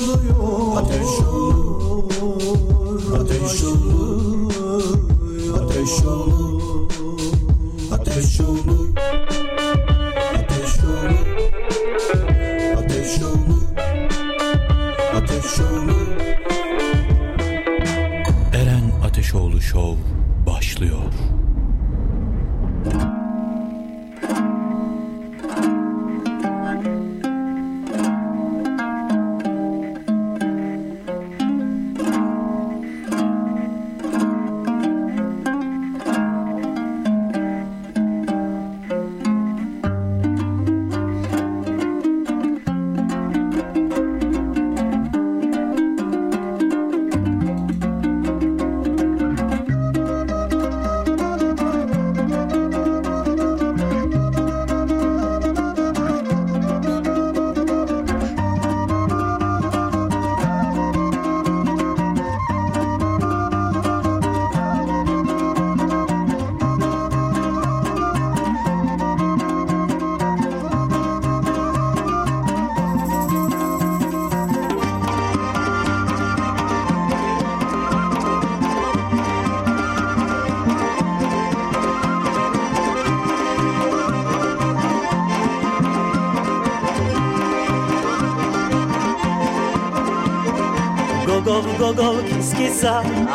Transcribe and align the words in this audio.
başlıyor 0.00 0.67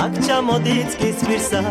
აქ 0.03 0.15
ჩამოდით 0.27 0.95
ის 1.09 1.19
პირსა 1.27 1.61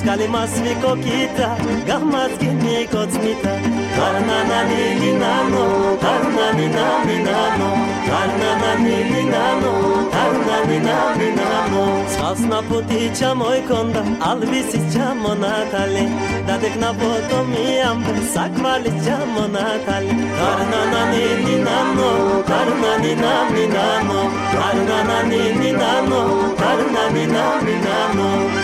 სკალი 0.00 0.26
მას 0.34 0.52
მიკოკიტა 0.64 1.48
გამაძგინი 1.88 2.76
კოცნიტა 2.92 3.54
გარნანანი 3.96 4.82
გინანო 5.02 5.64
გარნანი 6.04 6.66
ნამინანო 6.76 7.70
გარნანანი 8.10 8.98
გინანო 9.12 9.74
გარნანი 10.14 10.78
ნამინანო. 10.86 11.82
სხალს 12.14 12.42
ნაპოტი 12.50 13.00
ჩამოიქონდა 13.18 14.02
ალვისის 14.30 14.84
ჩამონათალი. 14.94 16.04
Dadek 16.46 16.76
na 16.80 16.90
potomijam, 16.94 18.04
sak 18.34 18.52
malićamo 18.62 19.44
natal 19.54 20.04
Karna 20.38 20.80
na 20.92 21.02
ni 21.12 21.24
ni 21.44 21.56
nano, 21.64 22.42
karna 22.48 22.98
ni 23.02 23.14
nam 23.14 23.54
ni 23.54 23.66
nano 23.66 24.30
Karna 24.52 24.98
na 25.04 25.22
ni 25.22 25.42
ni 25.60 25.72
nano, 25.72 26.20
karna 26.58 27.04
ni 27.14 27.26
nam 27.26 27.64
ni 27.66 27.74
nano 27.86 28.61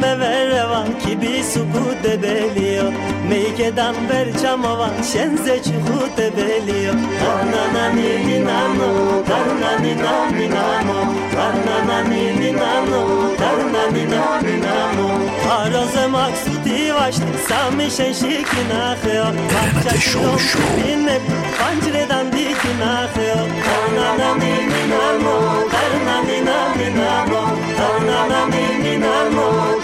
Zemme 0.00 0.20
vereva 0.20 0.84
kibi 1.02 1.42
suku 1.44 1.84
debelio 2.04 2.92
Meykedan 3.28 3.94
ver 4.08 4.28
çamova 4.42 4.90
şenze 5.12 5.62
çuhu 5.62 6.16
debelio 6.16 6.92
Karnana 7.20 7.88
ni 7.94 8.24
minano, 8.26 8.90
karna 9.28 9.78
ni 9.82 9.96
na 10.02 10.30
minano 10.30 10.98
Karnana 11.34 12.08
ni 12.08 12.32
minano, 12.40 13.00
karna 13.38 13.82
ni 13.92 14.04
na 14.10 14.40
minano 14.42 15.08
Aroze 15.50 16.06
maksuti 16.06 16.94
vaşti 16.94 17.22
sami 17.48 17.90
şenşiki 17.90 18.62
naheo 18.70 19.26
Ateşoğlu 19.60 20.38
Show. 20.38 20.62
Binne 20.76 21.18
pancredan 21.58 22.32
diki 22.32 22.72
naheo 22.80 23.42
Karnana 23.66 24.34
ni 24.34 24.52
minano, 24.70 25.34
karna 25.72 26.16
ni 26.22 26.44
na 26.46 26.58
minano 26.78 27.40
Karnana 27.78 28.46
ni 28.46 28.48
minano, 28.48 28.48
karna 28.48 28.48
ni 28.48 28.48
na 28.48 28.48
minano 28.48 28.48
Karnana 28.48 28.48
ni 28.52 28.64
minano, 28.84 29.77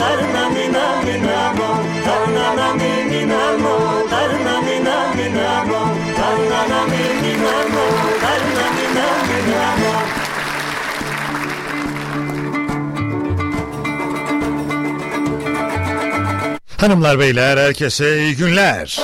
Hanımlar 16.85 17.19
beyler 17.19 17.57
herkese 17.57 18.19
iyi 18.19 18.37
günler. 18.37 19.01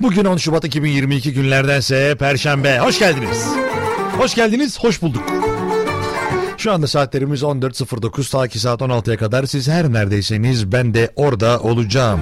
Bugün 0.00 0.24
10 0.24 0.36
Şubat 0.36 0.64
2022 0.64 1.32
günlerdense 1.32 2.16
Perşembe. 2.18 2.78
Hoş 2.78 2.98
geldiniz. 2.98 3.46
Hoş 4.18 4.34
geldiniz, 4.34 4.78
hoş 4.78 5.02
bulduk. 5.02 5.49
Şu 6.60 6.72
anda 6.72 6.86
saatlerimiz 6.86 7.42
14.09 7.42 8.30
ta 8.30 8.48
ki 8.48 8.58
saat 8.58 8.80
16'ya 8.80 9.16
kadar 9.16 9.44
siz 9.44 9.68
her 9.68 9.92
neredeyseniz 9.92 10.72
ben 10.72 10.94
de 10.94 11.10
orada 11.16 11.60
olacağım. 11.60 12.20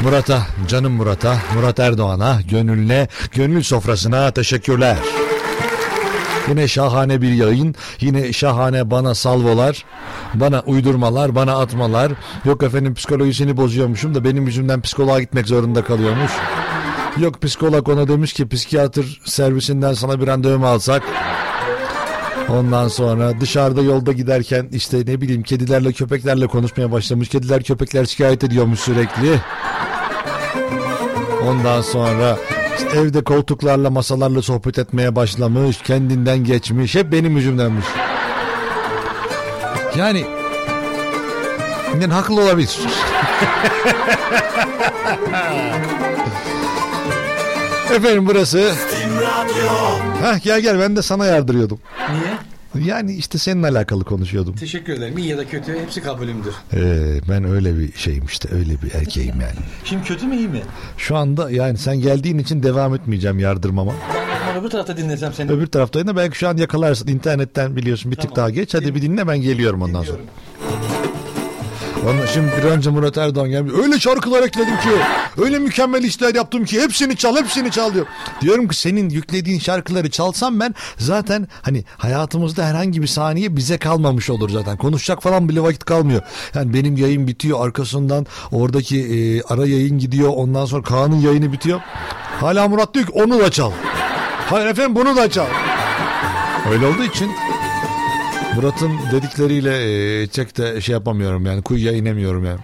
Murat'a, 0.00 0.46
canım 0.68 0.92
Murat'a, 0.92 1.36
Murat 1.54 1.80
Erdoğan'a, 1.80 2.40
gönlüne, 2.50 3.08
gönül 3.32 3.62
sofrasına 3.62 4.30
teşekkürler. 4.30 4.96
Yine 6.48 6.68
şahane 6.68 7.22
bir 7.22 7.32
yayın. 7.32 7.74
Yine 8.00 8.32
şahane 8.32 8.90
bana 8.90 9.14
salvolar, 9.14 9.84
bana 10.34 10.60
uydurmalar, 10.60 11.34
bana 11.34 11.58
atmalar. 11.58 12.12
Yok 12.44 12.62
efendim 12.62 12.94
psikolojisini 12.94 13.56
bozuyormuşum 13.56 14.14
da 14.14 14.24
benim 14.24 14.46
yüzümden 14.46 14.80
psikoloğa 14.80 15.20
gitmek 15.20 15.46
zorunda 15.46 15.84
kalıyormuş. 15.84 16.32
Yok 17.18 17.42
psikolog 17.42 17.88
ona 17.88 18.08
demiş 18.08 18.32
ki 18.32 18.48
psikiyatr 18.48 19.20
servisinden 19.24 19.92
sana 19.92 20.20
bir 20.20 20.26
randevu 20.26 20.66
alsak? 20.66 21.02
Ondan 22.48 22.88
sonra 22.88 23.40
dışarıda 23.40 23.82
yolda 23.82 24.12
giderken 24.12 24.68
işte 24.72 24.98
ne 24.98 25.20
bileyim 25.20 25.42
kedilerle 25.42 25.92
köpeklerle 25.92 26.46
konuşmaya 26.46 26.92
başlamış. 26.92 27.28
Kediler 27.28 27.62
köpekler 27.62 28.04
şikayet 28.04 28.44
ediyormuş 28.44 28.80
sürekli. 28.80 29.40
Ondan 31.48 31.80
sonra 31.82 32.36
işte 32.78 32.98
evde 32.98 33.24
koltuklarla 33.24 33.90
masalarla 33.90 34.42
sohbet 34.42 34.78
etmeye 34.78 35.16
başlamış. 35.16 35.78
Kendinden 35.82 36.44
geçmiş. 36.44 36.94
Hep 36.94 37.12
benim 37.12 37.36
yüzümdenmiş. 37.36 37.86
Yani 39.96 40.24
haklı 42.10 42.40
olabilir. 42.40 42.78
Efendim 47.94 48.26
burası. 48.26 48.72
Heh, 50.22 50.42
gel 50.44 50.60
gel 50.60 50.78
ben 50.78 50.96
de 50.96 51.02
sana 51.02 51.26
yardırıyordum. 51.26 51.78
Niye? 52.10 52.38
Yani 52.86 53.14
işte 53.14 53.38
seninle 53.38 53.66
alakalı 53.68 54.04
konuşuyordum. 54.04 54.54
Teşekkür 54.56 54.92
ederim. 54.92 55.18
İyi 55.18 55.28
ya 55.28 55.38
da 55.38 55.48
kötü 55.48 55.80
hepsi 55.80 56.02
kabulümdür. 56.02 56.52
Ee, 56.74 57.20
ben 57.28 57.44
öyle 57.44 57.78
bir 57.78 57.92
şeyim 57.92 58.24
işte 58.26 58.48
öyle 58.54 58.82
bir 58.82 58.94
erkeğim 58.94 59.40
yani. 59.40 59.56
Şimdi 59.84 60.04
kötü 60.04 60.26
mü 60.26 60.36
iyi 60.36 60.48
mi? 60.48 60.60
Şu 60.96 61.16
anda 61.16 61.50
yani 61.50 61.78
sen 61.78 61.96
geldiğin 62.00 62.38
için 62.38 62.62
devam 62.62 62.94
etmeyeceğim 62.94 63.38
yardırmama. 63.38 63.92
Ama 64.50 64.60
öbür 64.60 64.70
tarafta 64.70 64.96
dinlesem 64.96 65.32
seni. 65.32 65.52
Öbür 65.52 65.66
taraftayım 65.66 66.08
da 66.08 66.16
belki 66.16 66.38
şu 66.38 66.48
an 66.48 66.56
yakalarsın. 66.56 67.08
internetten 67.08 67.76
biliyorsun 67.76 68.10
bir 68.10 68.16
tık 68.16 68.22
Tamam. 68.22 68.36
daha 68.36 68.50
geç. 68.50 68.74
Hadi 68.74 68.94
bir 68.94 69.02
dinle 69.02 69.28
ben 69.28 69.38
geliyorum 69.42 69.82
ondan 69.82 70.02
sonra. 70.02 70.18
Dinliyorum. 70.18 70.30
Ondan, 72.10 72.26
şimdi 72.26 72.52
bir 72.56 72.62
önce 72.62 72.90
Murat 72.90 73.18
Erdoğan 73.18 73.50
gelmiş. 73.50 73.72
Öyle 73.82 74.00
şarkılar 74.00 74.42
ekledim 74.42 74.76
ki. 74.76 74.88
Öyle 75.38 75.58
mükemmel 75.58 76.04
işler 76.04 76.34
yaptım 76.34 76.64
ki. 76.64 76.82
Hepsini 76.82 77.16
çal 77.16 77.36
hepsini 77.36 77.70
çal 77.70 77.94
diyor. 77.94 78.06
Diyorum 78.40 78.68
ki 78.68 78.76
senin 78.76 79.10
yüklediğin 79.10 79.58
şarkıları 79.58 80.10
çalsam 80.10 80.60
ben 80.60 80.74
zaten 80.96 81.48
hani 81.62 81.84
hayatımızda 81.96 82.64
herhangi 82.64 83.02
bir 83.02 83.06
saniye 83.06 83.56
bize 83.56 83.78
kalmamış 83.78 84.30
olur 84.30 84.50
zaten. 84.50 84.76
Konuşacak 84.76 85.22
falan 85.22 85.48
bile 85.48 85.60
vakit 85.60 85.84
kalmıyor. 85.84 86.22
Yani 86.54 86.74
benim 86.74 86.96
yayın 86.96 87.26
bitiyor 87.26 87.66
arkasından 87.66 88.26
oradaki 88.52 88.98
e, 88.98 89.42
ara 89.42 89.66
yayın 89.66 89.98
gidiyor. 89.98 90.32
Ondan 90.36 90.64
sonra 90.64 90.82
Kaan'ın 90.82 91.20
yayını 91.20 91.52
bitiyor. 91.52 91.80
Hala 92.40 92.68
Murat 92.68 92.94
diyor 92.94 93.06
ki 93.06 93.12
onu 93.12 93.38
da 93.38 93.50
çal. 93.50 93.70
Hayır 94.50 94.66
efendim 94.66 94.96
bunu 94.96 95.16
da 95.16 95.30
çal. 95.30 95.46
Öyle 96.72 96.86
olduğu 96.86 97.04
için 97.04 97.30
Murat'ın 98.56 98.92
dedikleriyle 99.12 99.72
e, 100.22 100.26
çek 100.26 100.58
de 100.58 100.80
şey 100.80 100.92
yapamıyorum 100.92 101.46
yani 101.46 101.62
kuyuya 101.62 101.92
inemiyorum 101.92 102.44
yani. 102.44 102.58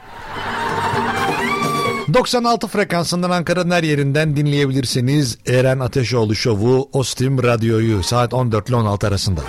96 2.14 2.68
frekansından 2.68 3.30
Ankara'nın 3.30 3.70
her 3.70 3.82
yerinden 3.82 4.36
dinleyebilirsiniz. 4.36 5.38
Eren 5.46 5.78
Ateşoğlu 5.78 6.34
Şovu, 6.34 6.88
Ostim 6.92 7.42
Radyo'yu 7.42 8.02
saat 8.02 8.34
14 8.34 8.68
ile 8.68 8.76
16 8.76 9.08
arasında. 9.08 9.40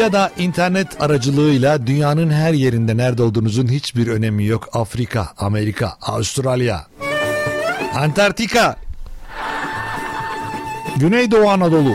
Ya 0.00 0.12
da 0.12 0.30
internet 0.38 1.02
aracılığıyla 1.02 1.86
dünyanın 1.86 2.30
her 2.30 2.52
yerinde 2.52 2.96
nerede 2.96 3.22
olduğunuzun 3.22 3.68
hiçbir 3.68 4.06
önemi 4.06 4.46
yok. 4.46 4.68
Afrika, 4.72 5.28
Amerika, 5.38 5.96
Avustralya, 6.02 6.86
Antarktika, 7.94 8.76
Güneydoğu 10.96 11.48
Anadolu, 11.48 11.94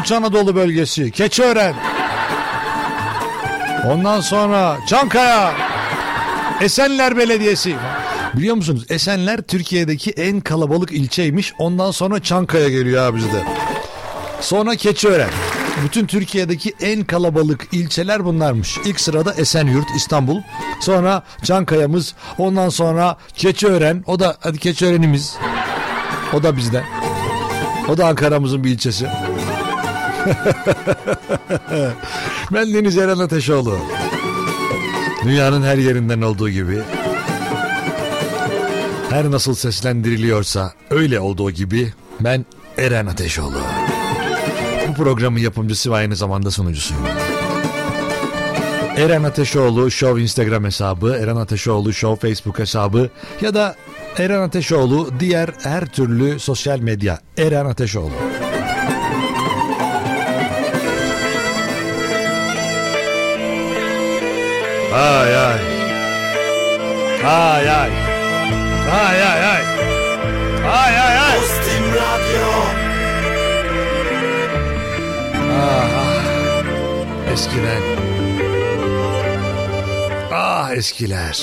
İç 0.00 0.12
Anadolu 0.12 0.56
bölgesi, 0.56 1.10
Keçiören. 1.10 1.74
Ondan 3.90 4.20
sonra 4.20 4.78
Çankaya, 4.86 5.54
Esenler 6.60 7.16
Belediyesi. 7.16 7.76
Biliyor 8.34 8.56
musunuz 8.56 8.84
Esenler 8.88 9.42
Türkiye'deki 9.42 10.10
en 10.10 10.40
kalabalık 10.40 10.92
ilçeymiş. 10.92 11.52
Ondan 11.58 11.90
sonra 11.90 12.22
Çankaya 12.22 12.68
geliyor 12.68 13.02
abi 13.06 13.16
bizde. 13.16 13.42
Sonra 14.40 14.76
Keçiören. 14.76 15.30
Bütün 15.84 16.06
Türkiye'deki 16.06 16.74
en 16.80 17.04
kalabalık 17.04 17.68
ilçeler 17.72 18.24
bunlarmış. 18.24 18.78
İlk 18.84 19.00
sırada 19.00 19.32
Esenyurt, 19.34 19.86
İstanbul. 19.96 20.40
Sonra 20.80 21.22
Çankaya'mız. 21.44 22.14
Ondan 22.38 22.68
sonra 22.68 23.16
Keçiören. 23.34 24.04
O 24.06 24.20
da 24.20 24.36
hadi 24.40 24.58
Keçiören'imiz. 24.58 25.36
O 26.32 26.42
da 26.42 26.56
bizden. 26.56 26.84
O 27.88 27.98
da 27.98 28.06
Ankara'mızın 28.06 28.64
bir 28.64 28.70
ilçesi. 28.70 29.06
ben 32.52 32.74
Deniz 32.74 32.98
Eren 32.98 33.18
Ateşoğlu. 33.18 33.78
Dünyanın 35.24 35.62
her 35.62 35.78
yerinden 35.78 36.22
olduğu 36.22 36.50
gibi 36.50 36.82
her 39.10 39.30
nasıl 39.30 39.54
seslendiriliyorsa 39.54 40.72
öyle 40.90 41.20
olduğu 41.20 41.50
gibi 41.50 41.92
ben 42.20 42.46
Eren 42.78 43.06
Ateşoğlu. 43.06 43.58
Bu 44.88 44.94
programın 44.94 45.40
yapımcısı 45.40 45.90
ve 45.90 45.94
aynı 45.94 46.16
zamanda 46.16 46.50
sunucusuyum. 46.50 47.02
Eren 48.96 49.22
Ateşoğlu 49.22 49.90
Show 49.90 50.22
Instagram 50.22 50.64
hesabı, 50.64 51.18
Eren 51.22 51.36
Ateşoğlu 51.36 51.92
Show 51.92 52.28
Facebook 52.28 52.58
hesabı 52.58 53.10
ya 53.40 53.54
da 53.54 53.76
Eren 54.18 54.40
Ateşoğlu 54.40 55.08
diğer 55.20 55.50
her 55.62 55.86
türlü 55.86 56.40
sosyal 56.40 56.78
medya 56.78 57.18
Eren 57.38 57.66
Ateşoğlu. 57.66 58.41
Ay 64.92 65.32
ay. 65.48 65.60
Ay 67.24 67.64
ay. 67.80 67.90
Ay 68.92 69.18
ay 69.30 69.40
ay. 69.54 69.62
Ay 70.62 70.94
ay 71.04 71.14
ay. 71.26 71.36
Ostim 71.40 71.84
Radyo 71.96 72.48
Ah, 75.52 75.88
ah. 76.04 77.32
Eskiden. 77.32 77.82
Ah 80.30 80.68
eskiler. 80.76 81.36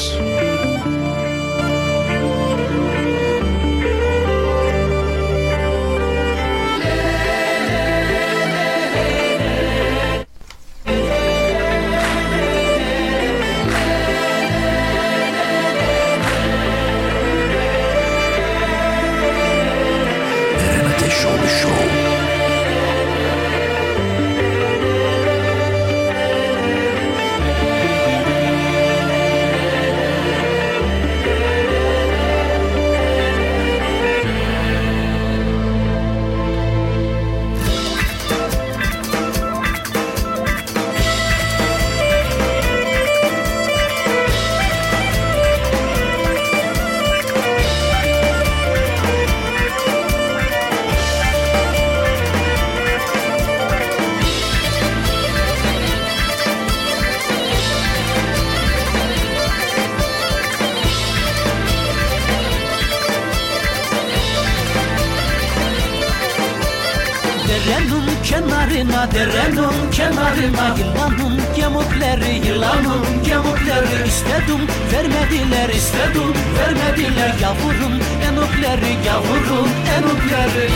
Derenin 69.14 69.92
kenarına 69.92 70.76
Yılanın 70.80 71.42
gemukleri, 71.56 72.48
yılanın 72.48 73.24
gemukleri 73.26 74.08
İstedim, 74.08 74.68
vermediler, 74.94 75.70
istedim, 75.70 76.34
vermediler 76.60 77.34
Yavrum 77.42 78.00
enukleri, 78.28 79.06
yavrum 79.06 79.70
enukleri 79.98 80.70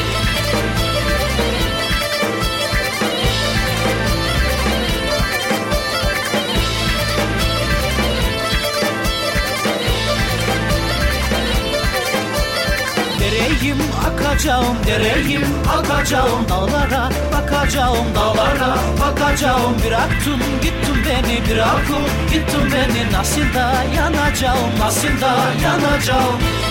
akacağım, 14.34 14.78
dereyim 14.88 15.42
akacağım 15.78 16.50
Dağlara 16.50 17.10
bakacağım, 17.34 18.06
dağlara 18.16 18.78
bakacağım 19.02 19.76
Bıraktın 19.86 20.40
gittin 20.62 20.96
beni, 21.06 21.50
bıraktın 21.50 22.04
gittin 22.32 22.72
beni 22.74 23.12
Nasıl 23.14 23.54
da 23.54 23.74
yanacağım, 23.96 24.80
nasıl 24.80 25.22
da 25.22 25.36
yanacağım 25.64 26.63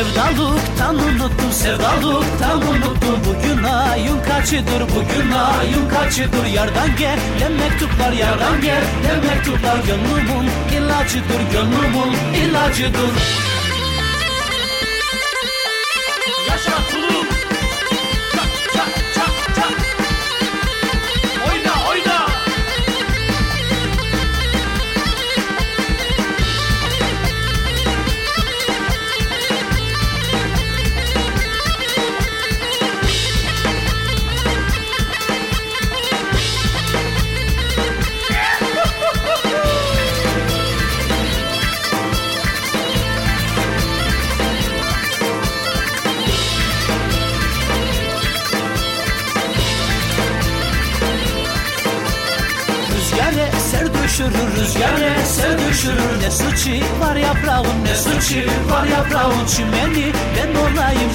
Sevdalıktan 0.00 0.96
unuttum, 0.96 1.52
sevdalıktan 1.52 2.62
unuttum. 2.62 3.20
Bugün 3.26 3.62
ayın 3.64 4.22
kaçıdır, 4.22 4.82
bugün 4.82 5.30
ayın 5.30 5.88
kaçıdır? 5.88 6.46
Yardan 6.54 6.96
gelen 6.96 7.52
mektuplar, 7.52 8.12
yardan 8.12 8.60
gelen 8.60 9.24
mektuplar 9.26 9.76
Gönlümün 9.76 10.50
ilacıdır, 10.72 11.40
gönlümün 11.52 12.12
ilacıdır 12.34 13.49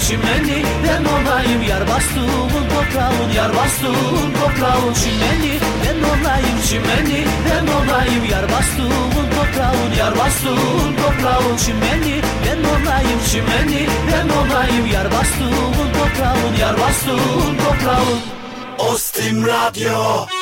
olayım 0.06 0.22
çimeni. 0.22 0.66
Ben 0.84 1.06
olayım 1.06 1.62
yar 1.70 1.88
bastığın 1.88 2.70
toprağın 2.70 3.30
Yar 3.36 3.56
bastığın 3.56 4.34
toprağın 4.34 4.94
Çimeni. 4.94 5.60
Ben 5.84 5.98
olayım 5.98 6.62
çimeni. 6.70 7.26
Ben 7.46 7.68
olayım 7.68 8.26
yar 8.32 8.52
bastığın 8.52 9.30
toprağın 9.36 9.92
Yar 9.98 10.18
bastığın 10.18 10.96
toprağın 10.96 11.58
Çimeni. 11.58 12.22
Ben 12.46 12.58
olayım 12.58 13.20
çimeni. 13.32 13.88
Ben 14.12 14.30
olayım 14.30 14.86
yar 14.94 15.12
bastığın 15.12 15.94
toprağın 16.00 16.56
Yar 16.60 16.80
bastığın 16.80 17.58
toprağın. 17.58 18.20
Ostim 18.78 19.46
Radyo 19.46 20.35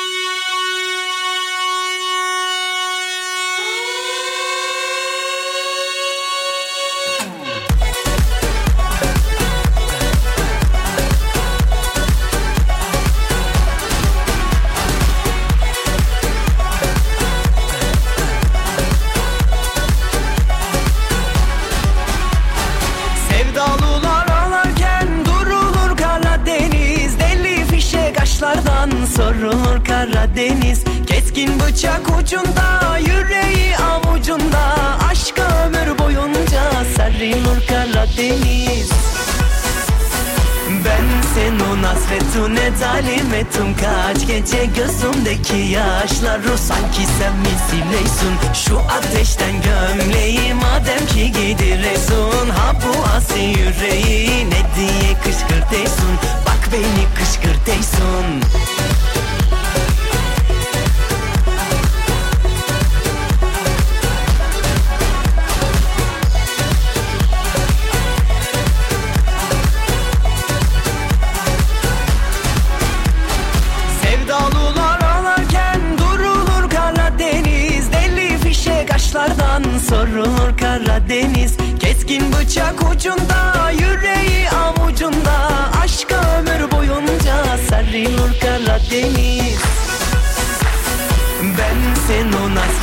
zalimetim 43.54 43.76
Kaç 43.76 44.26
gece 44.26 44.64
gözümdeki 44.64 45.56
yaşları 45.56 46.58
Sanki 46.58 47.06
sen 47.18 47.32
misileysun 47.36 48.34
Şu 48.54 48.78
ateşten 48.78 49.52
gömleği 49.62 50.54
Madem 50.54 51.06
ki 51.06 51.32
gidiresun 51.32 52.48
Ha 52.50 52.72
bu 52.74 53.04
asi 53.16 53.40
yüreği 53.40 54.50
Ne 54.50 54.62
diye 54.76 55.14
kışkırteysun 55.24 56.14
Bak 56.46 56.68
beni 56.72 57.06
kışkırteysun 57.18 58.43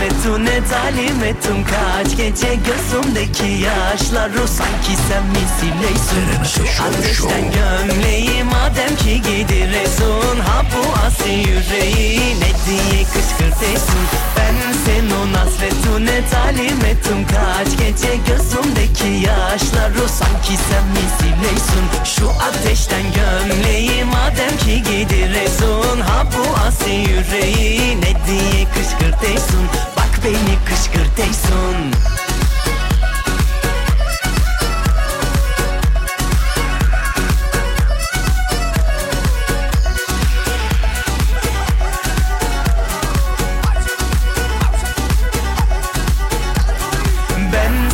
hasretine 0.01 0.62
zalim 0.67 1.24
ettim 1.24 1.65
Kaç 1.65 2.17
gece 2.17 2.55
gözümdeki 2.55 3.63
yaşları 3.63 4.48
Sanki 4.48 5.01
sen 5.10 5.24
misileysun 5.25 6.43
Şu 6.55 6.84
ateşten 6.84 7.41
gömleği 7.51 8.43
madem 8.43 8.96
ki 8.96 9.22
gidiresun 9.22 10.39
Ha 10.39 10.63
bu 10.75 11.05
asi 11.08 11.29
yüreği 11.29 12.39
ne 12.39 12.51
diye 12.65 13.03
kışkırteysun 13.03 14.03
Ben 14.38 14.55
senin 14.86 15.34
hasretine 15.34 16.22
zalim 16.31 16.86
ettim 16.86 17.25
Kaç 17.31 17.67
gece 17.77 18.15
gözümdeki 18.27 19.27
yaşları 19.27 20.10
Sanki 20.10 20.58
sen 20.70 20.86
misileysun 20.96 21.86
Şu 22.03 22.29
ateşten 22.29 23.03
gömleği 23.03 24.03
madem 24.03 24.58
ki 24.58 24.84
gidiresun 24.84 26.00
Ha 26.01 26.25
bu 26.38 26.67
asi 26.67 26.89
yüreği 26.89 28.01
ne 28.01 28.13
diye 28.27 28.65
kışkırteysun 28.74 29.62
Bak 29.74 29.90
beni 30.24 30.58
kışkırteysun 30.66 32.11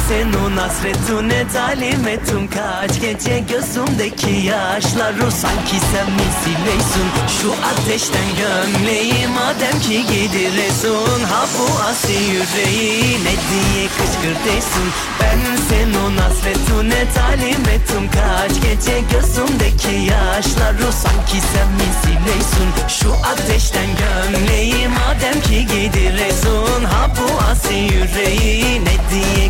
senin 0.08 0.58
hasretine 0.58 1.46
zalim 1.54 2.08
ettim 2.08 2.50
Kaç 2.54 3.02
gece 3.02 3.40
gözümdeki 3.40 4.48
yaşları 4.48 5.32
Sanki 5.32 5.78
sen 5.92 6.08
misileysun 6.18 7.08
Şu 7.42 7.54
ateşten 7.70 8.30
gömleği 8.40 9.28
Madem 9.28 9.80
ki 9.80 10.04
gidiresun 10.08 11.24
Ha 11.32 11.46
bu 11.60 11.84
asi 11.90 12.14
yüreği 12.14 13.18
Ne 13.26 13.36
diye 13.48 13.88
kışkırteysun 13.88 14.88
Ben 15.22 15.40
senin 15.70 16.18
hasretine 16.18 17.06
zalim 17.16 17.62
ettim 17.76 18.10
Kaç 18.14 18.52
gece 18.62 19.00
gözümdeki 19.12 19.96
yaşları 20.12 20.92
Sanki 20.92 21.40
sen 21.54 21.70
misileysun 21.80 22.70
Şu 22.88 23.14
ateşten 23.14 23.90
gömleği 24.02 24.88
Madem 24.88 25.42
ki 25.42 25.68
gidiresun 25.68 26.84
Ha 26.84 27.10
bu 27.18 27.52
asi 27.52 27.74
yüreği 27.74 28.86
Ne 28.86 28.98
diye 29.12 29.48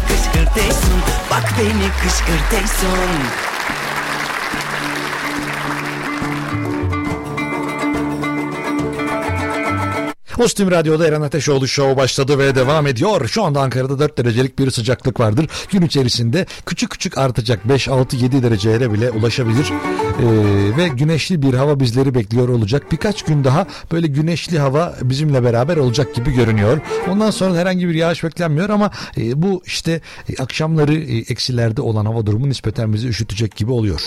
kışkırteysun 0.48 1.02
Bak 1.32 1.54
beni 1.60 1.90
kışkırteysun 2.02 3.47
Ostim 10.40 10.72
Radyo'da 10.72 11.08
Eren 11.08 11.22
Ateşoğlu 11.22 11.68
Show 11.68 11.98
başladı 11.98 12.40
ve 12.40 12.56
devam 12.56 12.88
ediyor. 12.88 13.28
Şu 13.28 13.44
anda 13.44 13.62
Ankara'da 13.62 14.00
4 14.00 14.18
derecelik 14.18 14.60
bir 14.60 14.72
sıcaklık 14.72 15.20
vardır. 15.20 15.48
Gün 15.72 15.82
içerisinde 15.82 16.46
küçük 16.66 16.90
küçük 16.90 17.18
artacak 17.18 17.70
5, 17.70 17.88
6, 17.88 18.16
7 18.16 18.44
dereceye 18.44 18.94
bile 18.94 19.12
ulaşabilir. 19.12 19.66
Ee, 19.66 20.78
ve 20.78 20.88
güneşli 20.88 21.42
bir 21.42 21.54
hava 21.54 21.80
bizleri 21.80 22.16
bekliyor 22.16 22.50
olacak. 22.50 22.92
Birkaç 22.92 23.24
gün 23.24 23.44
daha 23.44 23.68
böyle 23.92 24.08
güneşli 24.08 24.60
hava 24.60 24.96
bizimle 25.02 25.44
beraber 25.44 25.78
olacak 25.78 26.16
gibi 26.16 26.32
görünüyor. 26.32 26.82
Ondan 27.10 27.32
sonra 27.32 27.56
herhangi 27.56 27.88
bir 27.88 27.96
yağış 27.96 28.24
beklenmiyor 28.24 28.70
ama 28.70 28.92
e, 29.18 29.42
bu 29.42 29.62
işte 29.66 30.02
e, 30.30 30.44
akşamları 30.44 30.94
e, 30.94 31.18
eksilerde 31.18 31.82
olan 31.82 32.06
hava 32.06 32.26
durumu 32.26 32.50
nispeten 32.50 32.94
bizi 32.94 33.08
üşütecek 33.08 33.56
gibi 33.56 33.72
oluyor. 33.72 34.02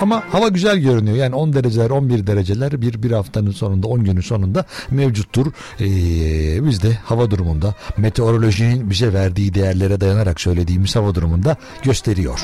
Ama 0.00 0.22
hava 0.30 0.48
güzel 0.48 0.78
görünüyor. 0.78 1.16
Yani 1.16 1.34
10 1.34 1.52
dereceler 1.52 1.90
11 1.90 2.26
dereceler 2.26 2.82
bir 2.82 3.02
bir 3.02 3.10
haftanın 3.10 3.50
sonunda 3.50 3.86
10 3.86 4.04
günün 4.04 4.20
sonunda 4.20 4.64
mevcuttur. 4.90 5.45
Ee, 5.80 6.66
biz 6.66 6.82
de 6.82 6.98
hava 7.04 7.30
durumunda 7.30 7.74
meteorolojinin 7.96 8.90
bize 8.90 9.12
verdiği 9.12 9.54
değerlere 9.54 10.00
dayanarak 10.00 10.40
söylediğimiz 10.40 10.96
hava 10.96 11.14
durumunda 11.14 11.56
gösteriyor. 11.82 12.40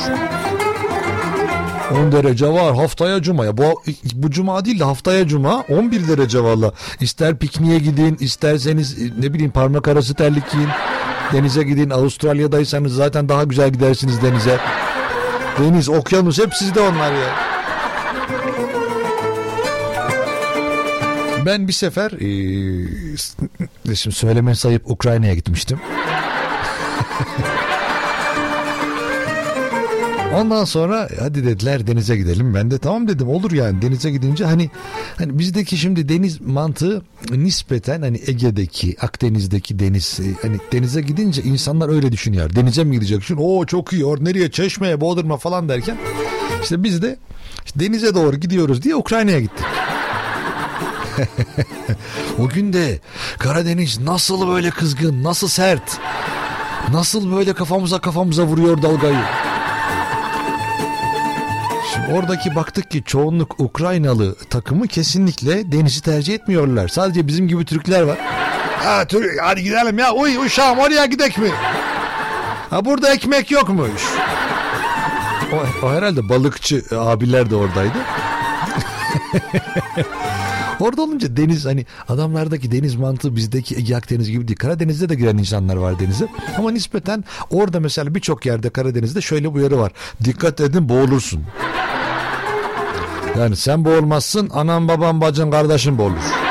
10 1.92 2.12
derece 2.12 2.49
var 2.49 2.76
haftaya 2.76 3.23
cumaya. 3.23 3.56
Bu, 3.56 3.82
bu 4.14 4.30
cuma 4.30 4.64
değil 4.64 4.80
de 4.80 4.85
haftaya 4.85 5.28
cuma 5.28 5.61
11 5.61 6.09
derece 6.09 6.42
valla. 6.42 6.73
İster 7.00 7.38
pikniğe 7.38 7.78
gidin 7.78 8.16
isterseniz 8.21 8.99
ne 9.18 9.35
bileyim 9.35 9.50
parmak 9.50 9.88
arası 9.88 10.14
terlik 10.14 10.50
giyin. 10.50 10.68
Denize 11.32 11.62
gidin 11.62 11.90
Avustralya'daysanız 11.90 12.94
zaten 12.94 13.28
daha 13.28 13.44
güzel 13.44 13.71
gidersiniz 13.71 14.23
denize. 14.23 14.59
Deniz, 15.59 15.88
okyanus 15.88 16.38
hep 16.38 16.54
sizde 16.54 16.80
onlar 16.80 17.12
ya. 17.12 17.52
Ben 21.46 21.68
bir 21.68 21.72
sefer 21.72 22.11
e, 22.12 22.26
şimdi 23.94 24.16
söyleme 24.16 24.54
sayıp 24.54 24.90
Ukrayna'ya 24.90 25.34
gitmiştim. 25.34 25.80
Ondan 30.34 30.64
sonra 30.64 31.08
hadi 31.20 31.44
dediler 31.44 31.87
denize 31.87 32.16
gidelim. 32.16 32.54
Ben 32.54 32.70
de 32.70 32.78
tamam 32.78 33.08
dedim 33.08 33.28
olur 33.28 33.52
yani 33.52 33.82
denize 33.82 34.11
gidince 34.11 34.44
hani 34.44 34.70
hani 35.16 35.38
bizdeki 35.38 35.76
şimdi 35.76 36.08
deniz 36.08 36.40
mantığı 36.40 37.02
nispeten 37.30 38.02
hani 38.02 38.20
Ege'deki 38.26 38.96
Akdeniz'deki 39.00 39.78
deniz 39.78 40.20
hani 40.42 40.56
denize 40.72 41.00
gidince 41.00 41.42
insanlar 41.42 41.88
öyle 41.88 42.12
düşünüyor. 42.12 42.54
Denize 42.54 42.84
mi 42.84 42.94
gidecek? 42.94 43.22
Şimdi 43.22 43.40
o 43.40 43.66
çok 43.66 43.92
iyi. 43.92 44.04
Or 44.04 44.25
nereye? 44.25 44.50
Çeşmeye, 44.50 45.00
Bodrum'a 45.00 45.37
falan 45.37 45.68
derken 45.68 45.96
işte 46.62 46.82
biz 46.82 47.02
de 47.02 47.16
işte 47.66 47.80
denize 47.80 48.14
doğru 48.14 48.37
gidiyoruz 48.37 48.82
diye 48.82 48.96
Ukrayna'ya 48.96 49.40
gittik. 49.40 49.66
o 52.38 52.49
gün 52.49 52.73
de 52.73 52.99
Karadeniz 53.38 54.00
nasıl 54.00 54.49
böyle 54.49 54.71
kızgın, 54.71 55.23
nasıl 55.23 55.49
sert, 55.49 55.99
nasıl 56.92 57.37
böyle 57.37 57.52
kafamıza 57.52 58.00
kafamıza 58.00 58.42
vuruyor 58.42 58.83
dalgayı. 58.83 59.25
Şimdi 61.92 62.12
oradaki 62.12 62.54
baktık 62.54 62.90
ki 62.90 63.02
çoğunluk 63.07 63.61
Ukraynalı 63.61 64.35
takımı 64.50 64.88
kesinlikle 64.88 65.73
denizi 65.73 66.02
tercih 66.02 66.35
etmiyorlar. 66.35 66.88
Sadece 66.88 67.26
bizim 67.26 67.49
gibi 67.49 67.64
Türkler 67.64 68.02
var. 68.02 68.19
Ha, 68.78 69.04
Türk, 69.04 69.42
hadi 69.42 69.62
gidelim 69.62 69.99
ya. 69.99 70.12
Uy 70.12 70.37
uşağım 70.47 70.78
oraya 70.78 71.07
gidek 71.07 71.38
mi? 71.38 71.50
Ha 72.71 72.85
burada 72.85 73.14
ekmek 73.14 73.50
yokmuş. 73.50 74.02
O, 75.52 75.87
o 75.87 75.92
herhalde 75.92 76.28
balıkçı 76.28 76.83
abiler 76.97 77.50
de 77.50 77.57
oradaydı. 77.57 77.99
Orada 80.82 81.02
olunca 81.02 81.36
deniz 81.36 81.66
hani 81.66 81.86
adamlardaki 82.08 82.72
deniz 82.72 82.94
mantığı 82.94 83.36
bizdeki 83.36 83.76
Ege 83.76 83.96
Akdeniz 83.96 84.30
gibi 84.30 84.48
değil. 84.48 84.56
Karadeniz'de 84.56 85.08
de 85.08 85.14
giren 85.14 85.38
insanlar 85.38 85.76
var 85.76 85.98
denize. 85.98 86.28
Ama 86.58 86.70
nispeten 86.70 87.24
orada 87.50 87.80
mesela 87.80 88.14
birçok 88.14 88.46
yerde 88.46 88.70
Karadeniz'de 88.70 89.20
şöyle 89.20 89.50
bir 89.50 89.58
uyarı 89.58 89.78
var. 89.78 89.92
Dikkat 90.24 90.60
edin 90.60 90.88
boğulursun. 90.88 91.42
Yani 93.38 93.56
sen 93.56 93.84
boğulmazsın 93.84 94.50
anan 94.52 94.88
baban 94.88 95.20
bacın 95.20 95.50
kardeşin 95.50 95.98
boğulur. 95.98 96.41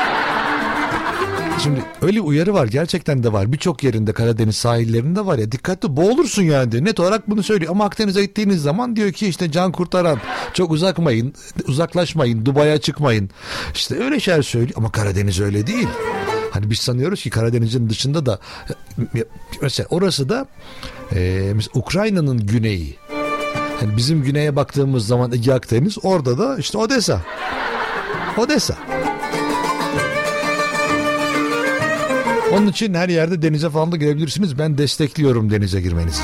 Şimdi 1.62 1.84
öyle 2.02 2.20
uyarı 2.20 2.54
var 2.54 2.66
gerçekten 2.66 3.22
de 3.22 3.32
var. 3.32 3.52
Birçok 3.52 3.84
yerinde 3.84 4.12
Karadeniz 4.12 4.56
sahillerinde 4.56 5.26
var 5.26 5.38
ya 5.38 5.52
dikkatli 5.52 5.96
boğulursun 5.96 6.42
yani 6.42 6.72
diyor. 6.72 6.84
Net 6.84 7.00
olarak 7.00 7.30
bunu 7.30 7.42
söylüyor. 7.42 7.70
Ama 7.70 7.84
Akdeniz'e 7.84 8.24
gittiğiniz 8.24 8.62
zaman 8.62 8.96
diyor 8.96 9.12
ki 9.12 9.26
işte 9.28 9.50
can 9.50 9.72
kurtaran 9.72 10.18
çok 10.54 10.70
uzakmayın, 10.70 11.34
uzaklaşmayın, 11.68 12.46
Dubai'ye 12.46 12.78
çıkmayın. 12.78 13.30
İşte 13.74 14.04
öyle 14.04 14.20
şeyler 14.20 14.42
söylüyor 14.42 14.74
ama 14.76 14.92
Karadeniz 14.92 15.40
öyle 15.40 15.66
değil. 15.66 15.88
Hani 16.50 16.70
biz 16.70 16.78
sanıyoruz 16.78 17.22
ki 17.22 17.30
Karadeniz'in 17.30 17.90
dışında 17.90 18.26
da 18.26 18.38
mesela 19.62 19.86
orası 19.90 20.28
da 20.28 20.46
e, 21.14 21.52
Ukrayna'nın 21.74 22.46
güneyi. 22.46 22.96
Yani 23.82 23.96
bizim 23.96 24.22
güneye 24.22 24.56
baktığımız 24.56 25.06
zaman 25.06 25.32
Ege 25.32 25.52
Akdeniz 25.52 25.98
orada 26.02 26.38
da 26.38 26.58
işte 26.58 26.78
Odessa. 26.78 27.20
Odessa. 28.36 28.76
Onun 32.52 32.66
için 32.66 32.94
her 32.94 33.08
yerde 33.08 33.42
denize 33.42 33.70
falan 33.70 33.92
da 33.92 33.96
girebilirsiniz. 33.96 34.58
Ben 34.58 34.78
destekliyorum 34.78 35.50
denize 35.50 35.80
girmenizi. 35.80 36.22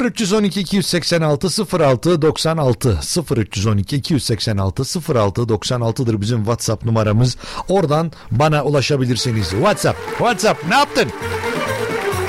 0312 0.00 0.60
286 0.60 1.78
06 1.78 2.22
96 2.22 2.98
0312 3.36 3.96
286 3.96 4.82
06 5.14 5.42
96'dır 5.42 6.20
bizim 6.20 6.38
WhatsApp 6.38 6.84
numaramız. 6.84 7.36
Oradan 7.68 8.12
bana 8.30 8.64
ulaşabilirsiniz. 8.64 9.50
WhatsApp, 9.50 9.98
WhatsApp 10.08 10.68
ne 10.68 10.74
yaptın? 10.74 11.08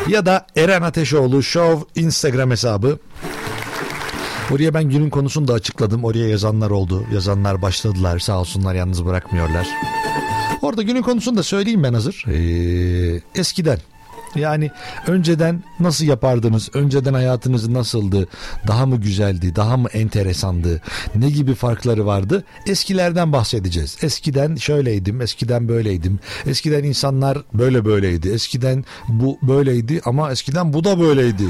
Ya 0.07 0.25
da 0.25 0.47
Eren 0.55 0.81
Ateşoğlu 0.81 1.43
Show 1.43 2.01
Instagram 2.01 2.51
hesabı. 2.51 2.99
Oraya 4.51 4.73
ben 4.73 4.83
günün 4.83 5.09
konusunu 5.09 5.47
da 5.47 5.53
açıkladım. 5.53 6.03
Oraya 6.03 6.27
yazanlar 6.27 6.69
oldu. 6.69 7.03
Yazanlar 7.13 7.61
başladılar. 7.61 8.19
Sağ 8.19 8.39
olsunlar 8.39 8.75
yalnız 8.75 9.05
bırakmıyorlar. 9.05 9.67
Orada 10.71 10.81
günün 10.81 11.01
konusunu 11.01 11.37
da 11.37 11.43
söyleyeyim 11.43 11.83
ben 11.83 11.93
hazır. 11.93 12.25
Ee, 12.27 13.21
eskiden 13.35 13.77
yani 14.35 14.71
önceden 15.07 15.63
nasıl 15.79 16.05
yapardınız? 16.05 16.69
Önceden 16.73 17.13
hayatınız 17.13 17.67
nasıldı? 17.67 18.27
Daha 18.67 18.85
mı 18.85 18.95
güzeldi? 18.97 19.55
Daha 19.55 19.77
mı 19.77 19.87
enteresandı? 19.93 20.81
Ne 21.15 21.29
gibi 21.29 21.53
farkları 21.53 22.05
vardı? 22.05 22.43
Eskilerden 22.67 23.33
bahsedeceğiz. 23.33 23.97
Eskiden 24.01 24.55
şöyleydim, 24.55 25.21
eskiden 25.21 25.67
böyleydim. 25.67 26.19
Eskiden 26.45 26.83
insanlar 26.83 27.37
böyle 27.53 27.85
böyleydi. 27.85 28.29
Eskiden 28.29 28.85
bu 29.07 29.39
böyleydi 29.41 30.01
ama 30.05 30.31
eskiden 30.31 30.73
bu 30.73 30.83
da 30.83 30.99
böyleydi 30.99 31.47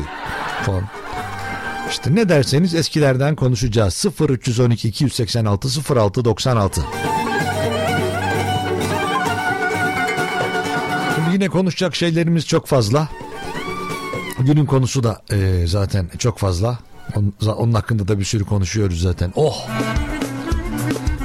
falan. 0.65 0.83
İşte 1.89 2.15
ne 2.15 2.29
derseniz 2.29 2.75
eskilerden 2.75 3.35
konuşacağız. 3.35 4.05
0312 4.29 4.87
286 4.87 5.95
06 5.95 6.25
96. 6.25 6.81
yine 11.41 11.49
konuşacak 11.49 11.95
şeylerimiz 11.95 12.47
çok 12.47 12.67
fazla. 12.67 13.09
Günün 14.39 14.65
konusu 14.65 15.03
da 15.03 15.21
e, 15.31 15.67
zaten 15.67 16.09
çok 16.17 16.37
fazla. 16.37 16.79
Onun, 17.15 17.33
onun 17.57 17.73
hakkında 17.73 18.07
da 18.07 18.19
bir 18.19 18.23
sürü 18.23 18.45
konuşuyoruz 18.45 19.01
zaten. 19.01 19.33
Oh! 19.35 19.67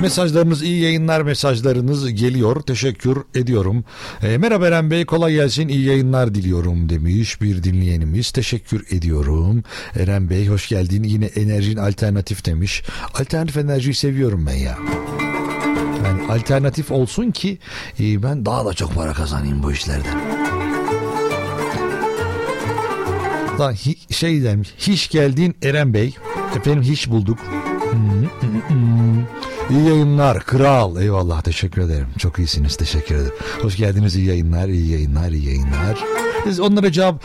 Mesajlarınız 0.00 0.62
iyi 0.62 0.82
yayınlar 0.82 1.22
mesajlarınız 1.22 2.14
geliyor. 2.14 2.60
Teşekkür 2.60 3.18
ediyorum. 3.34 3.84
E, 4.22 4.38
merhaba 4.38 4.66
Eren 4.66 4.90
Bey 4.90 5.06
kolay 5.06 5.34
gelsin 5.34 5.68
iyi 5.68 5.84
yayınlar 5.84 6.34
diliyorum 6.34 6.88
demiş 6.88 7.40
bir 7.42 7.62
dinleyenimiz. 7.62 8.30
Teşekkür 8.30 8.86
ediyorum. 8.90 9.62
Eren 9.96 10.30
Bey 10.30 10.46
hoş 10.46 10.68
geldin. 10.68 11.02
Yine 11.02 11.26
enerjin 11.26 11.76
alternatif 11.76 12.44
demiş. 12.46 12.82
Alternatif 13.14 13.56
enerjiyi 13.56 13.94
seviyorum 13.94 14.46
ben 14.46 14.56
ya. 14.56 14.78
Alternatif 16.28 16.90
olsun 16.90 17.30
ki 17.30 17.58
e, 18.00 18.22
ben 18.22 18.46
daha 18.46 18.66
da 18.66 18.74
çok 18.74 18.94
para 18.94 19.12
kazanayım 19.12 19.62
bu 19.62 19.72
işlerden. 19.72 20.20
Lan 23.60 23.74
şey 24.10 24.44
demiş. 24.44 24.74
Hiç 24.78 25.10
geldin 25.10 25.54
Eren 25.62 25.94
Bey. 25.94 26.14
Efendim 26.56 26.82
hiç 26.82 27.10
bulduk. 27.10 27.38
İyi 29.70 29.88
yayınlar 29.88 30.40
kral. 30.40 30.96
Eyvallah 31.00 31.42
teşekkür 31.42 31.82
ederim. 31.82 32.06
Çok 32.18 32.38
iyisiniz 32.38 32.76
teşekkür 32.76 33.14
ederim. 33.14 33.32
Hoş 33.62 33.76
geldiniz 33.76 34.16
iyi 34.16 34.26
yayınlar 34.26 34.68
iyi 34.68 34.92
yayınlar 34.92 35.30
iyi 35.30 35.46
yayınlar. 35.46 36.04
Biz 36.46 36.60
onlara 36.60 36.92
cevap 36.92 37.24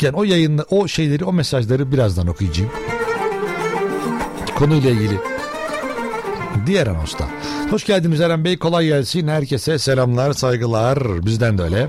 yani 0.00 0.16
o 0.16 0.24
yayınla 0.24 0.64
o 0.70 0.88
şeyleri 0.88 1.24
o 1.24 1.32
mesajları 1.32 1.92
birazdan 1.92 2.26
okuyacağım. 2.26 2.70
Konuyla 4.54 4.90
ilgili. 4.90 5.33
Diğer 6.66 6.86
anosta. 6.86 7.28
Hoş 7.70 7.84
geldiniz 7.84 8.20
Eren 8.20 8.44
Bey 8.44 8.58
kolay 8.58 8.86
gelsin. 8.86 9.28
Herkese 9.28 9.78
selamlar 9.78 10.32
saygılar 10.32 11.26
bizden 11.26 11.58
de 11.58 11.62
öyle. 11.62 11.88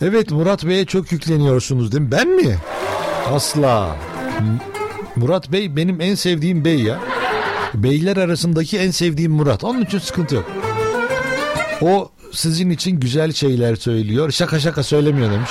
Evet 0.00 0.30
Murat 0.30 0.64
Bey'e 0.64 0.84
çok 0.84 1.12
yükleniyorsunuz 1.12 1.92
değil 1.92 2.02
mi? 2.02 2.10
Ben 2.10 2.28
mi? 2.28 2.56
Asla. 3.32 3.96
Murat 5.16 5.52
Bey 5.52 5.76
benim 5.76 6.00
en 6.00 6.14
sevdiğim 6.14 6.64
bey 6.64 6.80
ya. 6.82 7.00
Beyler 7.74 8.16
arasındaki 8.16 8.78
en 8.78 8.90
sevdiğim 8.90 9.32
Murat. 9.32 9.64
Onun 9.64 9.82
için 9.82 9.98
sıkıntı 9.98 10.34
yok. 10.34 10.50
O 11.80 12.10
sizin 12.32 12.70
için 12.70 13.00
güzel 13.00 13.32
şeyler 13.32 13.76
söylüyor. 13.76 14.30
Şaka 14.30 14.60
şaka 14.60 14.82
söylemiyor 14.82 15.30
demiş. 15.32 15.50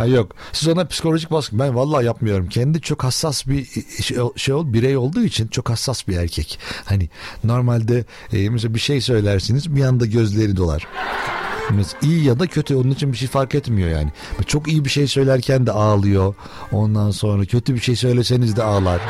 Ha 0.00 0.06
yok. 0.06 0.32
Siz 0.52 0.68
ona 0.68 0.84
psikolojik 0.84 1.30
baskı. 1.30 1.58
Ben 1.58 1.74
vallahi 1.74 2.04
yapmıyorum. 2.04 2.48
Kendi 2.48 2.80
çok 2.80 3.04
hassas 3.04 3.46
bir 3.46 3.64
şey, 4.02 4.16
şey 4.36 4.54
ol, 4.54 4.72
birey 4.72 4.96
olduğu 4.96 5.22
için 5.22 5.48
çok 5.48 5.70
hassas 5.70 6.08
bir 6.08 6.16
erkek. 6.16 6.58
Hani 6.84 7.08
normalde 7.44 8.04
e, 8.32 8.50
mesela 8.50 8.74
bir 8.74 8.80
şey 8.80 9.00
söylersiniz 9.00 9.76
bir 9.76 9.84
anda 9.84 10.06
gözleri 10.06 10.56
dolar. 10.56 10.86
İyi 12.02 12.24
ya 12.24 12.38
da 12.38 12.46
kötü 12.46 12.74
onun 12.74 12.90
için 12.90 13.12
bir 13.12 13.16
şey 13.16 13.28
fark 13.28 13.54
etmiyor 13.54 13.90
yani. 13.90 14.12
Çok 14.46 14.68
iyi 14.68 14.84
bir 14.84 14.90
şey 14.90 15.06
söylerken 15.06 15.66
de 15.66 15.72
ağlıyor. 15.72 16.34
Ondan 16.72 17.10
sonra 17.10 17.44
kötü 17.44 17.74
bir 17.74 17.80
şey 17.80 17.96
söyleseniz 17.96 18.56
de 18.56 18.62
ağlar. 18.62 19.00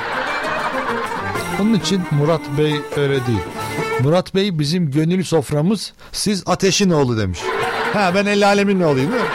Onun 1.60 1.74
için 1.74 2.02
Murat 2.10 2.42
Bey 2.58 2.74
öyle 2.96 3.26
değil. 3.26 3.42
Murat 4.02 4.34
Bey 4.34 4.58
bizim 4.58 4.90
gönül 4.90 5.24
soframız 5.24 5.92
siz 6.12 6.42
ateşin 6.46 6.90
oğlu 6.90 7.18
demiş. 7.18 7.40
Ha 7.92 8.12
ben 8.14 8.26
el 8.26 8.46
alemin 8.46 8.80
oğluyum 8.80 9.12
değil 9.12 9.22
mi? 9.22 9.28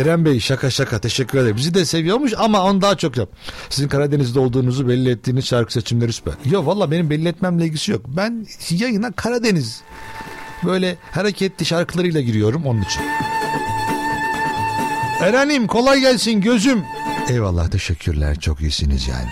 Eren 0.00 0.24
Bey 0.24 0.40
şaka 0.40 0.70
şaka 0.70 0.98
teşekkür 0.98 1.38
ederim. 1.38 1.56
Bizi 1.56 1.74
de 1.74 1.84
seviyormuş 1.84 2.32
ama 2.38 2.64
onu 2.64 2.80
daha 2.82 2.96
çok 2.96 3.16
yap. 3.16 3.28
Sizin 3.70 3.88
Karadeniz'de 3.88 4.40
olduğunuzu 4.40 4.88
belli 4.88 5.10
ettiğiniz 5.10 5.44
şarkı 5.46 5.72
seçimleri 5.72 6.12
süper. 6.12 6.34
Yok 6.44 6.66
valla 6.66 6.90
benim 6.90 7.10
belli 7.10 7.28
etmemle 7.28 7.64
ilgisi 7.64 7.92
yok. 7.92 8.00
Ben 8.08 8.46
yayına 8.70 9.12
Karadeniz 9.12 9.80
böyle 10.64 10.96
hareketli 11.12 11.64
şarkılarıyla 11.64 12.20
giriyorum 12.20 12.66
onun 12.66 12.82
için. 12.82 13.02
Eren'im 15.20 15.66
kolay 15.66 16.00
gelsin 16.00 16.40
gözüm. 16.40 16.82
Eyvallah 17.28 17.68
teşekkürler 17.68 18.40
çok 18.40 18.60
iyisiniz 18.60 19.08
yani. 19.08 19.28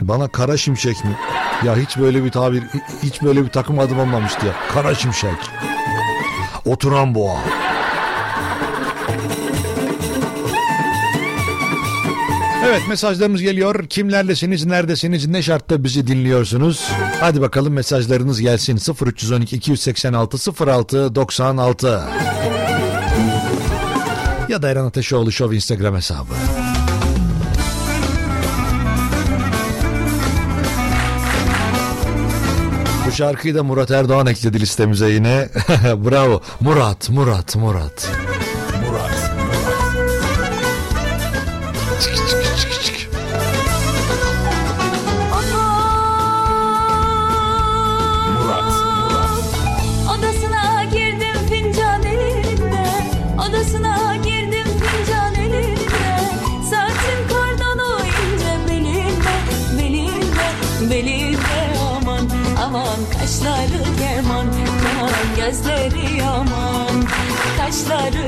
Bana 0.00 0.28
kara 0.28 0.56
şimşek 0.56 1.04
mi? 1.04 1.16
Ya 1.64 1.76
hiç 1.76 1.98
böyle 1.98 2.24
bir 2.24 2.30
tabir, 2.30 2.62
hiç 3.02 3.22
böyle 3.22 3.44
bir 3.44 3.48
takım 3.48 3.78
adım 3.78 3.98
olmamıştı 3.98 4.46
ya. 4.46 4.52
Kara 4.72 4.94
şimşek. 4.94 5.36
Oturan 6.64 7.14
boğa. 7.14 7.38
Evet 12.66 12.82
mesajlarımız 12.88 13.42
geliyor. 13.42 13.86
Kimlerlesiniz, 13.88 14.66
neredesiniz, 14.66 15.26
ne 15.26 15.42
şartta 15.42 15.84
bizi 15.84 16.06
dinliyorsunuz? 16.06 16.88
Hadi 17.20 17.40
bakalım 17.40 17.72
mesajlarınız 17.72 18.40
gelsin. 18.40 18.80
0312 19.06 19.56
286 19.56 20.66
06 20.66 21.14
96 21.14 22.02
ya 24.48 24.62
da 24.62 24.70
Eren 24.70 24.84
Ateşoğlu 24.84 25.32
Show 25.32 25.56
Instagram 25.56 25.96
hesabı. 25.96 26.34
Bu 33.06 33.12
şarkıyı 33.12 33.54
da 33.54 33.62
Murat 33.62 33.90
Erdoğan 33.90 34.26
ekledi 34.26 34.60
listemize 34.60 35.10
yine. 35.10 35.48
Bravo. 35.84 36.42
Murat, 36.60 37.10
Murat, 37.10 37.56
Murat. 37.56 38.08
Murat. 38.86 39.32
Çık, 42.00 42.41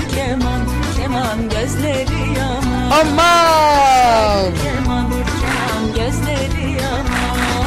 keman 0.09 0.85
Keman 0.97 1.49
gözleri 1.49 2.39
yaman. 2.39 2.91
Aman! 2.91 4.53
Keman, 4.63 5.11
keman 5.11 5.85
gözleri 5.97 6.73
yaman. 6.83 7.67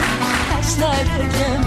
Kaşları 0.52 1.20
keman, 1.38 1.67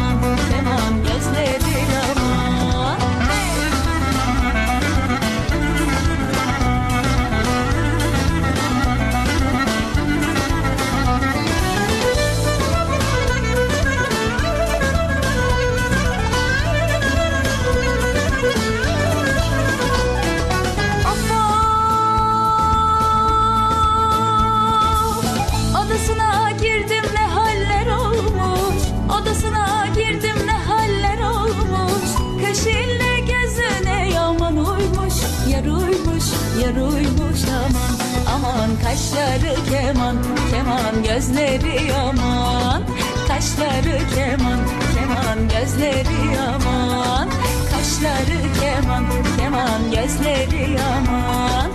kaşları 39.01 39.55
keman, 39.71 40.17
keman 40.51 41.03
gözleri 41.03 41.87
yaman 41.87 42.83
Kaşları 43.29 43.99
keman, 44.15 44.61
keman 44.95 45.49
gözleri 45.49 46.35
yaman 46.37 47.29
Kaşları 47.71 48.41
keman, 48.61 49.05
keman 49.39 49.91
gözleri 49.91 50.71
yaman 50.71 51.71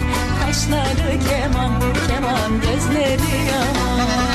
Kaşları 0.46 1.20
keman, 1.30 1.72
keman 2.08 2.62
gözleri 2.62 3.46
yaman 3.52 4.35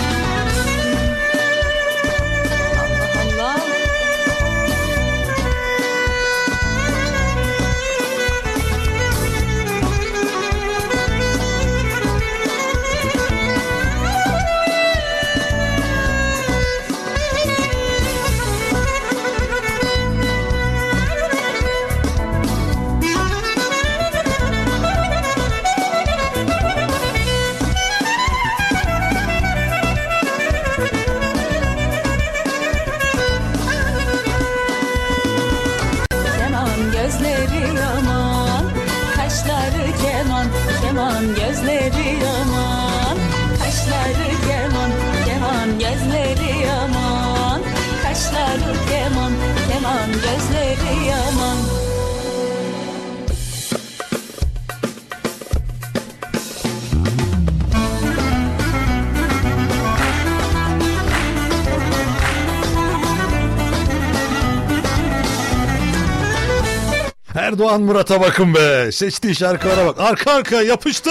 Erdoğan 67.51 67.83
Murat'a 67.83 68.21
bakın 68.21 68.55
be. 68.55 68.93
Seçtiği 68.93 69.35
şarkılara 69.35 69.87
bak. 69.87 70.01
Arka 70.01 70.33
arka 70.33 70.63
yapıştı. 70.63 71.11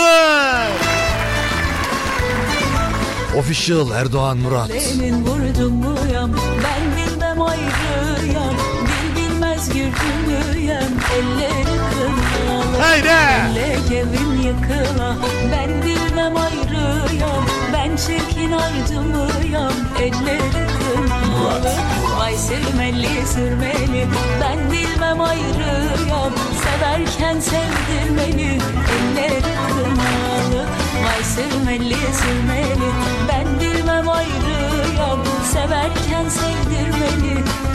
Official 3.37 3.91
Erdoğan 3.91 4.37
Murat. 4.37 4.71
Senin 4.71 5.25
vurdun 5.25 5.73
mu 5.73 5.95
yam 6.13 6.31
Ben 6.63 6.81
bilmem 6.97 7.41
ayrıyam 7.41 8.53
Bil 8.81 9.15
bilmez 9.15 9.69
gürdümüyem 9.69 10.91
Elleri 11.15 11.63
kınalı 11.65 12.77
Haydi. 12.81 13.07
Elle 13.07 13.77
gevin 13.89 14.41
yıkıla 14.43 15.15
Ben 15.51 15.69
bilmem 15.81 16.37
ayrıyam 16.37 17.45
Ben 17.73 17.95
çirkin 17.95 18.51
ardımıyam 18.51 19.73
Elleri 20.01 20.68
kınalı 20.89 21.73
Vay 22.19 22.37
sürmeli 22.37 23.27
sürmeli. 23.33 24.07
Ben 24.41 24.71
bilmem 24.71 25.21
ayrıyam 25.21 26.33
Severken 26.63 27.39
sevdirmeli 27.39 28.59
Elleri 28.95 29.41
kınalı 29.41 30.65
Vay 31.03 31.23
sürmeli 31.35 31.95
sürmeli. 31.95 32.89
Ben 33.29 33.59
bilmem 33.59 34.09
ayrıyam 34.09 35.19
Severken 35.53 36.29
sevdirmeli 36.29 37.33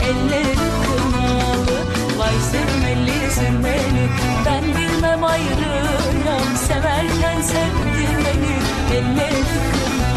Elleri 0.09 0.55
kınalı 0.85 1.77
Vay 2.17 2.35
sürmeli 2.51 3.31
sürmeli. 3.31 4.09
Ben 4.45 4.63
bilmem 4.63 5.23
ayrıyam 5.23 6.47
Severken 6.67 7.41
sevdirmeli 7.41 8.55
Elleri 8.93 9.43
kınalı 9.43 10.14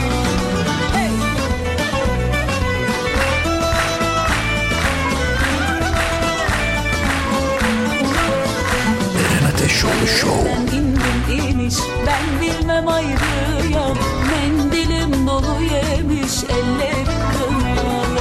Ateşoğlu 9.79 10.07
Show. 10.07 10.51
Ben 10.51 10.77
indim 10.77 11.47
iniş 11.49 11.75
ben 12.07 12.41
bilmem 12.41 12.89
ayrıyam. 12.89 13.97
Mendilim 14.31 15.27
dolu 15.27 15.63
yemiş 15.63 16.45
elleri 16.45 17.05
kınalı 17.33 18.21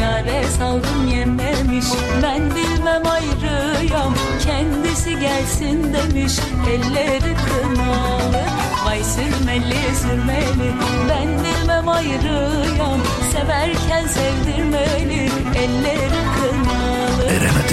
Yare 0.00 0.44
saldım 0.58 1.08
yememiş 1.08 1.86
ben 2.22 2.40
bilmem 2.50 3.02
ayrıyam. 3.06 4.14
Kendisi 4.44 5.20
gelsin 5.20 5.94
demiş 5.94 6.32
elleri 6.70 7.34
kınalı 7.34 8.44
Vay 8.86 9.04
sürmeli 9.04 9.96
sürmeli 10.02 10.72
ben 11.08 11.28
bilmem 11.44 11.88
ayrıyam. 11.88 13.00
Severken 13.32 14.06
sevdirmeli 14.06 15.30
elleri 15.56 16.20
kınalı 16.36 16.63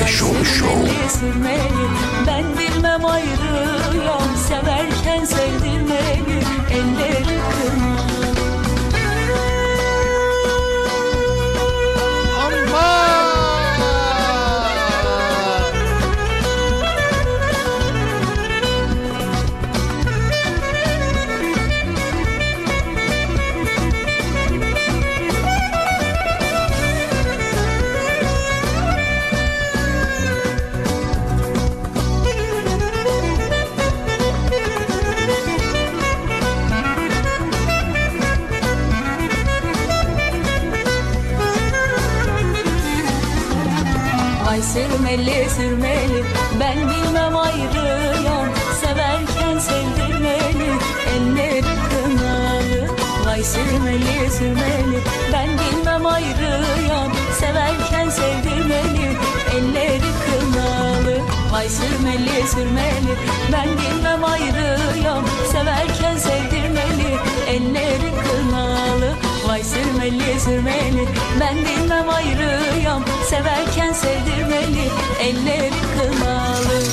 Vay 0.02 0.12
Show. 0.12 0.92
sürmeli 1.20 1.86
Ben 2.28 2.44
bilmem 2.58 3.06
ayrıyam 3.06 4.36
Severken 4.48 5.26
sevdirmeli 5.26 6.40
Elleri 6.72 7.24
kırmalı 7.24 8.11
sürmeli 45.12 45.50
sürmeli. 45.50 46.24
Ben 46.60 46.78
bilmem 46.78 47.38
ayrıyam 47.38 48.48
Severken 48.82 49.60
sevdirmeli. 49.60 50.72
Elleri 51.16 51.76
kınalı 51.90 52.88
Vay 53.26 53.44
sürmeli 53.44 54.32
sürmeli. 54.32 55.00
Ben 55.34 55.48
bilmem 55.48 56.06
ayrıyam 56.06 57.12
Severken 57.40 58.10
sevdirmeli. 58.10 59.18
Elleri 59.56 60.12
kınalı 60.26 61.18
Vay 61.52 61.70
sürmeli 61.70 62.48
sürmeli. 62.48 63.14
Ben 63.52 63.68
bilmem 63.68 64.24
ayrıyam 64.24 65.26
Severken 65.52 66.18
sevdirmeli. 66.18 67.18
Elleri 67.48 68.12
kınalı 68.24 69.21
Vay 69.52 69.64
sürmeli 69.64 70.40
sürmeli 70.40 71.08
Ben 71.40 71.58
bilmem 71.58 72.10
ayrıyam 72.10 73.06
Severken 73.30 73.94
sevdirmeli 73.94 74.90
Elleri 75.22 75.70
kınalı 75.70 76.84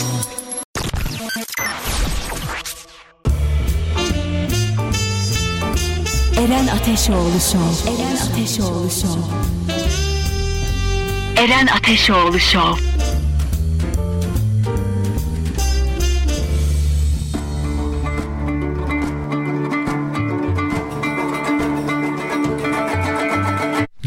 Eren 6.38 6.66
Ateşoğlu 6.66 7.40
Show. 7.40 7.90
Eren 7.90 8.16
Ateşoğlu 8.16 8.90
Show. 8.90 9.20
Eren 11.36 11.66
Ateşoğlu 11.66 12.38
Show. 12.40 12.87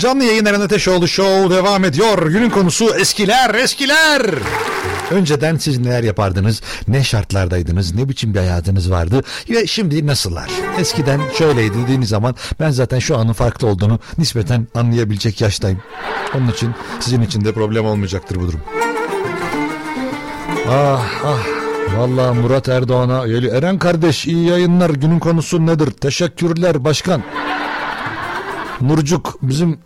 Canlı 0.01 0.23
yayın 0.23 0.45
Eren 0.45 0.61
Ateşoğlu 0.61 1.07
Show 1.07 1.55
devam 1.55 1.85
ediyor. 1.85 2.27
Günün 2.27 2.49
konusu 2.49 2.95
eskiler 2.95 3.55
eskiler. 3.55 4.21
Önceden 5.11 5.57
siz 5.57 5.79
neler 5.79 6.03
yapardınız, 6.03 6.61
ne 6.87 7.03
şartlardaydınız, 7.03 7.95
ne 7.95 8.09
biçim 8.09 8.33
bir 8.33 8.39
hayatınız 8.39 8.91
vardı 8.91 9.23
ve 9.49 9.67
şimdi 9.67 10.07
nasıllar? 10.07 10.49
Eskiden 10.79 11.21
şöyleydi 11.37 11.73
dediğiniz 11.83 12.09
zaman 12.09 12.35
ben 12.59 12.69
zaten 12.69 12.99
şu 12.99 13.17
anın 13.17 13.33
farklı 13.33 13.67
olduğunu 13.67 13.99
nispeten 14.17 14.67
anlayabilecek 14.75 15.41
yaştayım. 15.41 15.81
Onun 16.35 16.47
için 16.47 16.71
sizin 16.99 17.21
için 17.21 17.45
de 17.45 17.51
problem 17.51 17.85
olmayacaktır 17.85 18.35
bu 18.35 18.47
durum. 18.47 18.61
Ah 20.69 21.01
ah 21.25 21.61
Vallahi 21.97 22.39
Murat 22.39 22.69
Erdoğan'a 22.69 23.27
Eren 23.57 23.79
kardeş 23.79 24.27
iyi 24.27 24.47
yayınlar 24.47 24.89
günün 24.89 25.19
konusu 25.19 25.65
nedir? 25.65 25.91
Teşekkürler 25.91 26.83
başkan. 26.83 27.23
Nurcuk 28.81 29.37
bizim 29.41 29.79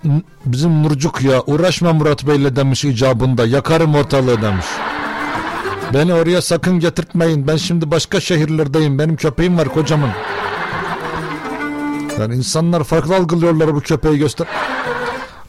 bizim 0.45 0.83
Nurcuk 0.83 1.21
ya 1.21 1.41
uğraşma 1.47 1.93
Murat 1.93 2.27
Bey'le 2.27 2.55
demiş 2.55 2.85
icabında 2.85 3.45
yakarım 3.45 3.95
ortalığı 3.95 4.41
demiş. 4.41 4.65
Beni 5.93 6.13
oraya 6.13 6.41
sakın 6.41 6.79
getirtmeyin 6.79 7.47
ben 7.47 7.57
şimdi 7.57 7.91
başka 7.91 8.19
şehirlerdeyim 8.19 8.99
benim 8.99 9.15
köpeğim 9.15 9.57
var 9.57 9.69
kocaman. 9.69 10.09
Yani 12.19 12.35
insanlar 12.35 12.83
farklı 12.83 13.15
algılıyorlar 13.15 13.75
bu 13.75 13.81
köpeği 13.81 14.17
göster. 14.17 14.47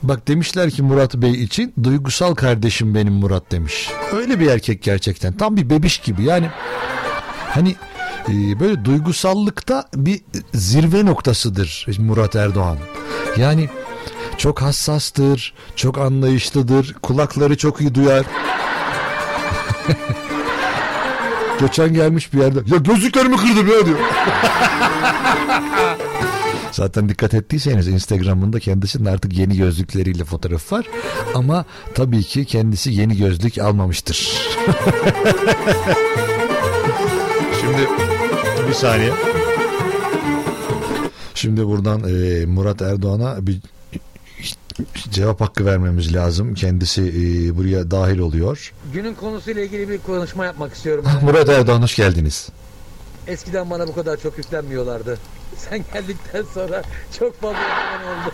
Bak 0.02 0.28
demişler 0.28 0.70
ki 0.70 0.82
Murat 0.82 1.14
Bey 1.14 1.42
için 1.42 1.74
duygusal 1.82 2.34
kardeşim 2.34 2.94
benim 2.94 3.12
Murat 3.12 3.52
demiş. 3.52 3.90
Öyle 4.12 4.40
bir 4.40 4.46
erkek 4.46 4.82
gerçekten 4.82 5.32
tam 5.32 5.56
bir 5.56 5.70
bebiş 5.70 5.98
gibi 5.98 6.24
yani. 6.24 6.50
Hani 7.50 7.76
e, 8.28 8.60
böyle 8.60 8.84
duygusallıkta 8.84 9.84
bir 9.94 10.20
zirve 10.54 11.06
noktasıdır 11.06 11.86
Murat 11.98 12.36
Erdoğan. 12.36 12.78
Yani 13.36 13.68
çok 14.38 14.62
hassastır, 14.62 15.54
çok 15.76 15.98
anlayışlıdır, 15.98 16.94
kulakları 17.02 17.56
çok 17.56 17.80
iyi 17.80 17.94
duyar. 17.94 18.26
Geçen 21.60 21.94
gelmiş 21.94 22.32
bir 22.32 22.38
yerde. 22.38 22.58
Ya 22.58 22.76
gözlüklerimi 22.76 23.36
kırdım 23.36 23.68
ya 23.68 23.86
diyor. 23.86 23.98
Zaten 26.72 27.08
dikkat 27.08 27.34
ettiyseniz 27.34 27.88
Instagram'ında 27.88 28.60
kendisinin 28.60 29.04
artık 29.04 29.38
yeni 29.38 29.56
gözlükleriyle 29.56 30.24
fotoğraf 30.24 30.72
var. 30.72 30.86
Ama 31.34 31.64
tabii 31.94 32.22
ki 32.22 32.44
kendisi 32.44 32.92
yeni 32.92 33.16
gözlük 33.16 33.58
almamıştır. 33.58 34.48
Şimdi 37.66 37.88
bir 38.68 38.74
saniye. 38.74 39.12
Şimdi 41.34 41.66
buradan 41.66 42.00
e, 42.00 42.46
Murat 42.46 42.82
Erdoğan'a 42.82 43.46
bir 43.46 43.60
cevap 45.10 45.40
hakkı 45.40 45.66
vermemiz 45.66 46.14
lazım. 46.14 46.54
Kendisi 46.54 47.02
e, 47.02 47.56
buraya 47.56 47.90
dahil 47.90 48.18
oluyor. 48.18 48.72
Günün 48.92 49.14
konusuyla 49.14 49.62
ilgili 49.62 49.88
bir 49.88 49.98
konuşma 49.98 50.44
yapmak 50.44 50.74
istiyorum. 50.74 51.04
Murat 51.22 51.48
Erdoğan 51.48 51.82
hoş 51.82 51.96
geldiniz. 51.96 52.48
Eskiden 53.26 53.70
bana 53.70 53.88
bu 53.88 53.94
kadar 53.94 54.16
çok 54.16 54.38
yüklenmiyorlardı. 54.38 55.18
Sen 55.56 55.84
geldikten 55.94 56.44
sonra 56.54 56.82
çok 57.18 57.40
fazla 57.40 57.58
yüklen 57.58 58.06
oldu. 58.06 58.32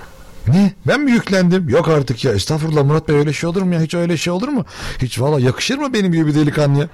Ne? 0.49 0.73
Ben 0.87 1.01
mi 1.01 1.11
yüklendim? 1.11 1.68
Yok 1.68 1.88
artık 1.88 2.25
ya. 2.25 2.33
Estağfurullah 2.33 2.85
Murat 2.85 3.09
Bey 3.09 3.16
öyle 3.16 3.33
şey 3.33 3.51
olur 3.51 3.62
mu 3.62 3.75
ya? 3.75 3.81
Hiç 3.81 3.95
öyle 3.95 4.16
şey 4.16 4.33
olur 4.33 4.49
mu? 4.49 4.64
Hiç 5.03 5.21
valla 5.21 5.40
yakışır 5.40 5.79
mı 5.79 5.92
benim 5.92 6.12
gibi 6.12 6.27
bir 6.27 6.35
delikanlıya? 6.35 6.88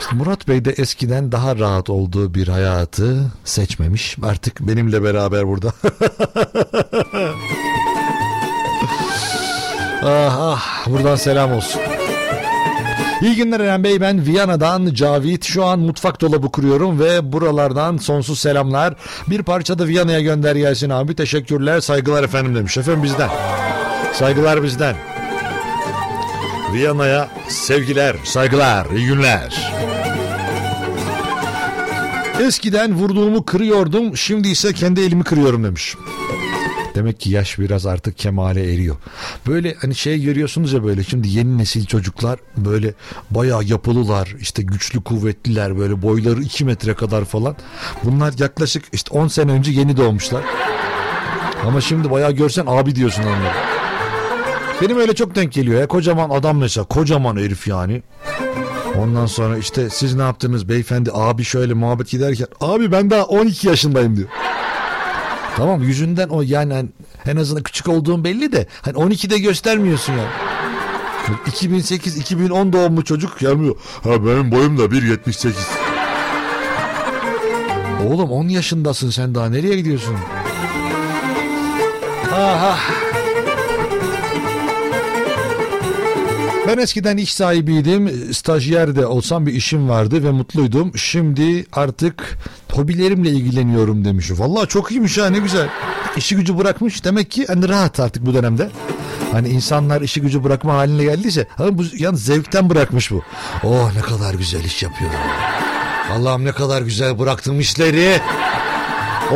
İşte 0.00 0.16
Murat 0.16 0.48
Bey 0.48 0.64
de 0.64 0.70
eskiden 0.70 1.32
daha 1.32 1.58
rahat 1.58 1.90
olduğu 1.90 2.34
bir 2.34 2.48
hayatı 2.48 3.30
seçmemiş. 3.44 4.16
Artık 4.22 4.60
benimle 4.60 5.02
beraber 5.02 5.48
burada. 5.48 5.72
ah 10.02 10.36
ah 10.40 10.86
buradan 10.86 11.16
selam 11.16 11.52
olsun. 11.52 11.80
İyi 13.22 13.36
günler 13.36 13.60
Eren 13.60 13.84
Bey 13.84 14.00
ben 14.00 14.26
Viyana'dan 14.26 14.94
Cavit 14.94 15.44
şu 15.44 15.64
an 15.64 15.78
mutfak 15.78 16.20
dolabı 16.20 16.50
kuruyorum 16.50 17.00
ve 17.00 17.32
buralardan 17.32 17.96
sonsuz 17.96 18.38
selamlar. 18.38 18.94
Bir 19.26 19.42
parça 19.42 19.78
da 19.78 19.86
Viyana'ya 19.86 20.20
gönder 20.20 20.56
gelsin 20.56 20.90
abi 20.90 21.14
teşekkürler 21.14 21.80
saygılar 21.80 22.24
efendim 22.24 22.54
demiş. 22.54 22.78
Efendim 22.78 23.02
bizden 23.02 23.30
saygılar 24.12 24.62
bizden. 24.62 24.96
Viyana'ya 26.72 27.28
sevgiler 27.48 28.16
saygılar 28.24 28.86
iyi 28.96 29.06
günler. 29.06 29.72
Eskiden 32.40 32.94
vurduğumu 32.94 33.44
kırıyordum 33.44 34.16
şimdi 34.16 34.48
ise 34.48 34.72
kendi 34.72 35.00
elimi 35.00 35.24
kırıyorum 35.24 35.64
demiş. 35.64 35.96
Demek 36.94 37.20
ki 37.20 37.30
yaş 37.30 37.58
biraz 37.58 37.86
artık 37.86 38.18
kemale 38.18 38.74
eriyor. 38.74 38.96
Böyle 39.46 39.74
hani 39.80 39.94
şey 39.94 40.22
görüyorsunuz 40.22 40.72
ya 40.72 40.84
böyle 40.84 41.04
şimdi 41.04 41.28
yeni 41.28 41.58
nesil 41.58 41.86
çocuklar 41.86 42.38
böyle 42.56 42.94
bayağı 43.30 43.64
yapılılar 43.64 44.34
işte 44.40 44.62
güçlü 44.62 45.02
kuvvetliler 45.02 45.78
böyle 45.78 46.02
boyları 46.02 46.40
2 46.42 46.64
metre 46.64 46.94
kadar 46.94 47.24
falan. 47.24 47.56
Bunlar 48.04 48.34
yaklaşık 48.38 48.84
işte 48.92 49.18
10 49.18 49.28
sene 49.28 49.52
önce 49.52 49.72
yeni 49.72 49.96
doğmuşlar. 49.96 50.44
Ama 51.64 51.80
şimdi 51.80 52.10
bayağı 52.10 52.32
görsen 52.32 52.64
abi 52.66 52.94
diyorsun 52.94 53.22
onlara. 53.22 53.54
Benim 54.82 54.98
öyle 54.98 55.14
çok 55.14 55.34
denk 55.34 55.52
geliyor 55.52 55.80
ya 55.80 55.88
kocaman 55.88 56.30
adam 56.30 56.58
mesela 56.58 56.84
kocaman 56.84 57.36
herif 57.36 57.68
yani. 57.68 58.02
Ondan 58.98 59.26
sonra 59.26 59.58
işte 59.58 59.90
siz 59.90 60.14
ne 60.14 60.22
yaptınız 60.22 60.68
beyefendi 60.68 61.10
abi 61.14 61.44
şöyle 61.44 61.74
muhabbet 61.74 62.10
giderken 62.10 62.46
abi 62.60 62.92
ben 62.92 63.10
daha 63.10 63.24
12 63.24 63.68
yaşındayım 63.68 64.16
diyor. 64.16 64.28
Tamam 65.56 65.82
yüzünden 65.82 66.28
o 66.28 66.42
yani 66.42 66.74
hani 66.74 66.88
en 67.26 67.36
azından 67.36 67.62
küçük 67.62 67.88
olduğun 67.88 68.24
belli 68.24 68.52
de 68.52 68.66
hani 68.82 68.96
12'de 68.96 69.38
göstermiyorsun 69.38 70.12
ya. 70.12 70.18
Yani. 70.18 70.28
2008-2010 71.50 72.72
doğumlu 72.72 73.04
çocuk 73.04 73.38
gelmiyor. 73.38 73.76
Ha 74.02 74.26
benim 74.26 74.52
boyum 74.52 74.78
da 74.78 74.82
1.78. 74.84 75.52
Oğlum 78.08 78.30
10 78.30 78.48
yaşındasın 78.48 79.10
sen 79.10 79.34
daha 79.34 79.48
nereye 79.48 79.76
gidiyorsun? 79.76 80.16
Aha. 82.32 82.78
Ben 86.66 86.78
eskiden 86.78 87.16
iş 87.16 87.34
sahibiydim. 87.34 88.34
Stajyer 88.34 88.96
de 88.96 89.06
olsam 89.06 89.46
bir 89.46 89.52
işim 89.52 89.88
vardı 89.88 90.24
ve 90.24 90.30
mutluydum. 90.30 90.98
Şimdi 90.98 91.66
artık 91.72 92.38
hobilerimle 92.72 93.30
ilgileniyorum 93.30 94.04
demiş. 94.04 94.30
Vallahi 94.30 94.68
çok 94.68 94.90
iyiymiş 94.90 95.18
ha 95.18 95.30
ne 95.30 95.38
güzel. 95.38 95.68
İşi 96.16 96.36
gücü 96.36 96.58
bırakmış 96.58 97.04
demek 97.04 97.30
ki 97.30 97.46
hani 97.48 97.68
rahat 97.68 98.00
artık 98.00 98.26
bu 98.26 98.34
dönemde. 98.34 98.70
Hani 99.32 99.48
insanlar 99.48 100.00
işi 100.00 100.20
gücü 100.20 100.44
bırakma 100.44 100.74
haline 100.74 101.04
geldiyse 101.04 101.46
ama 101.58 101.78
bu 101.78 101.82
yalnız 101.98 102.24
zevkten 102.24 102.70
bırakmış 102.70 103.10
bu. 103.10 103.22
Oh 103.64 103.92
ne 103.94 104.00
kadar 104.00 104.34
güzel 104.34 104.64
iş 104.64 104.82
yapıyor. 104.82 105.10
Allah'ım 106.12 106.44
ne 106.44 106.52
kadar 106.52 106.82
güzel 106.82 107.18
bıraktım 107.18 107.60
işleri. 107.60 108.20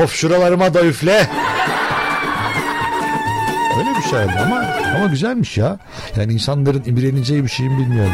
Of 0.03 0.13
şuralarıma 0.15 0.75
da 0.75 0.85
üfle. 0.85 1.31
Böyle 3.81 3.97
bir 3.99 4.03
şey 4.03 4.11
şarkı 4.11 4.41
ama 4.41 4.65
ama 4.97 5.07
güzelmiş 5.07 5.59
ya. 5.59 5.79
Yani 6.17 6.33
insanların 6.33 6.83
imreneceği 6.87 7.45
bir 7.45 7.49
şey 7.49 7.69
mi 7.69 7.79
bilmiyorum. 7.79 8.13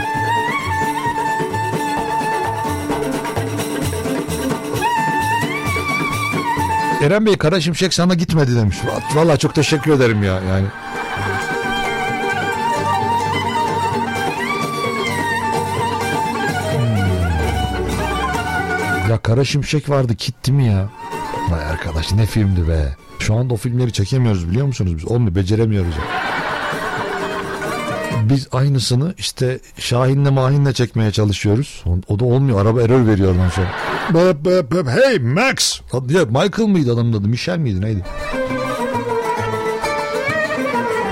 Eren 7.03 7.27
Bey 7.27 7.37
Kara 7.37 7.61
Şimşek 7.61 7.95
sana 7.95 8.15
gitmedi 8.15 8.57
demiş. 8.57 8.77
Valla 9.15 9.37
çok 9.37 9.55
teşekkür 9.55 9.93
ederim 9.93 10.23
ya 10.23 10.33
yani. 10.33 10.67
Hmm. 19.05 19.11
Ya 19.11 19.19
Kara 19.19 19.45
Şimşek 19.45 19.91
vardı 19.91 20.13
gitti 20.13 20.53
mi 20.53 20.67
ya? 20.67 20.89
Vay 21.51 21.65
arkadaş 21.65 22.13
ne 22.13 22.27
filmdi 22.27 22.69
be. 22.69 22.97
Şu 23.27 23.35
anda 23.35 23.55
o 23.55 23.57
filmleri 23.57 23.93
çekemiyoruz 23.93 24.51
biliyor 24.51 24.67
musunuz 24.67 24.97
biz? 24.97 25.05
Olmuyor 25.05 25.35
beceremiyoruz. 25.35 25.95
Biz 28.23 28.49
aynısını 28.53 29.15
işte 29.19 29.59
Şahin'le 29.79 30.31
Mahin'le 30.33 30.73
çekmeye 30.73 31.13
çalışıyoruz. 31.13 31.85
O, 32.09 32.19
da 32.19 32.25
olmuyor. 32.25 32.61
Araba 32.61 32.83
error 32.83 33.07
veriyor 33.07 33.33
ondan 33.35 33.49
sonra. 33.49 33.69
Böp, 34.15 34.45
böp, 34.45 34.73
böp. 34.73 34.89
Hey 34.89 35.19
Max. 35.19 35.81
Ya 36.09 36.25
Michael 36.25 36.69
mıydı 36.69 36.95
adamın 36.95 37.13
adı? 37.13 37.29
Michel 37.29 37.59
miydi 37.59 37.81
neydi? 37.81 38.05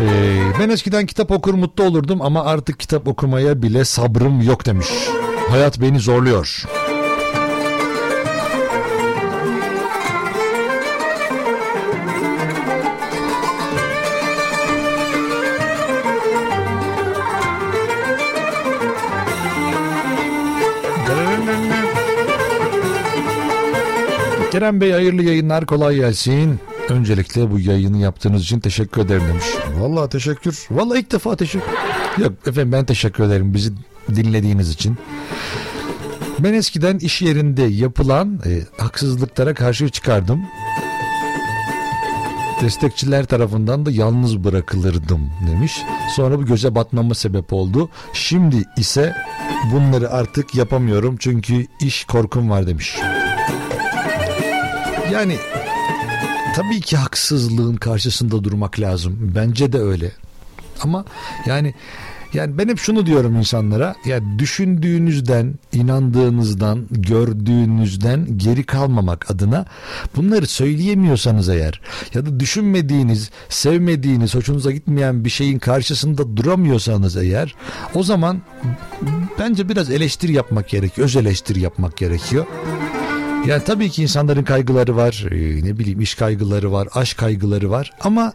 Ee, 0.00 0.42
ben 0.60 0.68
eskiden 0.68 1.06
kitap 1.06 1.30
okur 1.30 1.54
mutlu 1.54 1.84
olurdum 1.84 2.22
ama 2.22 2.44
artık 2.44 2.80
kitap 2.80 3.08
okumaya 3.08 3.62
bile 3.62 3.84
sabrım 3.84 4.40
yok 4.40 4.66
demiş. 4.66 4.88
Hayat 5.50 5.80
beni 5.80 6.00
zorluyor. 6.00 6.64
Kerem 24.64 24.80
Bey 24.80 24.92
hayırlı 24.92 25.22
yayınlar 25.22 25.66
kolay 25.66 25.96
gelsin. 25.96 26.60
Öncelikle 26.88 27.50
bu 27.50 27.60
yayını 27.60 27.98
yaptığınız 27.98 28.42
için 28.42 28.60
teşekkür 28.60 29.02
ederim 29.02 29.22
demiş. 29.28 29.44
Vallahi 29.78 30.10
teşekkür. 30.10 30.66
Vallahi 30.70 30.98
ilk 30.98 31.12
defa 31.12 31.36
teşekkür. 31.36 31.68
Yok 32.18 32.32
efendim 32.46 32.72
ben 32.72 32.84
teşekkür 32.84 33.24
ederim 33.24 33.54
bizi 33.54 33.72
dinlediğiniz 34.14 34.70
için. 34.70 34.96
Ben 36.38 36.54
eskiden 36.54 36.98
iş 36.98 37.22
yerinde 37.22 37.62
yapılan 37.62 38.40
e, 38.46 38.82
haksızlıklara 38.82 39.54
karşı 39.54 39.88
çıkardım. 39.88 40.42
Destekçiler 42.62 43.24
tarafından 43.24 43.86
da 43.86 43.90
yalnız 43.90 44.44
bırakılırdım 44.44 45.30
demiş. 45.50 45.72
Sonra 46.16 46.38
bu 46.38 46.46
göze 46.46 46.74
batmama 46.74 47.14
sebep 47.14 47.52
oldu. 47.52 47.88
Şimdi 48.12 48.64
ise 48.76 49.16
bunları 49.72 50.10
artık 50.10 50.54
yapamıyorum 50.54 51.16
çünkü 51.18 51.66
iş 51.80 52.04
korkum 52.04 52.50
var 52.50 52.66
demiş. 52.66 52.96
Yani 55.14 55.36
tabii 56.54 56.80
ki 56.80 56.96
haksızlığın 56.96 57.76
karşısında 57.76 58.44
durmak 58.44 58.80
lazım. 58.80 59.32
Bence 59.36 59.72
de 59.72 59.78
öyle. 59.78 60.12
Ama 60.80 61.04
yani 61.46 61.74
yani 62.32 62.58
ben 62.58 62.68
hep 62.68 62.78
şunu 62.78 63.06
diyorum 63.06 63.36
insanlara. 63.36 63.94
Ya 64.04 64.20
düşündüğünüzden, 64.38 65.54
inandığınızdan, 65.72 66.86
gördüğünüzden 66.90 68.38
geri 68.38 68.64
kalmamak 68.64 69.30
adına 69.30 69.66
bunları 70.16 70.46
söyleyemiyorsanız 70.46 71.48
eğer 71.48 71.80
ya 72.14 72.26
da 72.26 72.40
düşünmediğiniz, 72.40 73.30
sevmediğiniz, 73.48 74.34
hoşunuza 74.34 74.72
gitmeyen 74.72 75.24
bir 75.24 75.30
şeyin 75.30 75.58
karşısında 75.58 76.36
duramıyorsanız 76.36 77.16
eğer 77.16 77.54
o 77.94 78.02
zaman 78.02 78.42
bence 79.38 79.68
biraz 79.68 79.90
eleştiri 79.90 80.32
yapmak 80.32 80.68
gerekiyor. 80.68 81.06
Öz 81.06 81.16
eleştiri 81.16 81.60
yapmak 81.60 81.96
gerekiyor. 81.96 82.46
Yani 83.46 83.64
tabii 83.64 83.90
ki 83.90 84.02
insanların 84.02 84.44
kaygıları 84.44 84.96
var, 84.96 85.24
e, 85.30 85.64
ne 85.64 85.78
bileyim 85.78 86.00
iş 86.00 86.14
kaygıları 86.14 86.72
var, 86.72 86.88
aşk 86.94 87.18
kaygıları 87.18 87.70
var 87.70 87.90
ama 88.00 88.32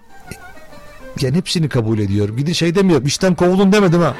yani 1.21 1.37
hepsini 1.37 1.69
kabul 1.69 1.99
ediyorum. 1.99 2.37
Gidin 2.37 2.53
şey 2.53 2.75
demiyorum, 2.75 3.07
işten 3.07 3.35
kovulun 3.35 3.71
demedim 3.71 4.01
ha. 4.01 4.15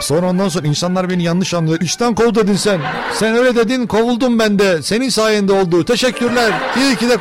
Sonra 0.00 0.26
ondan 0.26 0.48
sonra 0.48 0.66
insanlar 0.66 1.10
beni 1.10 1.22
yanlış 1.22 1.54
anlıyor. 1.54 1.80
İşten 1.80 2.14
kov 2.14 2.34
dedin 2.34 2.56
sen. 2.56 2.80
Sen 3.14 3.36
öyle 3.36 3.56
dedin 3.56 3.86
kovuldum 3.86 4.38
ben 4.38 4.58
de. 4.58 4.82
Senin 4.82 5.08
sayende 5.08 5.52
oldu. 5.52 5.84
Teşekkürler. 5.84 6.52
İyi 6.76 6.96
ki 6.96 7.08
de... 7.08 7.16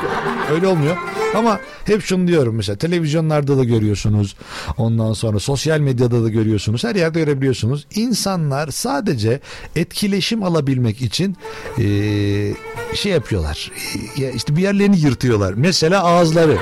Öyle 0.51 0.67
olmuyor. 0.67 0.97
Ama 1.35 1.59
hep 1.85 2.03
şunu 2.03 2.27
diyorum 2.27 2.55
mesela 2.55 2.77
televizyonlarda 2.77 3.57
da 3.57 3.63
görüyorsunuz. 3.63 4.35
Ondan 4.77 5.13
sonra 5.13 5.39
sosyal 5.39 5.79
medyada 5.79 6.23
da 6.23 6.29
görüyorsunuz. 6.29 6.83
Her 6.83 6.95
yerde 6.95 7.19
görebiliyorsunuz. 7.19 7.85
İnsanlar 7.95 8.67
sadece 8.71 9.39
etkileşim 9.75 10.43
alabilmek 10.43 11.01
için 11.01 11.37
eee, 11.77 12.53
şey 12.95 13.11
yapıyorlar. 13.11 13.71
Ya 14.17 14.31
işte 14.31 14.55
bir 14.55 14.61
yerlerini 14.61 14.99
yırtıyorlar. 14.99 15.53
Mesela 15.57 16.03
ağızları. 16.03 16.57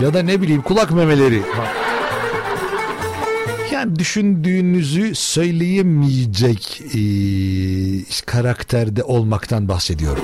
Ya 0.00 0.14
da 0.14 0.22
ne 0.22 0.42
bileyim 0.42 0.62
kulak 0.62 0.90
memeleri. 0.90 1.42
Yani 3.72 3.98
düşündüğünüzü 3.98 5.14
söyleyemeyecek 5.14 6.82
eee, 6.94 8.04
karakterde 8.26 9.02
olmaktan 9.02 9.68
bahsediyorum. 9.68 10.22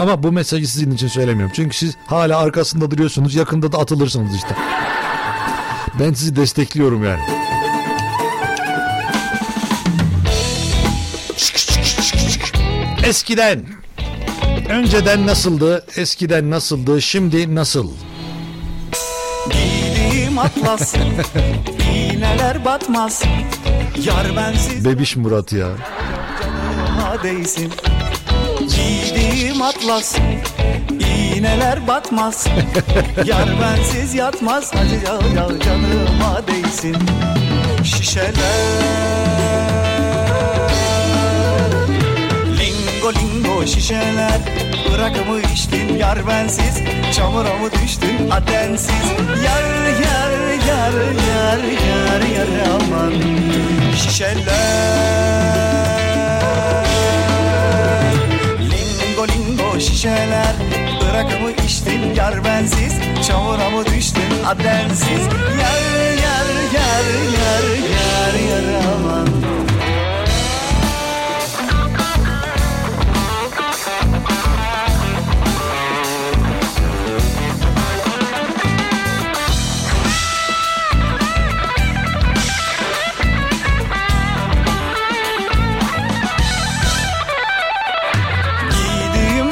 Ama 0.00 0.22
bu 0.22 0.32
mesajı 0.32 0.68
sizin 0.68 0.90
için 0.90 1.08
söylemiyorum. 1.08 1.52
Çünkü 1.56 1.76
siz 1.76 1.94
hala 2.06 2.38
arkasında 2.38 2.90
duruyorsunuz. 2.90 3.34
Yakında 3.34 3.72
da 3.72 3.78
atılırsınız 3.78 4.34
işte. 4.34 4.54
Ben 6.00 6.12
sizi 6.12 6.36
destekliyorum 6.36 7.04
yani. 7.04 7.20
Eskiden 13.06 13.66
Önceden 14.70 15.26
nasıldı? 15.26 15.86
Eskiden 15.96 16.50
nasıldı? 16.50 17.02
Şimdi 17.02 17.54
nasıl? 17.54 17.90
Giydiğim 19.50 20.38
atlas 20.38 20.94
iğneler 21.94 22.64
batmaz 22.64 23.22
Yar 24.04 24.36
bensiz 24.36 24.84
Bebiş 24.84 25.16
Murat 25.16 25.52
ya. 25.52 25.68
canıma 26.42 27.22
değsin 27.22 27.72
Giydiğim 29.36 29.62
atlas. 29.62 30.16
İğneler 31.36 31.86
batmaz 31.86 32.46
Yar 33.26 33.48
bensiz 33.60 34.14
yatmaz. 34.14 34.74
Hacı 34.74 34.94
yal 35.06 35.34
yal 35.36 35.60
canıma 35.60 36.42
değsin. 36.46 36.96
Şişeler. 37.84 38.32
Lingo 42.58 43.12
lingo 43.12 43.66
şişeler. 43.66 44.40
Bırakımı 44.92 45.40
içtin. 45.52 45.96
Yar 45.96 46.26
bensiz. 46.26 46.82
Çamura 47.16 47.56
mı 47.56 47.70
düştün? 47.84 48.30
Adensiz 48.30 49.06
Yar 49.44 49.62
yar 50.04 50.32
yar 50.68 50.92
yar 51.28 51.58
yar 51.88 52.20
yar 52.36 52.48
aman. 52.74 53.12
Şişeler 53.96 55.75
şişeler 60.06 60.54
Bırakımı 61.00 61.50
içtin 61.50 62.14
yar 62.14 62.44
bensiz 62.44 62.92
Çamura 63.26 63.70
mı 63.70 63.86
düştün 63.86 64.22
adensiz 64.46 65.26
Yar 65.60 65.82
yar 66.22 66.48
yar 66.74 67.06
yar 67.38 67.64
yar 67.90 68.34
yar 68.48 68.82
aman 68.94 69.35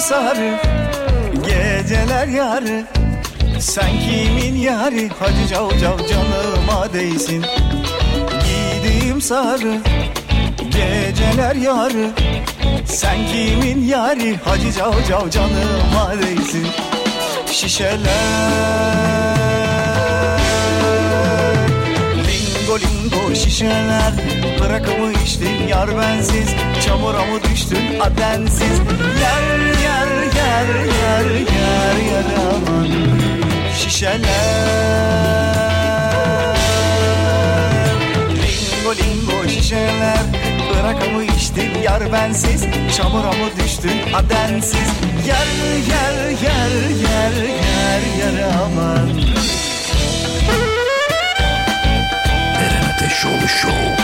sarı 0.05 0.55
geceler 1.47 2.27
yarı. 2.27 2.85
Sen 3.61 3.91
kimin 3.91 4.55
yarı? 4.55 5.09
Hadi 5.21 5.49
cav 5.51 5.71
cav 5.71 5.99
canıma 5.99 6.93
değsin. 6.93 7.45
Giydiğim 8.45 9.21
sarı 9.21 9.79
geceler 10.71 11.57
yarı. 11.57 12.11
Sen 12.87 13.17
kimin 13.33 13.85
yarı? 13.85 14.35
Hadi 14.45 14.73
cav 14.79 14.93
cav 15.09 15.31
canıma 15.31 16.13
değsin. 16.23 16.67
Şişeler. 17.47 18.05
Lingo 22.17 22.79
lingo 22.79 23.35
şişeler 23.35 24.13
Bırakımı 24.61 25.13
içtin 25.13 25.69
yar 25.69 25.97
bensiz. 25.99 26.49
Çamura 26.87 27.25
mı 27.25 27.43
düştün 27.53 28.01
adensiz? 28.01 28.79
Yer 29.21 29.59
yer 29.83 30.09
yer 30.37 30.69
yer 30.85 31.31
yer 31.31 31.97
yer 32.13 32.25
aman. 32.53 32.89
Şişeler. 33.79 34.25
Lingo 38.31 38.95
lingo 38.95 39.49
şişeler. 39.49 40.19
Bırakımı 40.71 41.25
içtin 41.25 41.83
yar 41.83 42.13
bensiz. 42.13 42.65
Çamura 42.97 43.33
mı 43.33 43.49
düştün 43.65 44.01
adensiz? 44.15 44.89
Yer 45.27 45.47
yer 45.91 46.31
yer 46.31 46.71
yer 47.03 47.33
yer 47.43 48.03
yer 48.19 48.49
aman. 48.65 49.09
Eren 52.59 52.85
Ateşoğlu 52.95 53.49
Show. 53.49 54.04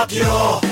Ostim 0.00 0.69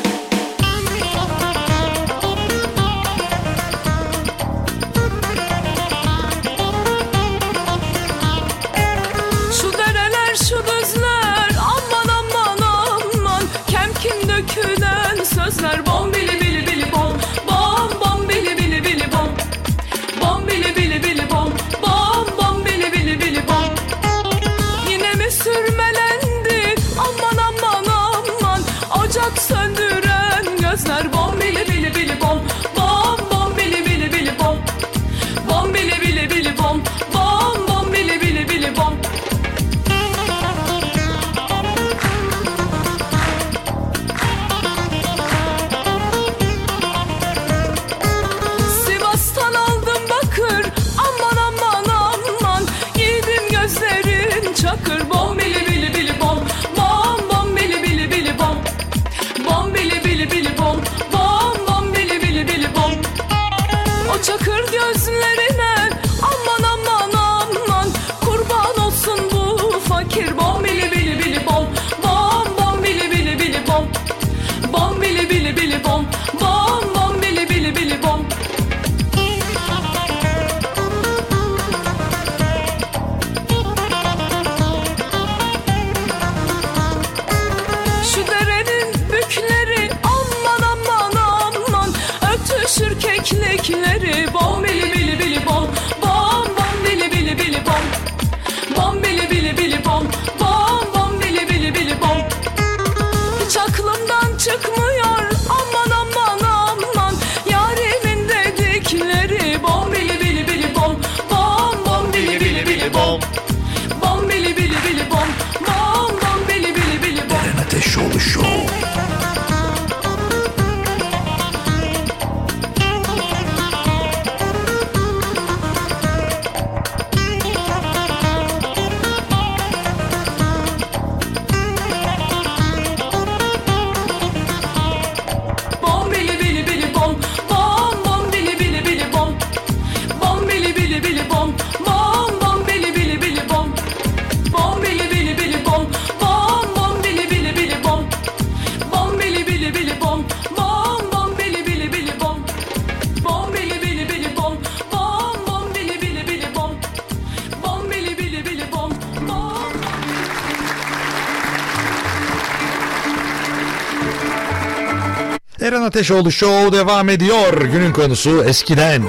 Ateşoğlu 165.99 166.32
Show 166.32 166.78
devam 166.78 167.09
ediyor. 167.09 167.61
Günün 167.61 167.92
konusu 167.92 168.44
eskiden. 168.44 169.03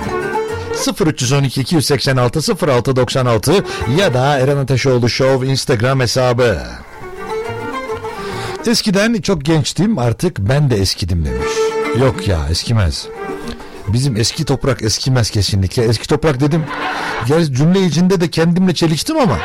0312 1.05 1.61
286 1.61 2.67
0696 2.67 3.63
ya 3.97 4.13
da 4.13 4.39
Eren 4.39 4.57
Ateşoğlu 4.57 5.09
Show 5.09 5.47
Instagram 5.47 5.99
hesabı. 5.99 6.57
Eskiden 8.67 9.21
çok 9.21 9.45
gençtim 9.45 9.97
artık 9.97 10.39
ben 10.39 10.69
de 10.69 10.75
eskidim 10.75 11.25
demiş. 11.25 11.51
Yok 12.01 12.27
ya 12.27 12.39
eskimez. 12.51 13.07
Bizim 13.87 14.17
eski 14.17 14.45
toprak 14.45 14.81
eskimez 14.81 15.29
kesinlikle. 15.29 15.83
Eski 15.83 16.07
toprak 16.07 16.39
dedim. 16.39 16.63
Gerçi 17.27 17.53
cümle 17.53 17.85
içinde 17.85 18.21
de 18.21 18.29
kendimle 18.29 18.73
çeliştim 18.73 19.17
ama. 19.17 19.37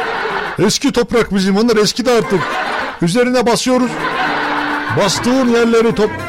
Eski 0.58 0.92
toprak 0.92 1.34
bizim 1.34 1.56
onlar 1.56 1.76
eskidi 1.76 2.10
artık. 2.10 2.40
Üzerine 3.02 3.46
basıyoruz. 3.46 3.90
Bastığın 4.96 5.48
yerleri 5.48 5.94
top... 5.94 6.23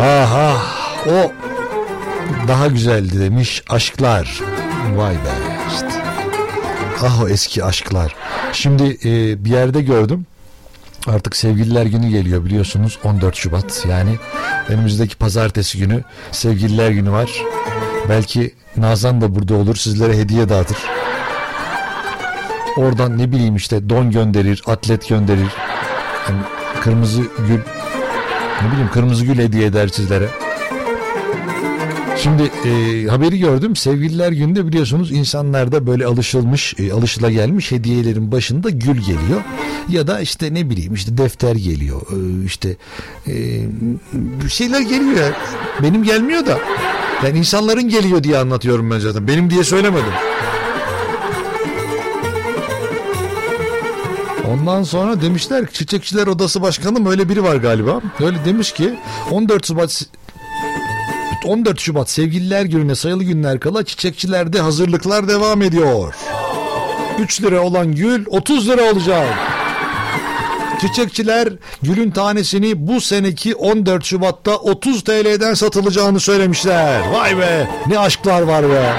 Aha 0.00 0.56
o 1.06 1.32
daha 2.48 2.66
güzeldi 2.66 3.20
demiş 3.20 3.62
aşklar. 3.68 4.40
Vay 4.94 5.14
be 5.14 5.18
işte. 5.74 6.02
Ah 7.02 7.22
o 7.22 7.28
eski 7.28 7.64
aşklar. 7.64 8.14
Şimdi 8.52 8.98
e, 9.04 9.44
bir 9.44 9.50
yerde 9.50 9.82
gördüm. 9.82 10.26
Artık 11.06 11.36
sevgililer 11.36 11.86
günü 11.86 12.08
geliyor 12.08 12.44
biliyorsunuz 12.44 12.98
14 13.04 13.36
Şubat. 13.36 13.86
Yani 13.88 14.18
önümüzdeki 14.68 15.16
pazartesi 15.16 15.78
günü 15.78 16.04
sevgililer 16.32 16.90
günü 16.90 17.10
var. 17.10 17.30
Belki 18.08 18.54
Nazan 18.76 19.20
da 19.20 19.34
burada 19.34 19.54
olur 19.54 19.76
sizlere 19.76 20.18
hediye 20.18 20.48
dağıtır. 20.48 20.78
Oradan 22.76 23.18
ne 23.18 23.32
bileyim 23.32 23.56
işte 23.56 23.88
don 23.88 24.10
gönderir, 24.10 24.62
atlet 24.66 25.08
gönderir. 25.08 25.48
Yani 26.28 26.42
kırmızı 26.80 27.22
gül 27.48 27.60
ne 28.62 28.70
bileyim 28.72 28.90
kırmızı 28.92 29.24
gül 29.24 29.38
hediye 29.38 29.66
eder 29.66 29.88
sizlere. 29.88 30.28
Şimdi 32.18 32.42
e, 32.42 33.06
haberi 33.06 33.38
gördüm. 33.38 33.76
Sevgililer 33.76 34.32
günde 34.32 34.66
biliyorsunuz 34.66 35.12
insanlarda 35.12 35.86
böyle 35.86 36.06
alışılmış, 36.06 36.74
e, 36.78 36.92
alışıla 36.92 37.30
gelmiş 37.30 37.72
hediyelerin 37.72 38.32
başında 38.32 38.70
gül 38.70 38.96
geliyor. 38.96 39.42
Ya 39.88 40.06
da 40.06 40.20
işte 40.20 40.54
ne 40.54 40.70
bileyim 40.70 40.94
işte 40.94 41.18
defter 41.18 41.56
geliyor. 41.56 42.00
E, 42.00 42.44
işte 42.44 42.76
e, 43.26 43.32
bir 44.12 44.48
şeyler 44.48 44.80
geliyor. 44.80 45.16
ya. 45.16 45.32
Benim 45.82 46.02
gelmiyor 46.02 46.46
da. 46.46 46.58
Ben 47.22 47.34
insanların 47.34 47.88
geliyor 47.88 48.24
diye 48.24 48.38
anlatıyorum 48.38 48.90
ben 48.90 48.98
zaten. 48.98 49.28
Benim 49.28 49.50
diye 49.50 49.64
söylemedim. 49.64 50.12
Ondan 54.54 54.82
sonra 54.82 55.20
demişler 55.22 55.66
ki 55.66 55.72
Çiçekçiler 55.72 56.26
Odası 56.26 56.62
Başkanı 56.62 57.10
öyle 57.10 57.28
biri 57.28 57.44
var 57.44 57.56
galiba. 57.56 58.00
Öyle 58.20 58.44
demiş 58.44 58.72
ki 58.72 58.94
14 59.30 59.66
Şubat 59.66 60.02
14 61.44 61.80
Şubat 61.80 62.10
Sevgililer 62.10 62.64
Günü'ne 62.64 62.94
sayılı 62.94 63.24
günler 63.24 63.60
kala 63.60 63.84
çiçekçilerde 63.84 64.60
hazırlıklar 64.60 65.28
devam 65.28 65.62
ediyor. 65.62 66.14
3 67.18 67.42
lira 67.42 67.60
olan 67.60 67.94
gül 67.94 68.24
30 68.26 68.68
lira 68.68 68.92
olacak. 68.92 69.28
Çiçekçiler 70.80 71.48
gülün 71.82 72.10
tanesini 72.10 72.86
bu 72.88 73.00
seneki 73.00 73.54
14 73.54 74.04
Şubat'ta 74.04 74.56
30 74.56 75.04
TL'den 75.04 75.54
satılacağını 75.54 76.20
söylemişler. 76.20 77.00
Vay 77.12 77.38
be 77.38 77.68
ne 77.86 77.98
aşklar 77.98 78.42
var 78.42 78.70
be. 78.70 78.92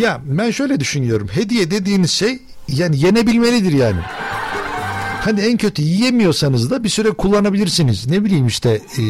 Ya 0.00 0.20
ben 0.24 0.50
şöyle 0.50 0.80
düşünüyorum. 0.80 1.28
Hediye 1.32 1.70
dediğiniz 1.70 2.10
şey 2.10 2.38
yani 2.68 3.00
yenebilmelidir 3.00 3.72
yani. 3.72 4.00
Hani 5.20 5.40
en 5.40 5.56
kötü 5.56 5.82
yiyemiyorsanız 5.82 6.70
da 6.70 6.84
bir 6.84 6.88
süre 6.88 7.10
kullanabilirsiniz. 7.10 8.06
Ne 8.06 8.24
bileyim 8.24 8.46
işte 8.46 8.70
e, 8.98 9.02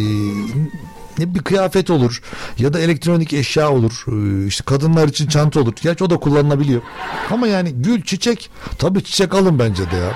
ne 1.18 1.34
bir 1.34 1.38
kıyafet 1.40 1.90
olur 1.90 2.22
ya 2.58 2.72
da 2.72 2.80
elektronik 2.80 3.32
eşya 3.32 3.70
olur. 3.70 4.04
E, 4.08 4.46
işte 4.46 4.64
kadınlar 4.64 5.08
için 5.08 5.26
çanta 5.26 5.60
olur. 5.60 5.72
Gerçi 5.82 6.04
o 6.04 6.10
da 6.10 6.16
kullanılabiliyor. 6.16 6.82
Ama 7.30 7.46
yani 7.46 7.72
gül, 7.72 8.02
çiçek 8.02 8.50
tabii 8.78 9.04
çiçek 9.04 9.34
alın 9.34 9.58
bence 9.58 9.90
de 9.90 9.96
ya. 9.96 10.12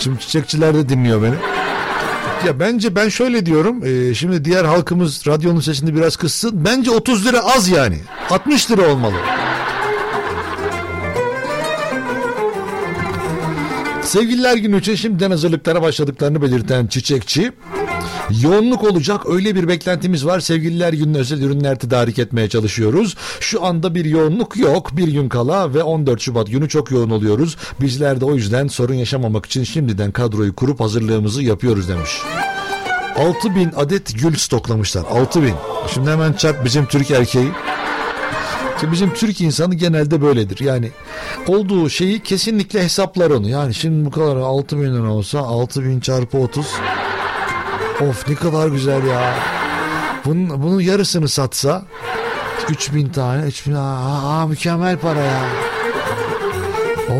Şimdi 0.00 0.20
çiçekçiler 0.20 0.74
de 0.74 0.88
dinliyor 0.88 1.22
beni. 1.22 1.34
Ya 2.46 2.60
bence 2.60 2.96
ben 2.96 3.08
şöyle 3.08 3.46
diyorum. 3.46 3.84
e, 3.86 4.14
şimdi 4.14 4.44
diğer 4.44 4.64
halkımız 4.64 5.26
radyonun 5.26 5.60
sesini 5.60 5.94
biraz 5.94 6.16
kıssın. 6.16 6.64
Bence 6.64 6.90
30 6.90 7.26
lira 7.26 7.40
az 7.56 7.68
yani. 7.68 7.98
60 8.30 8.70
lira 8.70 8.92
olmalı. 8.92 9.16
Sevgililer 14.08 14.56
günü 14.56 14.78
için 14.78 14.94
şimdiden 14.94 15.30
hazırlıklara 15.30 15.82
başladıklarını 15.82 16.42
belirten 16.42 16.86
çiçekçi 16.86 17.52
Yoğunluk 18.42 18.84
olacak 18.84 19.20
öyle 19.26 19.54
bir 19.54 19.68
beklentimiz 19.68 20.26
var. 20.26 20.40
Sevgililer 20.40 20.92
gününe 20.92 21.18
özel 21.18 21.42
ürünler 21.42 21.78
tedarik 21.78 22.18
etmeye 22.18 22.48
çalışıyoruz. 22.48 23.16
Şu 23.40 23.64
anda 23.64 23.94
bir 23.94 24.04
yoğunluk 24.04 24.56
yok. 24.56 24.96
Bir 24.96 25.08
gün 25.08 25.28
kala 25.28 25.74
ve 25.74 25.82
14 25.82 26.20
Şubat 26.20 26.46
günü 26.46 26.68
çok 26.68 26.90
yoğun 26.90 27.10
oluyoruz. 27.10 27.56
Bizler 27.80 28.20
de 28.20 28.24
o 28.24 28.34
yüzden 28.34 28.68
sorun 28.68 28.94
yaşamamak 28.94 29.46
için 29.46 29.64
şimdiden 29.64 30.12
kadroyu 30.12 30.54
kurup 30.54 30.80
hazırlığımızı 30.80 31.42
yapıyoruz 31.42 31.88
demiş. 31.88 32.10
6000 33.18 33.72
adet 33.76 34.20
gül 34.22 34.36
stoklamışlar. 34.36 35.04
6000. 35.10 35.54
Şimdi 35.94 36.10
hemen 36.10 36.32
çarp 36.32 36.64
bizim 36.64 36.86
Türk 36.86 37.10
erkeği. 37.10 37.48
Ki 38.80 38.92
bizim 38.92 39.14
Türk 39.14 39.40
insanı 39.40 39.74
genelde 39.74 40.22
böyledir. 40.22 40.60
Yani 40.60 40.90
olduğu 41.46 41.90
şeyi 41.90 42.22
kesinlikle 42.22 42.82
hesaplar 42.84 43.30
onu. 43.30 43.48
Yani 43.48 43.74
şimdi 43.74 44.06
bu 44.06 44.10
kadar 44.10 44.36
6 44.36 44.76
bin 44.76 44.94
lira 44.94 45.12
olsa 45.12 45.38
6 45.38 45.84
bin 45.84 46.00
çarpı 46.00 46.38
30. 46.38 46.66
Of 48.10 48.28
ne 48.28 48.34
kadar 48.34 48.68
güzel 48.68 49.06
ya. 49.06 49.34
Bunun, 50.24 50.62
bunun 50.62 50.80
yarısını 50.80 51.28
satsa 51.28 51.82
3000 52.68 53.08
tane 53.08 53.46
3000 53.46 53.74
aa, 53.74 54.40
aa, 54.40 54.46
mükemmel 54.46 54.96
para 54.96 55.20
ya. 55.20 55.40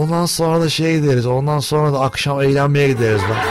Ondan 0.01 0.27
sonra 0.27 0.61
da 0.61 0.69
şey 0.69 1.01
gideriz. 1.01 1.27
Ondan 1.27 1.59
sonra 1.59 1.93
da 1.93 2.01
akşam 2.01 2.43
eğlenmeye 2.43 2.89
gideriz 2.89 3.21
bak. 3.31 3.47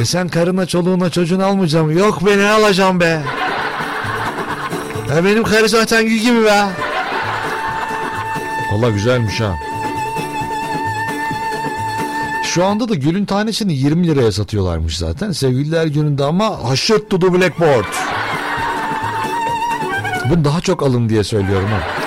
E 0.00 0.04
sen 0.04 0.28
karına 0.28 0.66
çoluğuna 0.66 1.10
çocuğunu 1.10 1.44
almayacağım. 1.44 1.98
Yok 1.98 2.26
be 2.26 2.38
ne 2.38 2.50
alacağım 2.50 3.00
be. 3.00 3.22
Ya 5.10 5.24
benim 5.24 5.42
karı 5.42 5.68
zaten 5.68 6.04
gül 6.06 6.16
gibi 6.18 6.44
be. 6.44 6.66
Valla 8.72 8.90
güzelmiş 8.90 9.40
ha. 9.40 9.58
Şu 12.44 12.64
anda 12.64 12.88
da 12.88 12.94
gülün 12.94 13.24
tanesini 13.24 13.74
20 13.74 14.06
liraya 14.06 14.32
satıyorlarmış 14.32 14.98
zaten. 14.98 15.32
Sevgililer 15.32 15.86
gününde 15.86 16.24
ama 16.24 16.64
haşırt 16.64 17.10
to 17.10 17.18
the 17.18 17.32
blackboard. 17.34 17.84
Bunu 20.30 20.44
daha 20.44 20.60
çok 20.60 20.82
alın 20.82 21.08
diye 21.08 21.24
söylüyorum 21.24 21.68
ha. 21.68 21.99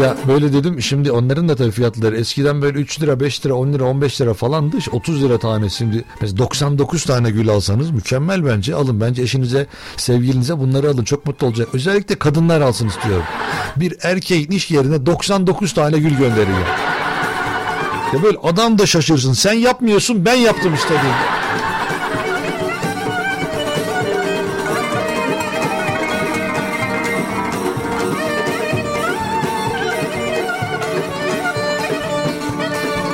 Ya 0.00 0.16
böyle 0.28 0.52
dedim 0.52 0.82
şimdi 0.82 1.12
onların 1.12 1.48
da 1.48 1.56
tabii 1.56 1.70
fiyatları 1.70 2.16
eskiden 2.16 2.62
böyle 2.62 2.78
3 2.78 3.02
lira 3.02 3.20
5 3.20 3.46
lira 3.46 3.54
10 3.54 3.72
lira 3.72 3.84
15 3.84 4.20
lira 4.20 4.34
falandı 4.34 4.76
30 4.92 5.22
lira 5.22 5.38
tane. 5.38 5.70
Şimdi 5.70 6.04
mesela 6.20 6.38
99 6.38 7.04
tane 7.04 7.30
gül 7.30 7.48
alsanız 7.48 7.90
mükemmel 7.90 8.46
bence. 8.46 8.74
Alın 8.74 9.00
bence 9.00 9.22
eşinize 9.22 9.66
sevgilinize 9.96 10.58
bunları 10.58 10.90
alın. 10.90 11.04
Çok 11.04 11.26
mutlu 11.26 11.46
olacak. 11.46 11.68
Özellikle 11.72 12.14
kadınlar 12.14 12.60
alsın 12.60 12.88
istiyorum. 12.88 13.24
Bir 13.76 13.96
erkeğin 14.02 14.50
iş 14.50 14.70
yerine 14.70 15.06
99 15.06 15.72
tane 15.72 15.98
gül 15.98 16.16
gönderiyor. 16.16 16.66
Ya 18.14 18.22
böyle 18.22 18.38
adam 18.42 18.78
da 18.78 18.86
şaşırsın. 18.86 19.32
Sen 19.32 19.52
yapmıyorsun 19.52 20.24
ben 20.24 20.34
yaptım 20.34 20.74
işte 20.74 20.88
diye. 20.88 21.12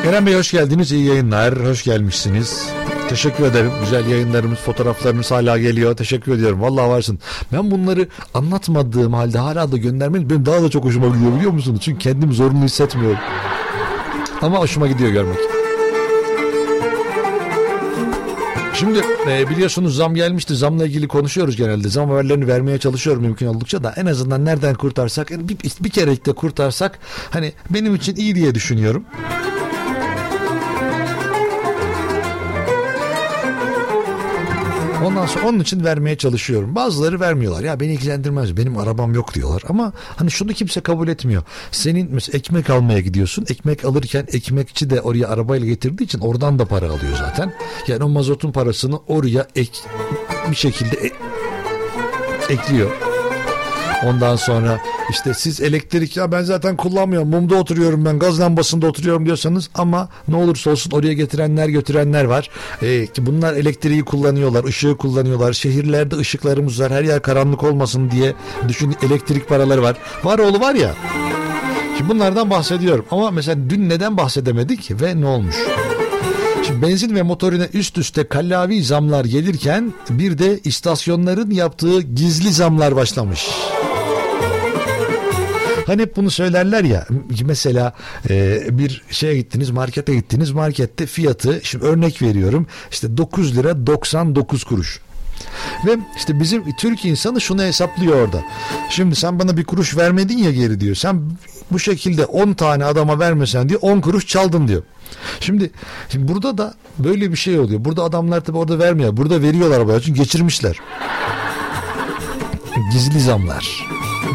Kerem 0.03 0.27
Bey 0.27 0.35
hoş 0.35 0.51
geldiniz. 0.51 0.93
İyi 0.93 1.07
yayınlar. 1.07 1.67
Hoş 1.67 1.85
gelmişsiniz. 1.85 2.69
Teşekkür 3.09 3.45
ederim. 3.45 3.71
Güzel 3.81 4.07
yayınlarımız, 4.07 4.59
fotoğraflarınız 4.59 5.31
hala 5.31 5.59
geliyor. 5.59 5.97
Teşekkür 5.97 6.35
ediyorum. 6.35 6.63
Vallahi 6.63 6.89
varsın. 6.89 7.19
Ben 7.53 7.71
bunları 7.71 8.09
anlatmadığım 8.35 9.13
halde 9.13 9.39
hala 9.39 9.73
da 9.73 9.77
göndermeniz 9.77 10.31
benim 10.31 10.47
daha 10.47 10.63
da 10.63 10.69
çok 10.69 10.85
hoşuma 10.85 11.17
gidiyor 11.17 11.37
biliyor 11.37 11.53
musunuz? 11.53 11.81
Çünkü 11.85 11.99
kendimi 11.99 12.35
zorunlu 12.35 12.65
hissetmiyorum. 12.65 13.19
Ama 14.43 14.59
hoşuma 14.59 14.87
gidiyor 14.87 15.11
görmek. 15.11 15.39
Şimdi 18.75 19.01
e, 19.29 19.51
biliyorsunuz 19.51 19.97
zam 19.97 20.15
gelmişti. 20.15 20.57
Zamla 20.57 20.87
ilgili 20.87 21.09
konuşuyoruz 21.09 21.57
genelde. 21.57 21.89
Zam 21.89 22.11
haberlerini 22.11 22.49
vermeye 22.49 22.79
çalışıyorum 22.79 23.23
mümkün 23.23 23.47
oldukça 23.47 23.85
da 23.85 23.95
en 23.97 24.07
azından 24.07 24.45
nereden 24.45 24.75
kurtarsak 24.75 25.31
bir, 25.31 25.57
bir 25.81 25.91
kerelikte 25.91 26.33
kurtarsak 26.33 26.99
hani 27.31 27.53
benim 27.71 27.95
için 27.95 28.17
iyi 28.17 28.35
diye 28.35 28.55
düşünüyorum. 28.55 29.05
Ondan 35.05 35.27
sonra 35.27 35.49
onun 35.49 35.61
için 35.61 35.85
vermeye 35.85 36.17
çalışıyorum. 36.19 36.75
Bazıları 36.75 37.21
vermiyorlar. 37.21 37.63
Ya 37.63 37.81
beni 37.81 37.93
ilgilendirmez. 37.93 38.57
Benim 38.57 38.79
arabam 38.79 39.15
yok 39.15 39.35
diyorlar. 39.35 39.63
Ama 39.69 39.93
hani 40.17 40.31
şunu 40.31 40.53
kimse 40.53 40.81
kabul 40.81 41.09
etmiyor. 41.09 41.43
Senin 41.71 42.09
mesela 42.15 42.39
ekmek 42.39 42.71
almaya 42.71 43.01
gidiyorsun. 43.01 43.47
Ekmek 43.51 43.85
alırken 43.85 44.27
ekmekçi 44.33 44.91
de 44.91 45.01
oraya 45.01 45.29
arabayla 45.29 45.67
getirdiği 45.67 46.05
için 46.05 46.21
oradan 46.21 46.59
da 46.59 46.65
para 46.65 46.87
alıyor 46.87 47.17
zaten. 47.19 47.53
Yani 47.89 48.05
o 48.05 48.09
mazotun 48.09 48.53
parasını 48.53 48.99
oraya 49.09 49.47
ek 49.57 49.73
bir 50.51 50.57
şekilde 50.57 50.97
e- 50.97 51.13
ekliyor. 52.53 53.10
Ondan 54.07 54.37
sonra 54.37 54.81
işte 55.11 55.35
siz 55.35 55.61
elektrik 55.61 56.17
ya 56.17 56.33
ben 56.33 56.43
zaten 56.43 56.77
kullanmıyorum 56.77 57.29
mumda 57.29 57.55
oturuyorum 57.55 58.05
ben 58.05 58.19
gaz 58.19 58.41
lambasında 58.41 58.87
oturuyorum 58.87 59.27
diyorsanız 59.27 59.71
ama 59.75 60.09
ne 60.29 60.37
olursa 60.37 60.71
olsun 60.71 60.91
oraya 60.91 61.13
getirenler 61.13 61.69
götürenler 61.69 62.25
var. 62.25 62.51
Ee, 62.83 63.07
ki 63.07 63.27
bunlar 63.27 63.55
elektriği 63.55 64.05
kullanıyorlar 64.05 64.65
ışığı 64.65 64.97
kullanıyorlar 64.97 65.53
şehirlerde 65.53 66.17
ışıklarımız 66.17 66.81
var 66.81 66.93
her 66.93 67.03
yer 67.03 67.23
karanlık 67.23 67.63
olmasın 67.63 68.11
diye 68.11 68.35
düşün 68.69 68.97
elektrik 69.03 69.49
paraları 69.49 69.83
var. 69.83 69.97
Var 70.25 70.39
oğlu 70.39 70.61
var 70.61 70.75
ya. 70.75 70.95
Şimdi 71.99 72.11
bunlardan 72.11 72.51
bahsediyorum 72.51 73.05
ama 73.11 73.31
mesela 73.31 73.71
dün 73.71 73.89
neden 73.89 74.17
bahsedemedik 74.17 75.03
ve 75.03 75.21
ne 75.21 75.27
olmuş? 75.27 75.57
Şimdi 76.67 76.83
benzin 76.83 77.15
ve 77.15 77.23
motorine 77.23 77.69
üst 77.73 77.99
üste 77.99 78.29
kallavi 78.29 78.85
zamlar 78.85 79.25
gelirken 79.25 79.93
bir 80.11 80.39
de 80.39 80.61
istasyonların 80.65 81.51
yaptığı 81.51 82.01
gizli 82.01 82.53
zamlar 82.53 82.97
başlamış. 82.97 83.49
Hani 85.91 86.03
hep 86.03 86.17
bunu 86.17 86.31
söylerler 86.31 86.85
ya 86.85 87.07
mesela 87.45 87.93
e, 88.31 88.61
bir 88.79 89.03
şeye 89.11 89.37
gittiniz 89.37 89.71
markete 89.71 90.15
gittiniz 90.15 90.51
markette 90.51 91.07
fiyatı 91.07 91.61
şimdi 91.63 91.85
örnek 91.85 92.23
veriyorum 92.23 92.67
işte 92.91 93.17
9 93.17 93.57
lira 93.57 93.87
99 93.87 94.65
kuruş. 94.65 95.01
Ve 95.87 95.97
işte 96.17 96.41
bizim 96.41 96.77
Türk 96.77 97.05
insanı 97.05 97.41
şunu 97.41 97.63
hesaplıyor 97.63 98.27
orada. 98.27 98.43
Şimdi 98.91 99.15
sen 99.17 99.39
bana 99.39 99.57
bir 99.57 99.65
kuruş 99.65 99.97
vermedin 99.97 100.39
ya 100.39 100.51
geri 100.51 100.81
diyor. 100.81 100.95
Sen 100.95 101.23
bu 101.71 101.79
şekilde 101.79 102.25
10 102.25 102.53
tane 102.53 102.85
adama 102.85 103.19
vermesen 103.19 103.69
diyor 103.69 103.81
10 103.83 104.01
kuruş 104.01 104.27
çaldın 104.27 104.69
diyor. 104.69 104.83
Şimdi, 105.41 105.71
şimdi 106.09 106.29
burada 106.33 106.59
da 106.59 106.75
böyle 106.99 107.31
bir 107.31 107.37
şey 107.37 107.59
oluyor. 107.59 107.85
Burada 107.85 108.03
adamlar 108.03 108.41
tabi 108.41 108.59
orada 108.59 108.79
vermiyor. 108.79 109.17
Burada 109.17 109.43
veriyorlar 109.43 109.87
bayağı 109.87 110.01
çünkü 110.01 110.21
geçirmişler. 110.21 110.77
Gizli 112.93 113.21
zamlar. 113.21 113.87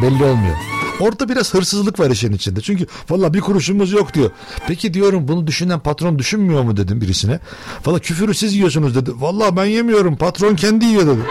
Belli 0.01 0.23
olmuyor. 0.23 0.74
Orada 0.99 1.29
biraz 1.29 1.53
hırsızlık 1.53 1.99
var 1.99 2.09
işin 2.09 2.33
içinde. 2.33 2.61
Çünkü 2.61 2.87
valla 3.09 3.33
bir 3.33 3.41
kuruşumuz 3.41 3.91
yok 3.91 4.13
diyor. 4.13 4.31
Peki 4.67 4.93
diyorum 4.93 5.27
bunu 5.27 5.47
düşünen 5.47 5.79
patron 5.79 6.19
düşünmüyor 6.19 6.63
mu 6.63 6.77
dedim 6.77 7.01
birisine. 7.01 7.39
Valla 7.85 7.99
küfürü 7.99 8.33
siz 8.33 8.55
yiyorsunuz 8.55 8.95
dedi. 8.95 9.11
Valla 9.15 9.57
ben 9.57 9.65
yemiyorum 9.65 10.15
patron 10.15 10.55
kendi 10.55 10.85
yiyor 10.85 11.07
dedi. 11.07 11.21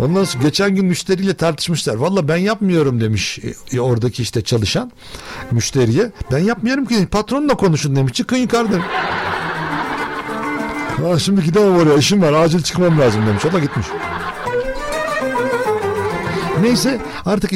Ondan 0.00 0.24
sonra 0.24 0.42
geçen 0.42 0.74
gün 0.74 0.86
müşteriyle 0.86 1.34
tartışmışlar. 1.34 1.94
Valla 1.94 2.28
ben 2.28 2.36
yapmıyorum 2.36 3.00
demiş 3.00 3.38
e, 3.72 3.80
oradaki 3.80 4.22
işte 4.22 4.42
çalışan 4.42 4.92
müşteriye. 5.50 6.12
Ben 6.32 6.38
yapmıyorum 6.38 6.84
ki 6.86 7.06
patronla 7.06 7.54
konuşun 7.54 7.96
demiş. 7.96 8.12
Çıkın 8.12 8.36
yukarıdan. 8.36 8.80
Ha, 11.02 11.18
şimdi 11.18 11.42
gidemem 11.42 11.76
oraya 11.76 11.96
işim 11.96 12.22
var 12.22 12.32
acil 12.32 12.62
çıkmam 12.62 13.00
lazım 13.00 13.26
demiş. 13.26 13.44
O 13.44 13.52
da 13.52 13.58
gitmiş. 13.58 13.86
Neyse 16.62 17.00
artık 17.26 17.52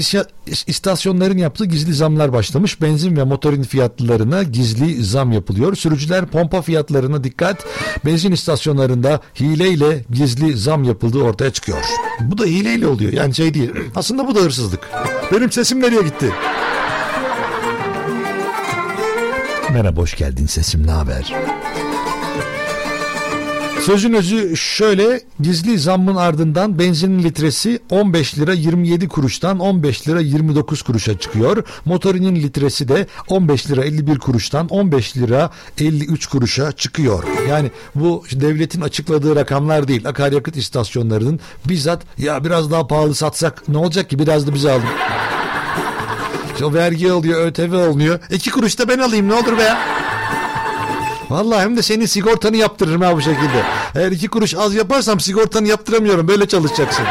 istasyonların 0.67 1.39
yaptığı 1.39 1.65
gizli 1.65 1.95
zamlar 1.95 2.33
başlamış. 2.33 2.83
Benzin 2.83 3.17
ve 3.17 3.25
motorin 3.25 3.63
fiyatlarına 3.63 4.43
gizli 4.43 5.05
zam 5.05 5.33
yapılıyor. 5.33 5.75
Sürücüler 5.75 6.27
pompa 6.27 6.63
fiyatlarına 6.63 7.25
dikkat. 7.25 7.65
Benzin 8.05 8.33
istasyonlarında 8.33 9.21
hileyle 9.41 10.05
gizli 10.11 10.57
zam 10.57 10.85
yapıldığı 10.85 11.23
ortaya 11.23 11.51
çıkıyor. 11.51 11.79
Bu 12.21 12.39
da 12.39 12.45
hileyle 12.45 12.87
oluyor. 12.87 13.13
Yani 13.13 13.35
şey 13.35 13.55
değil. 13.55 13.71
Aslında 13.95 14.27
bu 14.27 14.35
da 14.35 14.41
hırsızlık. 14.41 14.81
Benim 15.33 15.53
sesim 15.53 15.81
nereye 15.81 16.03
gitti? 16.03 16.33
Merhaba 19.73 20.01
hoş 20.01 20.17
geldin 20.17 20.47
sesim 20.47 20.87
ne 20.87 20.91
haber? 20.91 21.35
Sözün 23.87 24.13
özü 24.13 24.57
şöyle 24.57 25.21
gizli 25.41 25.79
zammın 25.79 26.17
ardından 26.17 26.79
benzinin 26.79 27.23
litresi 27.23 27.81
15 27.91 28.39
lira 28.39 28.53
27 28.53 29.09
kuruştan 29.09 29.59
15 29.59 30.09
lira 30.09 30.21
29 30.21 30.83
kuruşa 30.83 31.19
çıkıyor. 31.19 31.65
Motorinin 31.85 32.37
litresi 32.37 32.89
de 32.89 33.07
15 33.29 33.71
lira 33.71 33.85
51 33.85 34.19
kuruştan 34.19 34.69
15 34.69 35.17
lira 35.17 35.51
53 35.81 36.27
kuruşa 36.27 36.73
çıkıyor. 36.73 37.25
Yani 37.49 37.71
bu 37.95 38.25
devletin 38.33 38.81
açıkladığı 38.81 39.37
rakamlar 39.37 39.89
değil. 39.89 40.09
Akaryakıt 40.09 40.57
istasyonlarının 40.57 41.41
bizzat 41.69 42.03
ya 42.19 42.45
biraz 42.45 42.71
daha 42.71 42.87
pahalı 42.87 43.15
satsak 43.15 43.69
ne 43.69 43.79
olacak 43.79 44.11
ki 44.11 44.19
biraz 44.19 44.47
da 44.47 44.55
bize 44.55 44.71
alın. 44.73 44.85
O 46.65 46.75
vergi 46.75 47.13
oluyor, 47.13 47.47
ÖTV 47.47 47.89
olmuyor. 47.89 48.21
İki 48.31 48.51
kuruş 48.51 48.79
da 48.79 48.89
ben 48.89 48.99
alayım 48.99 49.29
ne 49.29 49.35
olur 49.35 49.59
be 49.59 49.63
ya. 49.63 50.02
Vallahi 51.33 51.61
hem 51.61 51.77
de 51.77 51.83
senin 51.83 52.07
sigortanı 52.07 52.57
yaptırırım 52.57 53.01
ha 53.01 53.17
bu 53.17 53.21
şekilde. 53.21 53.65
Eğer 53.95 54.13
iki 54.13 54.29
kuruş 54.29 54.55
az 54.55 54.75
yaparsam 54.75 55.21
sigortanı 55.21 55.69
yaptıramıyorum. 55.69 56.29
Böyle 56.29 56.49
çalışacaksın. 56.49 57.05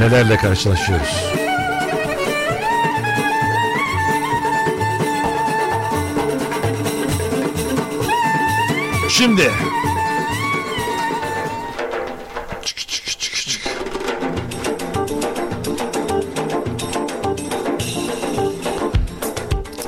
Nelerle 0.00 0.36
karşılaşıyoruz? 0.36 1.24
Şimdi 9.10 9.50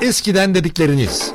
Eskiden 0.07 0.55
dedikleriniz. 0.55 1.31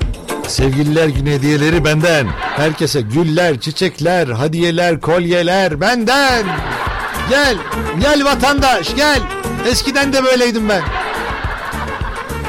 Sevgililer 0.49 1.09
günü 1.09 1.31
hediyeleri 1.31 1.85
benden. 1.85 2.27
Herkese 2.41 3.01
güller, 3.01 3.61
çiçekler, 3.61 4.29
hediyeler, 4.29 5.01
kolyeler 5.01 5.81
benden. 5.81 6.47
Gel, 7.31 7.57
gel 8.01 8.25
vatandaş 8.25 8.97
gel. 8.97 9.21
Eskiden 9.67 10.13
de 10.13 10.25
böyleydim 10.25 10.69
ben. 10.69 10.83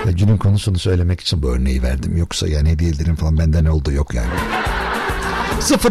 Ya 0.06 0.12
günün 0.12 0.38
konusunu 0.38 0.80
söylemek 0.80 1.22
için 1.22 1.44
bu 1.44 1.50
örneği 1.50 1.84
verdim. 1.84 2.18
Yoksa 2.18 2.48
yani 2.48 2.70
hediyelerin 2.70 3.16
falan 3.16 3.38
benden 3.38 3.66
oldu 3.66 3.92
yok 3.92 4.14
yani. 4.14 4.30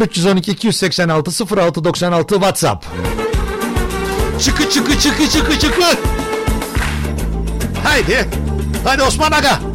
0312 0.01 0.51
286 0.51 1.55
0696 1.57 2.33
WhatsApp. 2.33 2.85
Çıkı 4.39 4.69
çıkı 4.69 4.99
çıkı 4.99 5.29
çıkı 5.29 5.59
çıkı. 5.59 5.83
Haydi. 7.83 8.29
Hadi 8.83 9.03
Osman 9.03 9.31
Aga. 9.31 9.72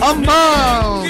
Var 0.00 1.09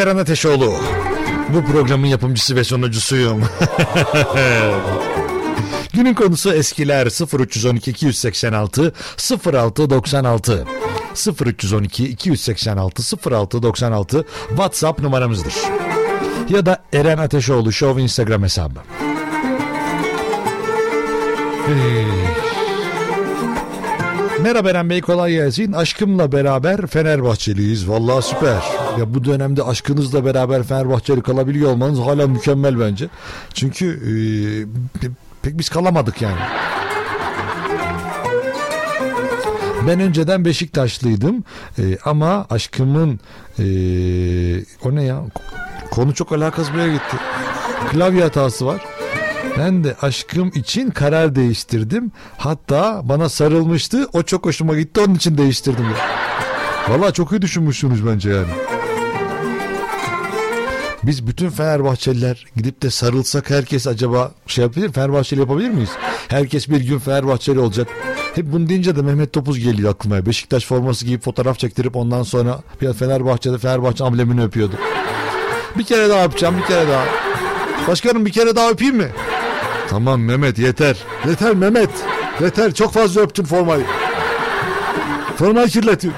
Ben 0.00 0.06
Deniz 0.06 0.12
Eren 0.12 0.22
Ateşoğlu. 0.22 0.74
Bu 1.54 1.64
programın 1.72 2.06
yapımcısı 2.06 2.56
ve 2.56 2.64
sunucusuyum. 2.64 3.42
Günün 5.92 6.14
konusu 6.14 6.52
eskiler 6.52 7.06
0312 7.40 7.90
286 7.90 8.92
0696 9.46 10.66
0312 11.46 12.04
286 12.04 13.30
0696 13.30 14.24
WhatsApp 14.48 15.02
numaramızdır. 15.02 15.54
Ya 16.48 16.66
da 16.66 16.82
Eren 16.92 17.18
Ateşoğlu 17.18 17.72
Show 17.72 18.02
Instagram 18.02 18.42
hesabı. 18.42 18.80
Merhaba 24.42 24.70
Eren 24.70 24.90
Bey 24.90 25.00
kolay 25.00 25.32
gelsin. 25.32 25.72
Aşkımla 25.72 26.32
beraber 26.32 26.86
Fenerbahçeliyiz. 26.86 27.88
Vallahi 27.88 28.22
süper. 28.22 28.79
Ya 28.98 29.14
bu 29.14 29.24
dönemde 29.24 29.62
aşkınızla 29.62 30.24
beraber 30.24 30.62
Fenerbahçeli 30.62 31.22
kalabiliyor 31.22 31.70
olmanız 31.70 31.98
hala 31.98 32.26
mükemmel 32.26 32.80
bence. 32.80 33.08
Çünkü 33.54 33.86
e, 33.86 34.10
pe- 34.98 35.10
pek 35.42 35.58
biz 35.58 35.68
kalamadık 35.68 36.22
yani. 36.22 36.40
Ben 39.86 40.00
önceden 40.00 40.44
Beşiktaşlıydım 40.44 41.44
E, 41.78 41.98
ama 42.04 42.46
aşkımın 42.50 43.20
e, 43.58 43.64
o 44.84 44.94
ne 44.94 45.02
ya 45.04 45.20
konu 45.90 46.14
çok 46.14 46.32
alakasız 46.32 46.74
bir 46.74 46.78
yere 46.78 46.92
gitti. 46.92 47.16
Klavye 47.90 48.22
hatası 48.22 48.66
var. 48.66 48.80
Ben 49.58 49.84
de 49.84 49.96
aşkım 50.02 50.48
için 50.54 50.90
karar 50.90 51.34
değiştirdim. 51.34 52.12
Hatta 52.38 53.00
bana 53.04 53.28
sarılmıştı. 53.28 54.08
O 54.12 54.22
çok 54.22 54.46
hoşuma 54.46 54.74
gitti. 54.74 55.00
Onun 55.00 55.14
için 55.14 55.38
değiştirdim. 55.38 55.84
Valla 56.88 57.12
çok 57.12 57.32
iyi 57.32 57.42
düşünmüşsünüz 57.42 58.06
bence 58.06 58.30
yani. 58.30 58.46
Biz 61.02 61.26
bütün 61.26 61.50
Fenerbahçeliler 61.50 62.46
gidip 62.56 62.82
de 62.82 62.90
sarılsak 62.90 63.50
herkes 63.50 63.86
acaba 63.86 64.32
şey 64.46 64.62
yapabilir 64.62 64.92
Fenerbahçeli 64.92 65.40
yapabilir 65.40 65.68
miyiz? 65.70 65.90
Herkes 66.28 66.68
bir 66.68 66.80
gün 66.80 66.98
Fenerbahçeli 66.98 67.58
olacak. 67.58 67.88
Hep 68.34 68.52
bunu 68.52 68.68
deyince 68.68 68.96
de 68.96 69.02
Mehmet 69.02 69.32
Topuz 69.32 69.58
geliyor 69.58 69.90
aklıma. 69.90 70.26
Beşiktaş 70.26 70.66
forması 70.66 71.04
giyip 71.04 71.22
fotoğraf 71.22 71.58
çektirip 71.58 71.96
ondan 71.96 72.22
sonra 72.22 72.60
bir 72.80 72.92
Fenerbahçe'de 72.92 73.58
Fenerbahçe 73.58 74.04
amblemini 74.04 74.42
öpüyordu. 74.42 74.74
Bir 75.78 75.84
kere 75.84 76.08
daha 76.08 76.24
öpeceğim 76.24 76.58
bir 76.58 76.66
kere 76.66 76.88
daha. 76.88 77.04
Başkanım 77.88 78.26
bir 78.26 78.32
kere 78.32 78.56
daha 78.56 78.70
öpeyim 78.70 78.96
mi? 78.96 79.08
Tamam 79.88 80.22
Mehmet 80.22 80.58
yeter. 80.58 80.96
Yeter 81.28 81.54
Mehmet. 81.54 81.90
Yeter 82.40 82.74
çok 82.74 82.92
fazla 82.92 83.20
öptün 83.20 83.44
formayı. 83.44 83.84
Formayı 85.36 85.68
kirletin. 85.68 86.12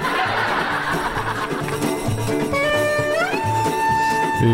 Ee, 4.42 4.46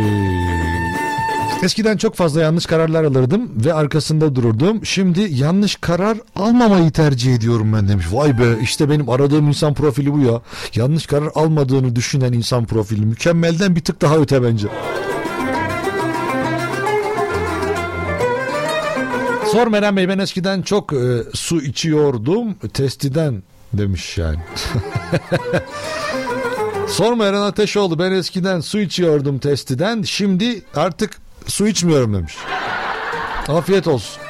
eskiden 1.63 1.97
çok 1.97 2.15
fazla 2.15 2.41
yanlış 2.41 2.67
kararlar 2.67 3.05
alırdım 3.05 3.51
ve 3.65 3.75
arkasında 3.75 4.35
dururdum. 4.35 4.87
Şimdi 4.87 5.21
yanlış 5.31 5.77
karar 5.77 6.19
almamayı 6.37 6.91
tercih 6.91 7.35
ediyorum 7.35 7.73
ben 7.73 7.89
demiş. 7.89 8.07
Vay 8.13 8.39
be 8.39 8.45
işte 8.63 8.91
benim 8.91 9.09
aradığım 9.09 9.49
insan 9.49 9.75
profili 9.75 10.13
bu 10.13 10.19
ya. 10.19 10.41
Yanlış 10.75 11.07
karar 11.07 11.31
almadığını 11.35 11.97
düşünen 11.97 12.33
insan 12.33 12.65
profili. 12.65 13.07
Mükemmelden 13.07 13.77
bir 13.77 13.81
tık 13.81 14.01
daha 14.01 14.17
öte 14.17 14.43
bence. 14.43 14.69
Sor 19.53 19.67
Meral 19.67 19.97
Bey 19.97 20.09
ben 20.09 20.19
eskiden 20.19 20.63
çok 20.63 20.93
e, 20.93 21.23
su 21.35 21.63
içiyordum 21.63 22.55
testiden 22.55 23.43
demiş 23.73 24.19
yani. 24.19 24.39
Sorma 26.91 27.25
Eren 27.27 27.41
Ateşoğlu 27.41 27.99
ben 27.99 28.13
eskiden 28.13 28.61
su 28.61 28.79
içiyordum 28.79 29.39
testiden 29.39 30.03
şimdi 30.03 30.63
artık 30.75 31.17
su 31.47 31.69
içmiyorum 31.69 32.15
demiş. 32.15 32.37
Afiyet 33.49 33.87
olsun. 33.87 34.23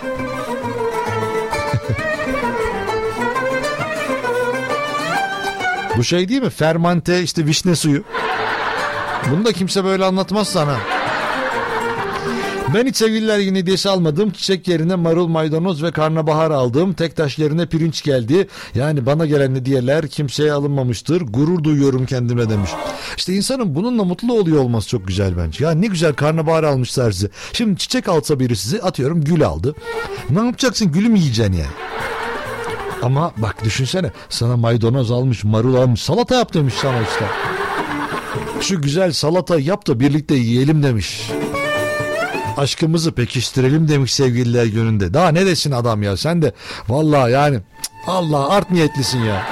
Bu 5.97 6.05
şey 6.05 6.29
değil 6.29 6.43
mi? 6.43 6.51
Fermante 6.51 7.23
işte 7.23 7.47
vişne 7.47 7.77
suyu. 7.77 8.03
Bunu 9.31 9.45
da 9.45 9.53
kimse 9.53 9.85
böyle 9.85 10.05
anlatmaz 10.05 10.49
sana. 10.49 10.79
Ben 12.75 12.87
hiç 12.87 12.97
sevgililer 12.97 13.41
günü 13.41 13.59
hediyesi 13.59 13.89
almadım. 13.89 14.31
Çiçek 14.31 14.69
yerine 14.69 14.95
marul, 14.95 15.27
maydanoz 15.27 15.83
ve 15.83 15.93
karnabahar 15.93 16.51
aldım. 16.51 16.93
Tek 16.93 17.17
taş 17.17 17.39
yerine 17.39 17.67
pirinç 17.67 18.03
geldi. 18.03 18.49
Yani 18.75 19.07
bana 19.07 19.27
gelen 19.27 19.55
hediyeler 19.55 20.09
kimseye 20.09 20.53
alınmamıştır. 20.53 21.21
Gurur 21.21 21.65
duyuyorum 21.65 22.07
kendime 22.07 22.51
demiş. 22.51 22.71
İşte 23.17 23.35
insanın 23.35 23.75
bununla 23.75 24.05
mutlu 24.05 24.33
oluyor 24.33 24.63
olması 24.63 24.89
çok 24.89 25.09
güzel 25.09 25.37
bence. 25.37 25.65
Ya 25.65 25.71
ne 25.71 25.87
güzel 25.87 26.13
karnabahar 26.13 26.65
almışlar 26.65 27.13
size. 27.13 27.29
Şimdi 27.53 27.79
çiçek 27.79 28.09
alsa 28.09 28.41
biri 28.41 28.57
size 28.57 28.83
atıyorum 28.83 29.25
gül 29.25 29.47
aldı. 29.47 29.75
Ne 30.31 30.47
yapacaksın? 30.47 30.93
Gülü 30.93 31.09
mü 31.09 31.19
yiyeceksin 31.19 31.53
yani? 31.53 31.73
Ama 33.03 33.33
bak 33.37 33.65
düşünsene 33.65 34.13
sana 34.29 34.57
maydanoz 34.57 35.11
almış, 35.11 35.45
marul 35.45 35.75
almış, 35.75 36.03
salata 36.03 36.35
yap 36.35 36.55
demiş 36.55 36.75
sana 36.83 37.03
işte. 37.03 37.25
Şu 38.61 38.83
güzel 38.83 39.13
salata 39.13 39.61
yap 39.61 39.87
da 39.87 40.01
birlikte 40.01 40.35
yiyelim 40.35 40.83
demiş 40.83 41.31
aşkımızı 42.59 43.13
pekiştirelim 43.13 43.89
demiş 43.89 44.15
sevgililer 44.15 44.65
gününde. 44.67 45.15
Daha 45.15 45.29
ne 45.29 45.47
desin 45.47 45.73
adam 45.73 46.03
ya 46.03 46.17
sen 46.17 46.43
de 46.43 46.53
vallahi 46.89 47.33
yani 47.33 47.61
Allah 48.07 48.49
art 48.49 48.71
niyetlisin 48.71 49.25
ya. 49.25 49.47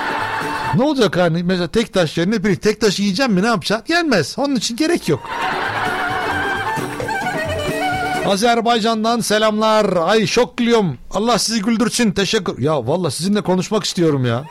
Ne 0.74 0.82
olacak 0.82 1.16
hani 1.16 1.42
mesela 1.42 1.68
tek 1.68 1.92
taş 1.92 2.18
yerine 2.18 2.44
bir 2.44 2.56
tek 2.56 2.80
taş 2.80 2.98
yiyeceğim 2.98 3.32
mi 3.32 3.42
ne 3.42 3.46
yapacaksın? 3.46 3.94
Yenmez. 3.94 4.34
Onun 4.38 4.56
için 4.56 4.76
gerek 4.76 5.08
yok. 5.08 5.20
Azerbaycan'dan 8.26 9.20
selamlar. 9.20 9.96
Ay 9.96 10.26
şok 10.26 10.56
gülüyorum. 10.56 10.98
Allah 11.10 11.38
sizi 11.38 11.62
güldürsün. 11.62 12.10
Teşekkür. 12.12 12.62
Ya 12.62 12.86
valla 12.86 13.10
sizinle 13.10 13.40
konuşmak 13.40 13.84
istiyorum 13.84 14.26
ya. 14.26 14.44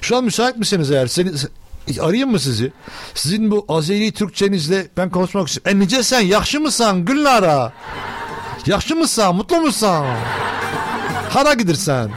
Şu 0.00 0.16
an 0.16 0.24
müsait 0.24 0.56
misiniz 0.56 0.90
eğer? 0.90 1.06
Seni, 1.06 1.30
arayayım 2.00 2.30
mı 2.30 2.40
sizi? 2.40 2.72
Sizin 3.14 3.50
bu 3.50 3.64
Azeri 3.68 4.12
Türkçenizle 4.12 4.86
ben 4.96 5.10
konuşmak 5.10 5.48
istiyorum. 5.48 5.82
E 5.82 5.84
nice 5.84 6.02
sen 6.02 6.20
yakşı 6.20 6.60
mısın 6.60 7.04
Gülnara? 7.04 7.72
Yakşı 8.66 8.96
mısın? 8.96 9.36
Mutlu 9.36 9.56
musun? 9.56 10.04
Hara 11.30 11.54
gidirsen? 11.54 12.10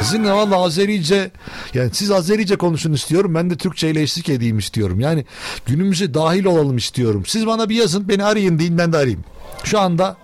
Sizinle 0.00 0.32
valla 0.32 0.56
Azerice 0.64 1.30
yani 1.74 1.90
siz 1.92 2.10
Azerice 2.10 2.56
konuşun 2.56 2.92
istiyorum. 2.92 3.34
Ben 3.34 3.50
de 3.50 3.56
Türkçe 3.56 3.90
ile 3.90 4.02
eşlik 4.02 4.28
edeyim 4.28 4.58
istiyorum. 4.58 5.00
Yani 5.00 5.24
günümüze 5.66 6.14
dahil 6.14 6.44
olalım 6.44 6.76
istiyorum. 6.76 7.22
Siz 7.26 7.46
bana 7.46 7.68
bir 7.68 7.76
yazın 7.76 8.08
beni 8.08 8.24
arayın 8.24 8.58
deyin 8.58 8.78
ben 8.78 8.92
de 8.92 8.96
arayayım. 8.96 9.24
Şu 9.64 9.80
anda 9.80 10.16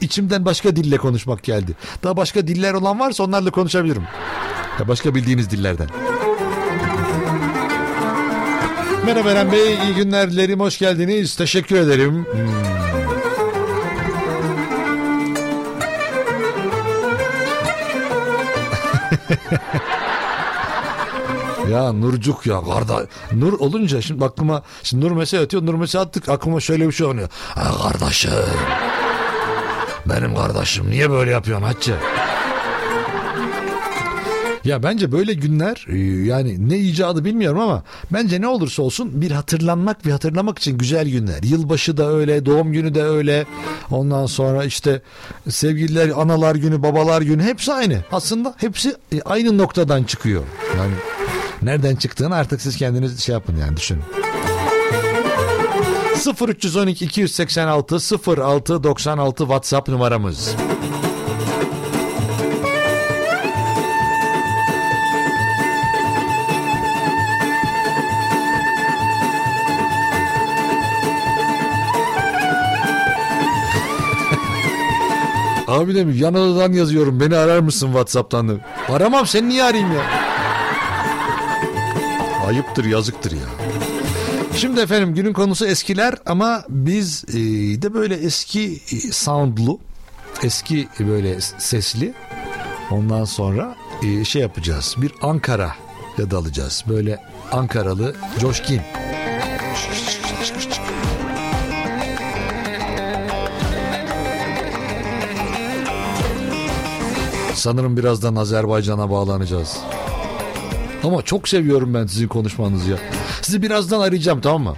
içimden 0.00 0.44
başka 0.44 0.76
dille 0.76 0.96
konuşmak 0.96 1.42
geldi. 1.42 1.76
Daha 2.02 2.16
başka 2.16 2.46
diller 2.46 2.74
olan 2.74 3.00
varsa 3.00 3.22
onlarla 3.24 3.50
konuşabilirim. 3.50 4.02
Ya 4.80 4.88
başka 4.88 5.14
bildiğiniz 5.14 5.50
dillerden. 5.50 5.88
Merhaba 9.06 9.30
Eren 9.30 9.52
Bey, 9.52 9.74
iyi 9.74 9.94
günler 9.94 10.30
dilerim, 10.30 10.60
hoş 10.60 10.78
geldiniz. 10.78 11.36
Teşekkür 11.36 11.76
ederim. 11.76 12.26
Ya 21.70 21.92
Nurcuk 21.92 22.46
ya 22.46 22.60
karda 22.64 23.06
Nur 23.32 23.52
olunca 23.52 24.02
şimdi 24.02 24.24
aklıma 24.24 24.62
şimdi 24.82 25.06
Nur 25.06 25.10
mesaj 25.10 25.40
atıyor 25.40 25.66
Nur 25.66 25.74
mesaj 25.74 26.02
attık 26.02 26.28
aklıma 26.28 26.60
şöyle 26.60 26.86
bir 26.86 26.92
şey 26.92 27.06
oluyor. 27.06 27.28
Ha 27.54 27.70
kardeşim 27.82 28.30
benim 30.06 30.34
kardeşim 30.34 30.90
niye 30.90 31.10
böyle 31.10 31.30
yapıyorsun 31.30 31.66
Hacı? 31.66 31.94
Ya 34.64 34.82
bence 34.82 35.12
böyle 35.12 35.34
günler 35.34 35.86
e, 35.88 35.96
yani 36.26 36.68
ne 36.68 36.78
icadı 36.78 37.24
bilmiyorum 37.24 37.60
ama 37.60 37.82
bence 38.12 38.40
ne 38.40 38.48
olursa 38.48 38.82
olsun 38.82 39.20
bir 39.20 39.30
hatırlanmak 39.30 40.06
ve 40.06 40.12
hatırlamak 40.12 40.58
için 40.58 40.78
güzel 40.78 41.08
günler. 41.08 41.42
Yılbaşı 41.42 41.96
da 41.96 42.10
öyle, 42.10 42.46
doğum 42.46 42.72
günü 42.72 42.94
de 42.94 43.02
öyle. 43.02 43.44
Ondan 43.90 44.26
sonra 44.26 44.64
işte 44.64 45.02
sevgililer, 45.48 46.08
analar 46.08 46.54
günü, 46.54 46.82
babalar 46.82 47.22
günü 47.22 47.42
hepsi 47.42 47.72
aynı. 47.72 47.98
Aslında 48.12 48.54
hepsi 48.56 48.96
e, 49.12 49.22
aynı 49.22 49.58
noktadan 49.58 50.04
çıkıyor. 50.04 50.42
Yani 50.76 50.92
nereden 51.62 51.96
çıktığını 51.96 52.34
artık 52.34 52.60
siz 52.60 52.76
kendiniz 52.76 53.20
şey 53.20 53.32
yapın 53.32 53.56
yani 53.56 53.76
düşünün. 53.76 54.02
0312 56.48 57.04
286 57.04 57.96
06 58.42 58.82
96 58.82 59.38
WhatsApp 59.44 59.88
numaramız. 59.88 60.56
Abi 75.74 75.94
demiş 75.94 76.20
yan 76.20 76.34
yazıyorum 76.72 77.20
beni 77.20 77.36
arar 77.36 77.58
mısın 77.58 77.86
Whatsapp'tan? 77.86 78.48
demiş. 78.48 78.62
Aramam 78.88 79.26
seni 79.26 79.48
niye 79.48 79.64
arayayım 79.64 79.92
ya? 79.92 80.02
Ayıptır 82.46 82.84
yazıktır 82.84 83.32
ya. 83.32 83.46
Şimdi 84.56 84.80
efendim 84.80 85.14
günün 85.14 85.32
konusu 85.32 85.66
eskiler 85.66 86.14
ama 86.26 86.64
biz 86.68 87.24
e, 87.28 87.32
de 87.82 87.94
böyle 87.94 88.14
eski 88.14 88.80
e, 88.92 88.96
soundlu, 88.96 89.78
eski 90.42 90.88
e, 91.00 91.08
böyle 91.08 91.40
sesli 91.40 92.14
ondan 92.90 93.24
sonra 93.24 93.76
e, 94.02 94.24
şey 94.24 94.42
yapacağız. 94.42 94.94
Bir 94.98 95.12
Ankara 95.22 95.74
ya 96.18 96.30
da 96.30 96.38
alacağız. 96.38 96.84
Böyle 96.88 97.22
Ankaralı 97.52 98.14
coşkin. 98.38 98.80
Sanırım 107.64 107.96
birazdan 107.96 108.36
Azerbaycan'a 108.36 109.10
bağlanacağız. 109.10 109.76
Ama 111.04 111.22
çok 111.22 111.48
seviyorum 111.48 111.94
ben 111.94 112.06
sizin 112.06 112.28
konuşmanızı 112.28 112.90
ya. 112.90 112.96
Sizi 113.42 113.62
birazdan 113.62 114.00
arayacağım 114.00 114.40
tamam 114.40 114.62
mı? 114.62 114.76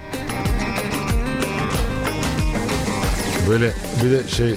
Böyle 3.49 3.73
bir 4.03 4.11
de 4.11 4.29
şey 4.29 4.55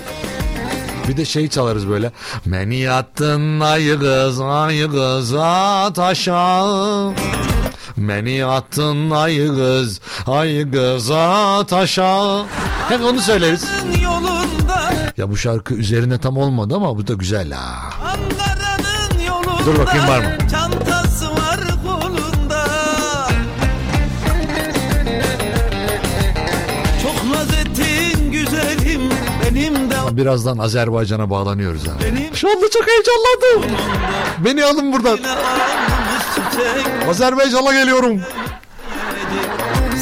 bir 1.07 1.17
de 1.17 1.25
şey 1.25 1.47
çalarız 1.47 1.89
böyle. 1.89 2.11
Beni 2.45 2.91
attın 2.91 3.59
ay 3.59 3.99
kız 3.99 4.41
ay 4.41 4.91
kız 4.91 5.33
at 5.35 5.99
aşağı. 5.99 7.13
Beni 7.97 8.45
attın 8.45 9.09
ay 9.11 9.47
kız 9.47 10.01
ay 10.27 10.71
kız 10.71 11.11
at 11.11 11.73
aşağı. 11.73 12.45
Hep 12.89 13.01
onu 13.03 13.21
söyleriz. 13.21 13.65
Ya 15.17 15.29
bu 15.29 15.37
şarkı 15.37 15.73
üzerine 15.73 16.17
tam 16.17 16.37
olmadı 16.37 16.75
ama 16.75 16.97
bu 16.97 17.07
da 17.07 17.13
güzel 17.13 17.51
ha. 17.51 17.98
Dur 19.65 19.79
bakayım 19.79 20.07
var 20.07 20.19
mı? 20.19 20.25
Çantası 20.51 21.25
var 21.31 21.59
kolunda 21.87 22.65
Çok 27.03 27.35
naz 27.35 27.47
ettin 27.53 28.31
güzelim 28.31 29.01
Benim 29.45 29.89
de 29.91 29.95
Birazdan 30.11 30.57
Azerbaycan'a 30.57 31.29
bağlanıyoruz 31.29 31.87
ha. 31.87 31.91
Şu 32.33 32.49
anda 32.49 32.69
çok 32.69 32.83
heyecanlandım. 32.87 33.77
Beni 34.45 34.65
alın 34.65 34.93
buradan. 34.93 35.19
Azerbaycan'a 37.09 37.73
geliyorum. 37.73 38.21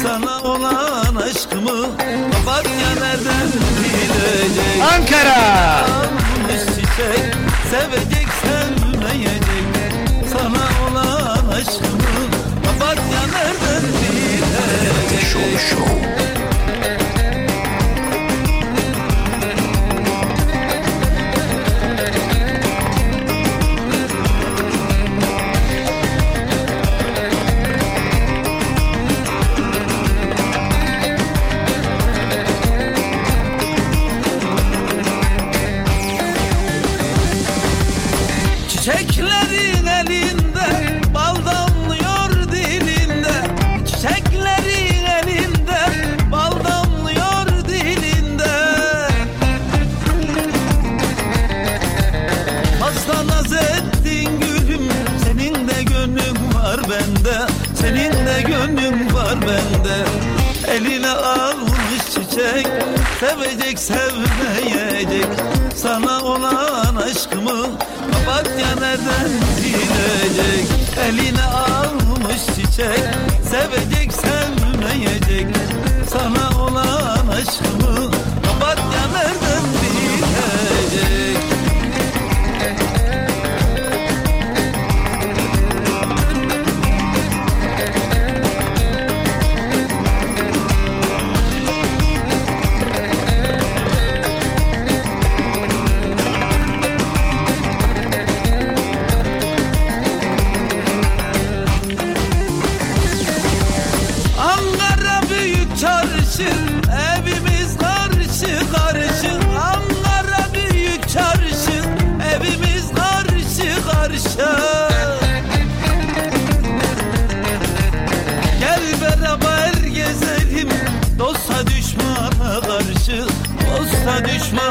Sana 0.02 0.40
olan 0.42 1.16
aşkımı 1.16 1.86
Papatya 2.32 2.90
nereden 3.00 3.48
bilecek 3.78 4.82
Ankara. 4.94 5.86
Sevecek 7.70 8.17
Show 15.38 16.17
gönlün 58.88 59.14
var 59.14 59.38
bende. 59.42 60.04
Eline 60.72 61.10
almış 61.10 62.04
çiçek 62.14 62.66
Sevecek 63.20 63.78
sevmeyecek. 63.78 65.26
Sana 65.76 66.22
olan 66.22 66.96
aşkımı 66.96 67.66
Papatya 68.12 68.74
nereden 68.80 69.30
bilecek? 69.58 70.66
Eline 71.08 71.42
almış 71.44 72.46
çiçek 72.56 73.00
Sevecek 73.50 74.12
sevmeyecek. 74.12 75.46
Sana 76.12 76.62
olan 76.62 77.26
aşkımı 77.28 77.77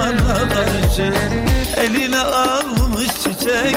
Düşmana 0.08 0.50
karşı 0.50 1.14
Eline 1.78 2.20
almış 2.20 3.08
çiçek. 3.08 3.76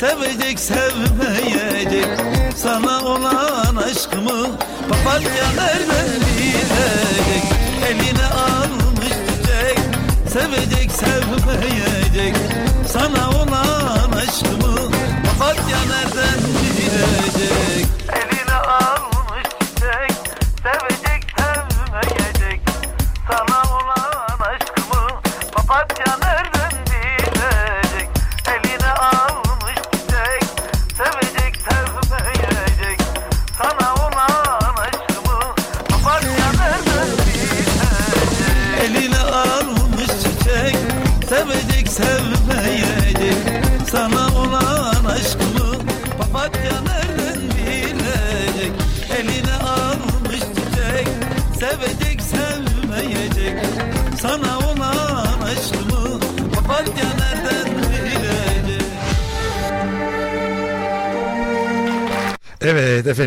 Sevecek 0.00 0.58
sevmeyecek 0.58 2.06
Sana 2.56 3.04
olan 3.04 3.76
aşkımı 3.76 4.46
Papatya 4.88 5.46
nereden 5.56 6.20
bilecek 6.38 7.44
Eline 7.88 8.26
almış 8.26 9.08
çiçek 9.08 9.78
Sevecek 10.32 10.90
sevmeyecek 10.92 12.36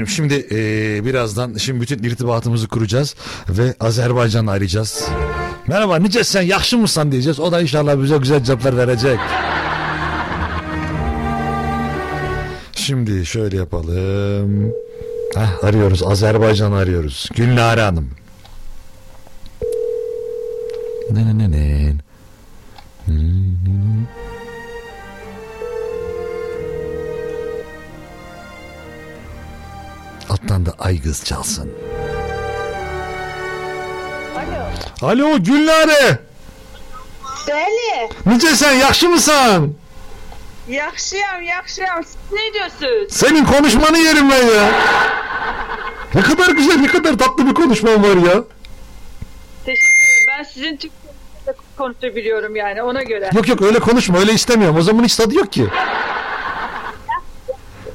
efendim 0.02 0.08
şimdi 0.08 0.34
eee, 0.56 1.06
birazdan 1.06 1.54
şimdi 1.58 1.82
bütün 1.82 2.04
irtibatımızı 2.04 2.68
kuracağız 2.68 3.16
ve 3.50 3.76
Azerbaycan'ı 3.80 4.52
arayacağız. 4.52 5.10
Merhaba 5.68 5.98
nice 5.98 6.24
sen 6.24 6.42
yakşı 6.42 6.78
mısın 6.78 7.12
diyeceğiz. 7.12 7.40
O 7.40 7.52
da 7.52 7.62
inşallah 7.62 8.04
bize 8.04 8.18
güzel 8.18 8.44
cevaplar 8.44 8.78
verecek. 8.78 9.20
Şimdi 12.72 13.26
şöyle 13.26 13.58
yapalım. 13.58 14.74
Heh, 15.36 15.64
arıyoruz 15.64 16.04
Azerbaycan'ı 16.04 16.76
arıyoruz. 16.78 17.30
Gülnare 17.36 17.82
Hanım. 17.82 18.10
Ne 21.12 21.26
ne 21.26 21.38
ne 21.38 21.52
ne. 21.52 21.96
Alttan 30.44 30.66
da 30.66 30.74
ay 30.80 31.02
kız 31.02 31.24
çalsın. 31.26 31.72
Alo. 35.02 35.12
Alo 35.12 35.44
Gülnare. 35.44 36.20
Bəli. 37.48 38.80
Yakşı 38.80 39.10
mısın? 39.10 39.78
Yaxşıyam, 40.68 41.42
yaxşıyam. 41.42 42.04
Siz 42.04 42.16
ne 42.32 42.54
diyorsunuz? 42.54 43.14
Senin 43.14 43.46
konuşmanı 43.46 43.98
yerim 43.98 44.30
ben 44.30 44.44
ya. 44.46 44.70
Ne 46.16 46.22
kadar 46.22 46.50
güzel 46.50 46.76
ne 46.76 46.88
kadar 46.88 47.18
tatlı 47.18 47.48
bir 47.48 47.54
konuşman 47.54 48.04
var 48.04 48.16
ya. 48.16 48.44
Teşekkür 49.66 50.04
ederim. 50.04 50.26
Ben 50.28 50.44
sizin 50.44 50.78
Türkçe'de 50.78 51.56
konuşabiliyorum 51.78 52.56
yani 52.56 52.82
ona 52.82 53.04
göre. 53.04 53.30
Yok 53.34 53.48
yok 53.48 53.62
öyle 53.62 53.80
konuşma 53.80 54.20
öyle 54.20 54.34
istemiyorum. 54.34 54.78
O 54.78 54.82
zaman 54.82 55.04
hiç 55.04 55.16
tadı 55.16 55.36
yok 55.36 55.52
ki. 55.52 55.68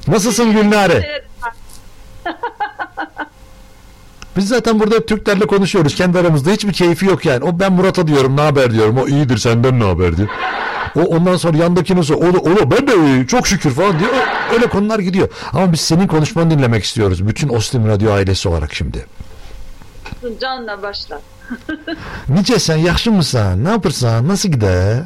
Nasılsın 0.09 0.53
Gülnare? 0.53 1.26
Biz 4.37 4.49
zaten 4.49 4.81
burada 4.81 5.07
Türklerle 5.07 5.47
konuşuyoruz 5.47 5.95
kendi 5.95 6.19
aramızda. 6.19 6.51
Hiçbir 6.51 6.73
keyfi 6.73 7.07
yok 7.07 7.25
yani. 7.27 7.45
O 7.45 7.59
ben 7.61 7.73
Murat'a 7.73 8.07
diyorum 8.07 8.37
ne 8.37 8.41
haber 8.41 8.73
diyorum. 8.73 8.99
O 8.99 9.07
iyidir 9.09 9.39
senden 9.39 9.81
ne 9.81 9.85
haber 9.85 10.17
diyor. 10.17 10.29
O 10.97 11.01
ondan 11.01 11.37
sonra 11.37 11.59
yandakine 11.59 12.03
sor. 12.03 12.15
O 12.15 12.35
da, 12.35 12.39
o 12.39 12.57
da 12.57 12.71
ben 12.71 12.87
de 12.89 12.95
iyi, 13.07 13.27
çok 13.27 13.47
şükür 13.47 13.71
falan 13.71 13.99
diyor. 13.99 14.11
Öyle 14.55 14.67
konular 14.67 14.99
gidiyor. 14.99 15.29
Ama 15.53 15.73
biz 15.73 15.81
senin 15.81 16.07
konuşmanı 16.07 16.51
dinlemek 16.51 16.85
istiyoruz. 16.85 17.29
Bütün 17.29 17.49
Ostim 17.49 17.89
Radyo 17.89 18.13
ailesi 18.13 18.49
olarak 18.49 18.75
şimdi. 18.75 19.07
Canla 20.41 20.83
başla. 20.83 21.21
Nice 22.29 22.59
sen 22.59 22.77
yaxşı 22.77 23.13
mısın? 23.13 23.65
Ne 23.65 23.69
yapırsan? 23.69 24.29
Nasıl 24.29 24.49
gider? 24.49 25.03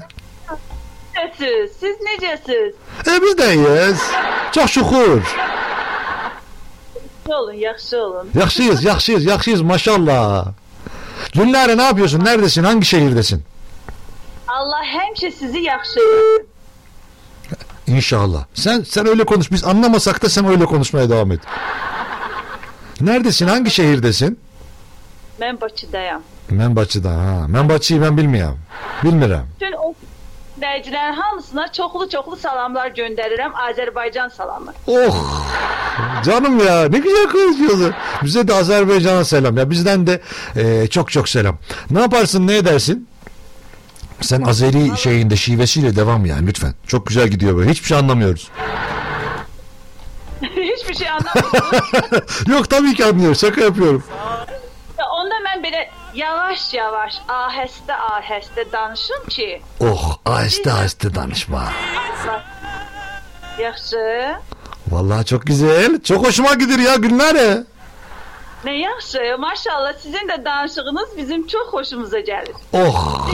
Necəsiz? 1.15 1.69
Siz 1.81 1.97
necəsiz? 2.07 2.73
E 3.07 3.23
biz 3.23 3.39
de 3.39 3.55
iyiyiz. 3.55 4.01
Çok 4.53 4.69
şükür. 4.69 5.23
Yaxşı 7.31 7.43
olun, 7.43 7.53
yaxşı 7.53 7.97
olun. 8.05 8.29
Yaxşıyız, 8.35 8.85
yaxşıyız, 8.85 9.25
yaxşıyız 9.25 9.63
maşallah. 9.63 10.47
Gülnare 11.33 11.77
ne 11.77 11.83
yapıyorsun? 11.83 12.25
Neredesin? 12.25 12.65
Hangi 12.65 12.87
şehirdesin? 12.87 13.43
Allah 14.49 14.83
həmişə 14.85 15.31
sizi 15.31 15.59
yaxşı. 15.59 16.01
İnşallah. 17.87 18.45
Sen 18.55 18.83
sen 18.83 19.07
öyle 19.07 19.25
konuş. 19.25 19.51
Biz 19.53 19.65
anlamasak 19.65 20.23
da 20.23 20.29
sen 20.29 20.45
öyle 20.47 20.65
konuşmaya 20.65 21.11
devam 21.11 21.33
et. 21.33 21.41
Neredesin? 23.01 23.47
Hangi 23.47 23.71
şehirdesin? 23.71 24.39
Ben 25.41 26.77
Bakı'da. 26.77 27.11
Ha. 27.11 27.47
Ben 27.49 27.69
Bakı'yı 27.69 28.03
ben 28.03 28.17
bilmiyorum. 28.17 28.59
Bilmirəm. 29.03 29.45
Bütün 29.61 29.73
o 29.73 29.95
dinləyicilərin 30.61 31.15
hamısına 31.15 31.73
çoxlu-çoxlu 31.73 32.37
salamlar 32.37 32.91
göndərirəm. 32.91 33.53
Azərbaycan 33.53 34.31
salamı. 34.31 34.73
Oh 34.87 35.47
canım 36.25 36.59
ya 36.67 36.89
ne 36.89 36.99
güzel 36.99 37.29
konuşuyorsun. 37.29 37.95
Bize 38.23 38.49
de 38.49 38.55
Azerbaycan'a 38.55 39.25
selam. 39.25 39.57
Ya 39.57 39.71
bizden 39.71 40.07
de 40.07 40.21
e, 40.57 40.87
çok 40.87 41.11
çok 41.11 41.29
selam. 41.29 41.59
Ne 41.91 42.01
yaparsın 42.01 42.47
ne 42.47 42.57
edersin? 42.57 43.09
Sen 44.21 44.43
Azeri 44.43 44.99
şeyinde 44.99 45.37
şivesiyle 45.37 45.97
devam 45.97 46.27
yani 46.27 46.47
lütfen. 46.47 46.75
Çok 46.87 47.07
güzel 47.07 47.29
gidiyor 47.29 47.57
böyle. 47.57 47.71
Hiçbir 47.71 47.87
şey 47.87 47.99
anlamıyoruz. 47.99 48.51
Hiçbir 50.43 50.95
şey 50.95 51.09
anlamadım. 51.09 51.81
Yok 52.53 52.71
tabii 52.71 52.95
ki 52.95 53.05
anlıyoruz. 53.05 53.41
Şaka 53.41 53.61
yapıyorum. 53.61 54.05
Onda 55.21 55.35
mən 56.15 56.19
belə 56.19 56.21
yavaş-yavaş, 56.21 57.15
ahəstə-ahəstə 57.29 58.73
danışım 58.73 59.27
ki, 59.29 59.63
Oh 59.81 60.17
aheste 60.27 60.73
aheste 60.73 61.15
danışma. 61.15 61.73
yaxşı. 63.59 64.35
Vallahi 64.89 65.25
çok 65.25 65.47
güzel. 65.47 66.01
Çok 66.03 66.27
hoşuma 66.27 66.55
gidiyor 66.55 66.79
ya 66.79 66.95
Gülnare. 66.95 67.65
Nə 68.65 68.71
yaxşı, 68.71 69.37
maşallah 69.39 69.93
sizin 70.03 70.29
də 70.29 70.45
danışığınız 70.45 71.09
bizim 71.17 71.47
çox 71.47 71.69
xoşumuza 71.73 72.21
gəlir. 72.21 72.55
Oh 72.73 73.31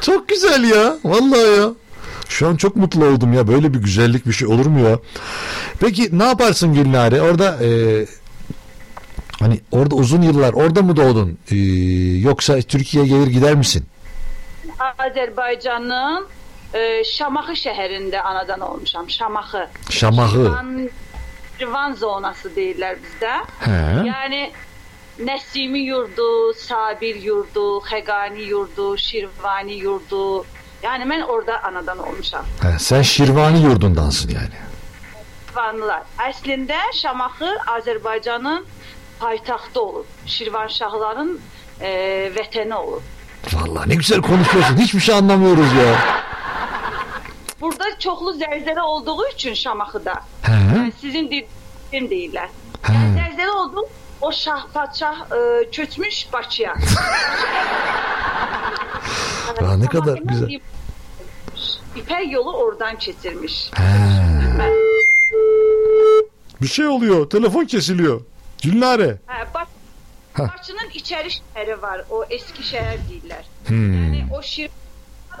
çok 0.00 0.28
güzel 0.28 0.64
ya. 0.64 0.96
Vallahi 1.04 1.60
ya. 1.60 1.68
Şu 2.28 2.48
an 2.48 2.56
çok 2.56 2.76
mutlu 2.76 3.04
oldum 3.06 3.32
ya. 3.32 3.48
Böyle 3.48 3.74
bir 3.74 3.78
güzellik 3.78 4.26
bir 4.26 4.32
şey 4.32 4.48
olur 4.48 4.66
mu 4.66 4.88
ya? 4.88 4.98
Peki 5.80 6.18
ne 6.18 6.24
yaparsın 6.24 6.74
Gülnare? 6.74 7.22
Orada 7.22 7.56
e, 7.64 7.68
hani 9.40 9.60
orada 9.72 9.94
uzun 9.94 10.22
yıllar 10.22 10.52
orada 10.52 10.82
mı 10.82 10.96
doğdun? 10.96 11.38
E, 11.50 11.56
yoksa 12.18 12.60
Türkiye'ye 12.60 13.08
gelir 13.08 13.26
gider 13.26 13.54
misin? 13.54 13.86
Azərbaycanın 14.78 16.26
e, 16.74 17.04
Şamaxı 17.04 17.56
şəhərində 17.64 18.20
anadan 18.20 18.60
olmuşam. 18.60 19.10
Şamaxı. 19.10 19.66
Şamaxı. 19.90 20.44
Şirvan, 20.44 20.88
Şirvan 21.58 21.92
zonası 21.92 22.48
deyirlər 22.56 22.98
bizdə. 23.02 23.34
Hə. 23.64 23.78
Yəni 24.06 24.50
Nəsimi 25.18 25.80
yurdu, 25.82 26.54
Sabir 26.54 27.16
yurdu, 27.16 27.82
Xəqani 27.90 28.44
yurdu, 28.46 28.96
Şirvani 28.98 29.74
yurdu. 29.82 30.44
Yəni 30.82 31.08
mən 31.10 31.24
orada 31.26 31.62
anadan 31.64 31.98
olmuşam. 31.98 32.44
Ha, 32.62 32.78
sen 32.78 33.02
Şirvani 33.02 33.62
yurdundansın 33.62 34.30
yani. 34.30 34.60
Şirvanlılar. 35.48 36.02
Əslində 36.18 36.78
Şamaxı 36.94 37.50
Azərbaycanın 37.76 38.62
paytaxtı 39.20 39.82
olub. 39.82 40.04
Şirvanşahların 40.26 41.40
e, 41.80 41.88
vətəni 42.36 42.74
olub. 42.74 43.02
Vallahi 43.52 43.88
ne 43.88 43.94
güzel 43.94 44.20
konuşuyorsun. 44.22 44.76
Hiçbir 44.76 45.00
şey 45.00 45.14
anlamıyoruz 45.14 45.72
ya. 45.72 45.98
Burada 47.60 47.98
çoxlu 47.98 48.30
zəlzələ 48.32 48.80
olduğu 48.80 49.28
üçün 49.34 49.54
Şamaxıda. 49.54 50.14
Hə? 50.42 50.56
Yəni 50.76 50.92
sizin 51.00 51.30
dilin 51.30 52.08
deyirlər. 52.10 52.48
Yəni 52.88 53.18
zəlzələ 53.18 53.50
oldu, 53.50 53.88
o 54.20 54.32
şah 54.32 54.66
padşah 54.74 55.16
e, 55.30 55.70
köçmüş 55.70 56.28
Bakıya. 56.32 56.74
Aa, 59.62 59.76
ne 59.76 59.86
kadar 59.86 60.18
güzel. 60.18 60.60
İpək 61.96 62.30
yolu 62.30 62.52
oradan 62.52 62.98
keçirmiş. 62.98 63.70
Bir 66.62 66.66
şey 66.66 66.86
oluyor. 66.86 67.30
Telefon 67.30 67.64
kesiliyor. 67.64 68.20
Gülnare. 68.62 69.16
Hə, 69.26 69.44
Bak 69.54 69.68
Hə. 70.38 70.44
Bakının 70.48 70.90
içəri 70.94 71.30
şəhəri 71.38 71.76
var. 71.82 72.04
O 72.10 72.24
eski 72.30 72.62
şəhər 72.62 72.98
deyirlər. 73.08 73.44
Hmm. 73.68 73.94
Yəni 74.14 74.20
o 74.32 74.42
şir 74.42 74.70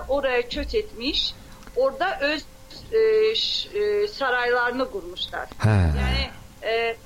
oraya 0.08 0.48
köç 0.48 0.74
etmiş. 0.74 1.34
Orada 1.76 2.18
öz 2.20 2.42
e, 2.92 3.34
ş- 3.34 3.68
e, 3.78 4.08
saraylarını 4.08 4.90
qurmuşlar. 4.90 5.48
He. 5.58 5.70
Yəni 6.00 6.24
e, 6.62 6.96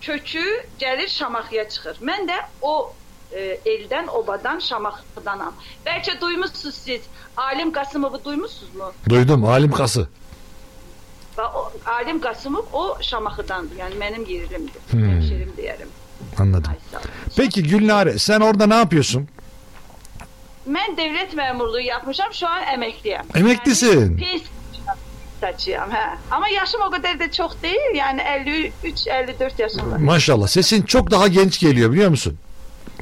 kökü 0.00 0.44
gəlir 0.80 1.08
Şamaxıya 1.08 1.68
çıxır. 1.68 1.96
Mən 2.02 2.26
də 2.30 2.38
o 2.62 2.92
e, 3.32 3.58
eldən, 3.66 4.08
obadan, 4.08 4.58
Şamaxıdanam. 4.58 5.54
Bəlkə 5.86 6.20
duymuşsunuz 6.20 6.74
siz. 6.74 7.02
Alim 7.36 7.72
Qasımovu 7.72 8.24
duymuşsunuzmu? 8.24 8.92
Duydum 9.08 9.44
alim 9.44 9.72
kası. 9.72 10.08
Və 11.42 11.48
o 11.58 12.20
Qasımov 12.22 12.64
o 12.72 12.96
Şamaxıdandır. 13.02 13.76
Yəni 13.76 13.96
mənim 13.98 14.26
yerimdir. 14.30 14.82
Hmm. 14.90 15.08
Hemşerim 15.08 15.52
deyərim. 15.58 15.88
Anladım. 16.38 16.72
Peki 17.36 17.62
Gülnare 17.62 18.18
sen 18.18 18.40
orada 18.40 18.66
ne 18.66 18.74
yapıyorsun? 18.74 19.28
Mən 20.68 20.94
dövlət 20.98 21.34
məmurluğu 21.34 21.80
yapmışam, 21.80 22.34
şu 22.34 22.46
an 22.46 22.62
əməkliyəm. 22.76 23.38
Emeklisin. 23.38 24.16
Pensiyacıyam, 25.40 25.90
hə. 25.90 26.04
Amma 26.30 26.48
yaşım 26.48 26.86
o 26.86 26.90
qədər 26.94 27.18
də 27.18 27.30
çox 27.32 27.56
deyil. 27.62 27.98
Yəni 27.98 28.22
53-54 28.84 29.62
yaşında. 29.62 29.98
Maşallah 29.98 30.46
sesin 30.46 30.82
çok 30.82 31.10
daha 31.10 31.28
genç 31.28 31.58
geliyor 31.60 31.92
biliyor 31.92 32.10
musun? 32.10 32.38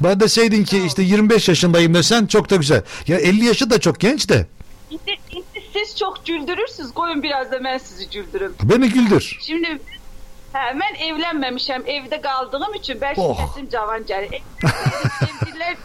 Ben 0.00 0.20
deseydin 0.20 0.64
ki 0.64 0.82
işte 0.86 1.02
25 1.02 1.48
yaşındayım 1.48 1.94
desen 1.94 2.26
çok 2.26 2.50
da 2.50 2.56
güzel. 2.56 2.82
Ya 3.06 3.18
50 3.18 3.44
yaşı 3.44 3.70
da 3.70 3.80
çok 3.80 4.00
genç 4.00 4.28
de. 4.28 4.46
İndi 4.90 5.16
siz 5.72 5.96
çox 5.98 6.14
güldürürsünüz. 6.26 6.92
Qoyun 6.94 7.22
biraz 7.22 7.52
da 7.52 7.56
mən 7.56 7.78
sizi 7.78 8.10
güldürüm. 8.10 8.54
Beni 8.62 8.88
güldür. 8.88 9.38
Şimdi 9.40 9.78
hə, 10.54 10.64
mən 10.82 10.94
evlənməmişəm, 11.08 11.84
evdə 11.96 12.20
qaldığım 12.22 12.74
üçün 12.80 12.98
bəlkə 13.02 13.20
Oh. 13.22 13.38
səsim 13.40 13.68
cavan 13.72 14.02
gəlir. 14.08 14.40
Evlilər 14.62 15.76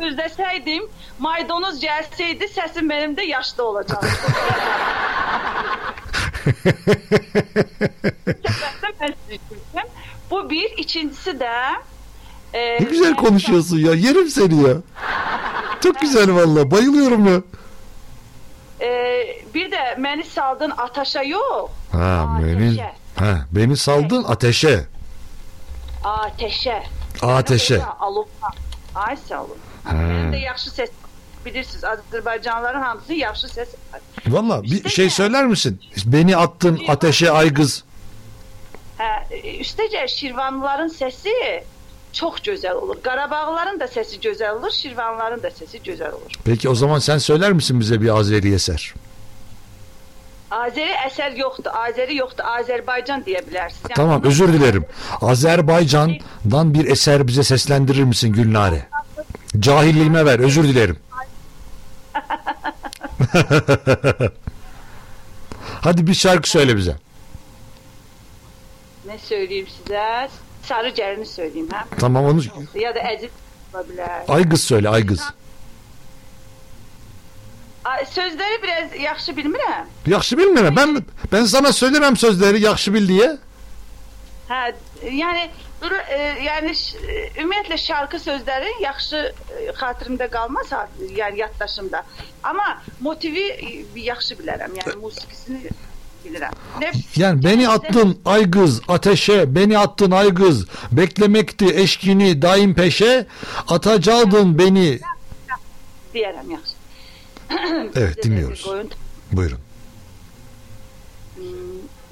gözləsəydim, 0.00 0.88
maydanoz 1.28 1.82
gəlsəydi, 1.82 2.50
səsim 2.58 2.88
mənim 2.90 3.16
də 3.18 3.22
yaşlı 3.30 3.64
olacaqdı. 3.64 4.06
Bu 10.30 10.50
bir, 10.50 10.70
ikincisi 10.76 11.30
də 11.30 11.72
e, 12.54 12.82
Ne 12.82 12.86
güzel 12.90 13.16
konuşuyorsun 13.16 13.78
ya. 13.78 13.94
Yerim 13.94 14.28
seni 14.28 14.62
ya. 14.62 14.74
Çok 15.80 16.00
güzel 16.00 16.34
valla. 16.34 16.70
Bayılıyorum 16.70 17.26
ya. 17.26 17.42
E, 18.80 18.88
bir 19.54 19.70
də 19.72 19.94
məni 19.98 20.24
saldın 20.24 20.72
ataşa 20.76 21.22
yox, 21.22 21.70
Ha 21.92 22.38
beni, 22.42 22.80
ha, 23.16 23.34
beni 23.52 23.76
saldın 23.76 24.24
ateşe. 24.24 24.84
ateşə. 26.04 26.82
Ateşe. 27.22 27.82
Alovğa. 27.84 28.50
Ay 28.94 29.16
sağ 29.16 29.42
olun. 29.44 29.58
Mənim 29.86 30.32
də 30.32 30.38
yaxşı 30.40 30.70
səs 30.70 30.90
bilirsiniz 31.44 31.84
Azərbaycanlıların 31.84 32.80
hamısının 32.82 33.16
yaxşı 33.16 33.46
var. 33.48 34.00
Valla 34.26 34.62
bir 34.62 34.88
şey 34.88 35.10
söyler 35.10 35.44
misin? 35.46 35.80
Beni 36.06 36.36
attın 36.36 36.80
ateşe 36.88 37.30
aygız. 37.30 37.84
Hə, 38.98 39.10
üstəcə 39.60 40.08
Şirvanlıların 40.08 40.88
səsi 40.88 41.62
çox 42.18 42.34
gözəl 42.48 42.72
olur. 42.74 42.96
Qarabağlıların 43.02 43.80
da 43.80 43.84
səsi 43.84 44.20
gözəl 44.20 44.50
olur, 44.58 44.70
Şirvanlıların 44.70 45.42
da 45.42 45.48
səsi 45.48 45.82
gözəl 45.88 46.12
olur. 46.12 46.32
Peki 46.44 46.68
o 46.68 46.74
zaman 46.74 46.98
sen 46.98 47.18
söyler 47.18 47.52
misin 47.52 47.80
bize 47.80 48.00
bir 48.00 48.08
Azeri 48.18 48.54
eser? 48.54 48.94
Azeri 50.50 50.94
əsər 51.08 51.34
yoxdur, 51.38 51.70
Azeri 51.74 52.16
yoxdur, 52.16 52.44
Azərbaycan 52.44 53.24
deyə 53.26 53.40
bilərsiniz. 53.48 53.90
Yəni 53.90 53.94
Tamam 53.96 54.22
özür 54.24 54.52
dilerim. 54.52 54.84
Azerbaycan'dan 55.20 56.74
bir 56.74 56.84
eser 56.90 57.26
bize 57.26 57.42
seslendirir 57.44 58.04
misin 58.04 58.32
Gülnare? 58.32 58.86
Cahilliğime 59.60 60.24
ver 60.26 60.38
özür 60.38 60.64
dilerim. 60.64 60.96
Hadi 65.80 66.06
bir 66.06 66.14
şarkı 66.14 66.50
söyle 66.50 66.76
bize. 66.76 66.96
Nə 69.06 69.18
söyləyim 69.28 69.66
sizə? 69.70 70.28
Sarı 70.68 70.88
gəlini 70.90 71.26
söyləyim, 71.30 71.68
hə? 71.70 71.82
Tamam 72.00 72.24
onu 72.24 72.42
Ya 72.74 72.94
da 72.94 73.00
əziz 73.12 73.30
ola 73.74 73.82
bilər. 73.90 74.24
aygız 74.28 74.64
söyle 74.64 74.88
aygız. 74.88 75.20
Ay, 77.84 78.02
Sözləri 78.04 78.62
biraz 78.62 78.94
yaxşı 79.00 79.32
bilmirəm. 79.36 79.84
Yaxşı 80.06 80.36
bilmirəm. 80.36 80.76
Ben 80.76 81.04
ben 81.32 81.44
sana 81.44 81.72
söylemem 81.72 82.16
sözleri 82.16 82.60
yaxşı 82.60 82.94
bil 82.94 83.08
diye. 83.08 83.36
Yəni 85.02 85.48
dur- 85.82 86.04
e, 86.08 86.18
yəni 86.48 86.74
ş- 86.74 86.98
e, 86.98 87.30
ümumiyyətlə 87.42 87.78
şarkı 87.78 88.16
sözləri 88.16 88.70
yaxşı 88.82 89.16
e, 89.58 89.66
xatirimdə 89.70 90.28
qalmaz, 90.30 90.72
ha- 90.72 90.88
yəni 91.16 91.38
yaddaşımda. 91.38 92.02
Amma 92.42 92.82
motivi 93.00 93.46
yaxşı 93.94 94.34
bilərəm, 94.34 94.74
yəni 94.80 94.96
musiqisini 95.02 95.60
bilirəm. 96.26 96.52
Ne 96.80 96.92
Yani 97.16 97.44
beni 97.44 97.68
attın 97.68 98.18
aygız 98.24 98.80
ateşe, 98.88 99.54
beni 99.54 99.78
attın 99.78 100.10
aygız, 100.10 100.66
beklemekti 100.92 101.66
eşkini 101.66 102.42
daim 102.42 102.74
peşe, 102.74 103.26
atacaktın 103.68 104.58
beni. 104.58 105.00
deyərəm 106.14 106.50
yaxşı. 106.50 106.72
Evet 107.96 108.24
dinliyoruz. 108.24 108.66
Buyurun. 109.32 109.58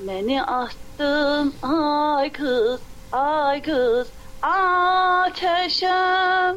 Məni 0.07 0.43
atdın 0.43 1.55
ay 1.63 2.33
qız, 2.33 2.81
ay 3.13 3.63
qız, 3.63 4.07
ateşəm. 4.43 6.57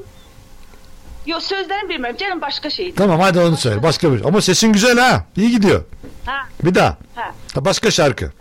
Yo 1.28 1.38
sözlərini 1.44 1.90
bilmirəm. 1.91 2.16
Gəlin 2.18 2.41
başqa 2.41 2.70
şey. 2.70 2.94
Tamam 2.95 3.20
hadi 3.20 3.40
onu 3.40 3.58
söyle. 3.58 3.84
Başka 3.84 4.14
bir. 4.14 4.26
Ama 4.26 4.41
sesin 4.41 4.74
güzel 4.74 4.98
ha. 4.99 5.26
İyi 5.36 5.52
gidiyor. 5.52 5.84
Ha. 6.26 6.38
Bir 6.64 6.76
daha. 6.76 6.98
Ha. 7.16 7.32
Ha, 7.56 7.66
başka 7.66 7.91
şarkı. 7.91 8.32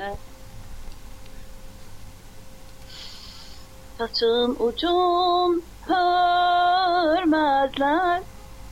Saçın 3.98 4.56
ucun 4.60 5.62
hörmezler 5.86 7.56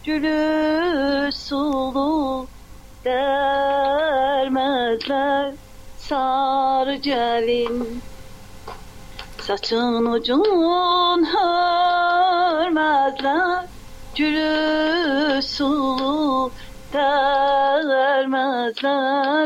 Gülü 0.04 1.32
sulu 1.32 2.46
dermezler 3.04 4.34
Sarı 5.98 6.94
gelin 6.94 8.02
Saçın 9.40 10.06
ucun 10.06 11.24
hörmezler 11.34 12.74
Gülü 14.16 15.42
sulu 15.42 16.52
dermezler 16.92 18.24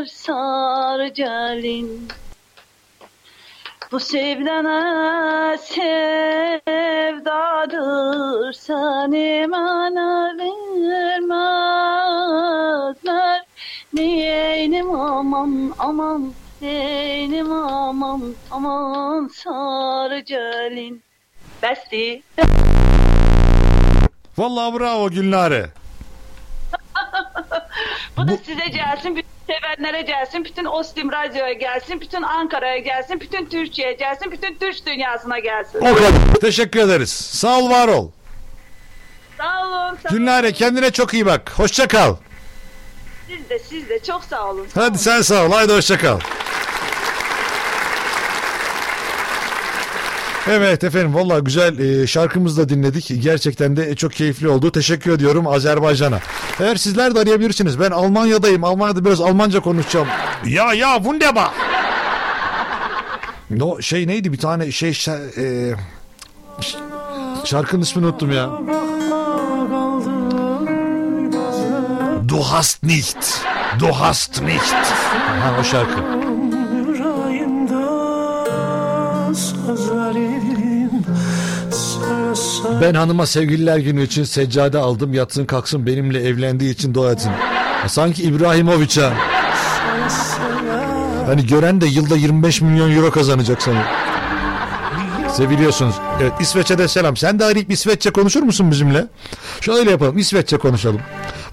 Sarı 0.05 1.07
gelin. 1.07 2.07
Bu 3.91 3.99
sevdana 3.99 5.57
sevdadır 5.57 6.63
seni 8.53 9.47
bana 9.51 10.37
vermezler. 10.89 11.89
Neynim 13.93 14.95
aman 14.95 15.73
aman 15.79 16.33
neynim 16.61 17.51
aman 17.51 18.35
aman 18.51 19.27
sarı 19.27 20.19
gelin. 20.19 21.03
Besti 21.63 22.21
Vallahi 24.39 24.79
bravo 24.79 25.09
Gülnare. 25.09 25.69
Bu 28.17 28.27
da 28.27 28.37
size 28.45 28.65
gelsin, 28.65 29.15
bütün 29.15 29.29
sevenlere 29.47 30.01
gelsin, 30.01 30.45
bütün 30.45 30.65
Ostim 30.65 31.11
Radyo'ya 31.11 31.53
gelsin, 31.53 32.01
bütün 32.01 32.21
Ankara'ya 32.21 32.77
gelsin, 32.77 33.19
bütün 33.19 33.45
Türkiye'ye 33.45 33.93
gelsin, 33.93 34.31
bütün 34.31 34.55
Türk 34.55 34.85
dünyasına 34.85 35.39
gelsin. 35.39 35.79
O 35.79 35.95
kadar. 35.95 36.11
Teşekkür 36.41 36.79
ederiz. 36.79 37.11
Sağ 37.11 37.59
ol 37.59 37.69
var 37.69 37.87
ol. 37.87 38.09
Sağ 39.37 39.67
olun. 39.67 39.97
Sağ 40.03 40.09
Gülnare 40.09 40.51
kendine 40.51 40.91
çok 40.91 41.13
iyi 41.13 41.25
bak. 41.25 41.51
Hoşça 41.55 41.87
kal. 41.87 42.15
Siz 43.27 43.49
de 43.49 43.59
siz 43.59 43.89
de 43.89 43.99
çok 44.03 44.23
sağ 44.23 44.49
olun. 44.49 44.67
Hadi 44.75 44.97
sen 44.97 45.21
sağ 45.21 45.45
ol. 45.45 45.51
Haydi 45.51 45.73
hoşça 45.73 45.97
kal. 45.97 46.19
Evet 50.51 50.83
efendim 50.83 51.13
valla 51.15 51.39
güzel 51.39 51.79
e, 51.79 52.07
şarkımızı 52.07 52.61
da 52.61 52.69
dinledik. 52.69 53.11
Gerçekten 53.23 53.75
de 53.77 53.95
çok 53.95 54.13
keyifli 54.13 54.47
oldu. 54.49 54.71
Teşekkür 54.71 55.11
ediyorum 55.11 55.47
Azerbaycan'a. 55.47 56.19
Eğer 56.59 56.75
sizler 56.75 57.15
de 57.15 57.19
arayabilirsiniz. 57.19 57.79
Ben 57.79 57.91
Almanya'dayım. 57.91 58.63
Almanya'da 58.63 59.05
biraz 59.05 59.21
Almanca 59.21 59.59
konuşacağım. 59.59 60.07
Ya 60.45 60.73
ya 60.73 60.95
wunderbar. 60.95 61.49
No 63.49 63.81
şey 63.81 64.07
neydi 64.07 64.33
bir 64.33 64.37
tane 64.37 64.71
şey 64.71 64.89
şa- 64.91 65.41
e, 65.41 65.75
şarkının 67.43 67.81
ismini 67.81 68.05
unuttum 68.05 68.31
ya. 68.31 68.49
Du 72.27 72.41
hast 72.41 72.83
nicht. 72.83 73.17
Du 73.79 73.87
hast 73.87 74.41
nicht. 74.41 74.73
Ha 75.41 75.55
o 75.61 75.63
şarkı. 75.63 76.18
Ben 82.81 82.93
hanıma 82.93 83.25
sevgililer 83.25 83.77
günü 83.77 84.03
için 84.03 84.23
seccade 84.23 84.77
aldım. 84.77 85.13
Yatsın 85.13 85.45
kalksın 85.45 85.85
benimle 85.85 86.27
evlendiği 86.27 86.73
için 86.73 86.93
dua 86.93 87.11
etsin. 87.11 87.31
Sanki 87.87 88.23
İbrahimovic 88.23 89.01
ha. 89.01 89.13
Hani 91.25 91.47
gören 91.47 91.81
de 91.81 91.85
yılda 91.85 92.15
25 92.15 92.61
milyon 92.61 92.91
euro 92.91 93.11
kazanacak 93.11 93.61
sanıyor. 93.61 93.85
Seviliyorsunuz. 95.33 95.95
Evet 96.21 96.33
İsveç'e 96.39 96.77
de 96.77 96.87
selam. 96.87 97.17
Sen 97.17 97.39
de 97.39 97.45
arayıp 97.45 97.71
İsveççe 97.71 98.09
konuşur 98.09 98.43
musun 98.43 98.71
bizimle? 98.71 99.07
Şöyle 99.61 99.91
yapalım 99.91 100.17
İsveççe 100.17 100.57
konuşalım. 100.57 101.01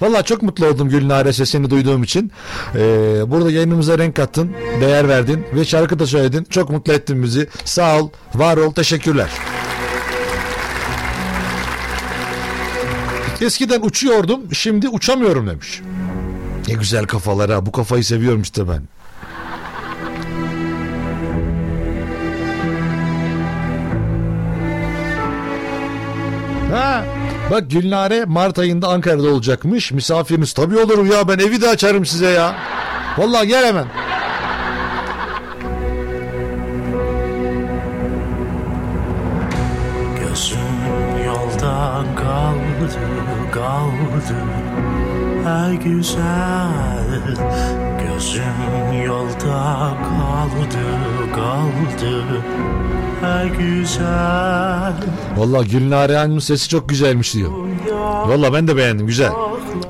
Vallahi 0.00 0.24
çok 0.24 0.42
mutlu 0.42 0.66
oldum 0.66 0.88
Gülnare 0.88 1.32
sesini 1.32 1.70
duyduğum 1.70 2.02
için. 2.02 2.32
Ee, 2.74 2.78
burada 3.26 3.50
yayınımıza 3.50 3.98
renk 3.98 4.16
kattın, 4.16 4.52
değer 4.80 5.08
verdin 5.08 5.46
ve 5.54 5.64
şarkı 5.64 5.98
da 5.98 6.06
söyledin. 6.06 6.46
Çok 6.50 6.70
mutlu 6.70 6.92
ettin 6.92 7.22
bizi. 7.22 7.48
Sağ 7.64 8.00
ol, 8.00 8.10
var 8.34 8.56
ol, 8.56 8.72
teşekkürler. 8.72 9.30
Eskiden 13.40 13.80
uçuyordum, 13.82 14.54
şimdi 14.54 14.88
uçamıyorum 14.88 15.46
demiş. 15.46 15.80
Ne 16.68 16.74
güzel 16.74 17.04
kafalar 17.06 17.50
ha. 17.50 17.66
Bu 17.66 17.72
kafayı 17.72 18.04
seviyorum 18.04 18.42
işte 18.42 18.68
ben. 18.68 18.82
Ha, 26.72 27.04
bak 27.50 27.70
Gülnare 27.70 28.24
Mart 28.24 28.58
ayında 28.58 28.88
Ankara'da 28.88 29.28
olacakmış. 29.28 29.92
Misafiriniz 29.92 30.52
tabii 30.52 30.78
olur 30.78 31.06
ya 31.06 31.28
ben 31.28 31.38
evi 31.38 31.60
de 31.62 31.68
açarım 31.68 32.06
size 32.06 32.30
ya. 32.30 32.54
Vallahi 33.18 33.48
gel 33.48 33.66
hemen. 33.66 33.86
Kaldı 44.26 44.38
Ey 45.46 45.76
güzel 45.76 47.20
Gözüm 47.98 49.02
yolda 49.06 49.94
kaldı, 50.02 50.84
kaldı 51.34 52.42
Ey 53.24 53.48
güzel 53.48 54.92
Vallahi 55.36 55.68
Gülnare 55.68 56.16
Hanım'ın 56.16 56.38
sesi 56.38 56.68
çok 56.68 56.88
güzelmiş 56.88 57.34
diyor. 57.34 57.50
Vallahi 58.26 58.52
ben 58.52 58.68
de 58.68 58.76
beğendim 58.76 59.06
güzel. 59.06 59.30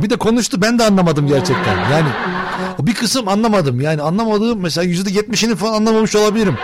Bir 0.02 0.10
de 0.10 0.16
konuştu 0.16 0.62
ben 0.62 0.78
de 0.78 0.84
anlamadım 0.84 1.26
gerçekten. 1.26 1.76
Yani 1.92 2.08
bir 2.80 2.94
kısım 2.94 3.28
anlamadım. 3.28 3.80
Yani 3.80 4.02
anlamadığım 4.02 4.60
mesela 4.60 4.84
yüzde 4.84 5.10
yetmişini 5.10 5.56
falan 5.56 5.72
anlamamış 5.72 6.16
olabilirim. 6.16 6.56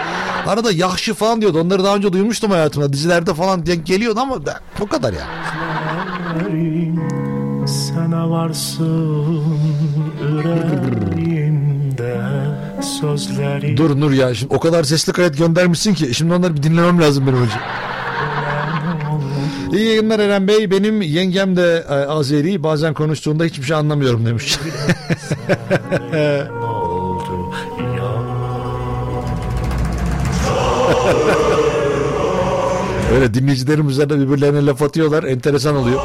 Arada 0.47 0.73
yahşi 0.73 1.15
falan 1.15 1.41
diyordu. 1.41 1.61
Onları 1.61 1.85
daha 1.85 1.97
önce 1.97 2.13
duymuştum 2.13 2.51
hayatımda. 2.51 2.93
Dizilerde 2.93 3.35
falan 3.35 3.67
denk 3.67 3.87
geliyordu 3.87 4.21
ama 4.21 4.39
o 4.81 4.87
kadar 4.87 5.13
ya. 5.13 5.27
Sana 8.13 8.31
varsın 8.31 9.45
yüreğimde 10.23 12.21
sözleri 13.01 13.77
Dur 13.77 14.01
Nur 14.01 14.13
ya 14.13 14.35
şimdi 14.35 14.55
o 14.55 14.61
kadar 14.61 14.85
sesli 14.85 15.13
kayıt 15.13 15.39
göndermişsin 15.39 15.95
ki 15.95 16.15
şimdi 16.15 16.35
onları 16.35 16.57
bir 16.57 16.63
dinlemem 16.63 17.03
lazım 17.03 17.27
benim 17.27 17.39
hocam. 17.39 17.61
İyi 19.73 19.87
yayınlar 19.87 20.19
Eren 20.19 20.49
Bey. 20.49 20.71
Benim 20.71 21.03
yengem 21.03 21.57
de 21.57 21.85
e, 21.89 21.95
Azeri. 21.95 22.63
Bazen 22.63 22.95
konuştuğunda 22.95 23.45
hiçbir 23.45 23.65
şey 23.65 23.77
anlamıyorum 23.77 24.27
demiş. 24.27 24.59
Öyle 33.15 33.35
dinleyicilerim 33.35 33.89
üzerine 33.89 34.19
birbirlerine 34.19 34.67
laf 34.67 34.83
atıyorlar. 34.83 35.25
Enteresan 35.25 35.77
oluyor. 35.77 36.01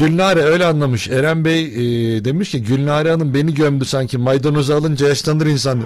Gülnare 0.00 0.42
öyle 0.42 0.66
anlamış. 0.66 1.08
Eren 1.08 1.44
Bey 1.44 1.64
e, 1.64 2.24
demiş 2.24 2.50
ki 2.50 2.62
Gülnare 2.62 3.10
Hanım 3.10 3.34
beni 3.34 3.54
gömdü 3.54 3.84
sanki 3.84 4.18
maydanozu 4.18 4.74
alınca 4.74 5.08
yaşlanır 5.08 5.46
insan. 5.46 5.82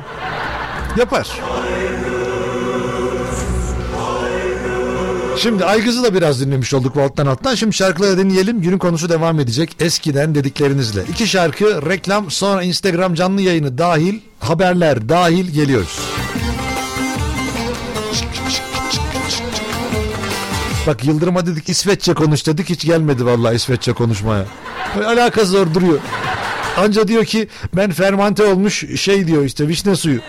Yapar. 0.98 1.28
Şimdi 5.38 5.64
Aygız'ı 5.64 6.02
da 6.02 6.14
biraz 6.14 6.40
dinlemiş 6.40 6.74
olduk 6.74 6.96
alttan 6.96 7.26
alttan. 7.26 7.54
Şimdi 7.54 7.74
şarkıları 7.76 8.18
dinleyelim. 8.18 8.62
Günün 8.62 8.78
konusu 8.78 9.08
devam 9.08 9.40
edecek. 9.40 9.76
Eskiden 9.80 10.34
dediklerinizle. 10.34 11.04
İki 11.10 11.26
şarkı, 11.26 11.90
reklam, 11.90 12.30
sonra 12.30 12.62
Instagram 12.62 13.14
canlı 13.14 13.40
yayını 13.40 13.78
dahil, 13.78 14.20
haberler 14.38 15.08
dahil 15.08 15.50
geliyoruz. 15.50 15.98
Bak 20.86 21.04
Yıldırım'a 21.04 21.46
dedik 21.46 21.68
İsveççe 21.68 22.14
konuş 22.14 22.46
dedik 22.46 22.70
hiç 22.70 22.84
gelmedi 22.84 23.26
vallahi 23.26 23.56
İsveççe 23.56 23.92
konuşmaya. 23.92 24.44
Böyle 24.96 25.06
alakası 25.06 25.46
zor 25.46 25.74
duruyor. 25.74 25.98
Anca 26.76 27.08
diyor 27.08 27.24
ki 27.24 27.48
ben 27.76 27.90
fermante 27.90 28.44
olmuş 28.44 28.84
şey 29.00 29.26
diyor 29.26 29.44
işte 29.44 29.68
vişne 29.68 29.96
suyu. 29.96 30.20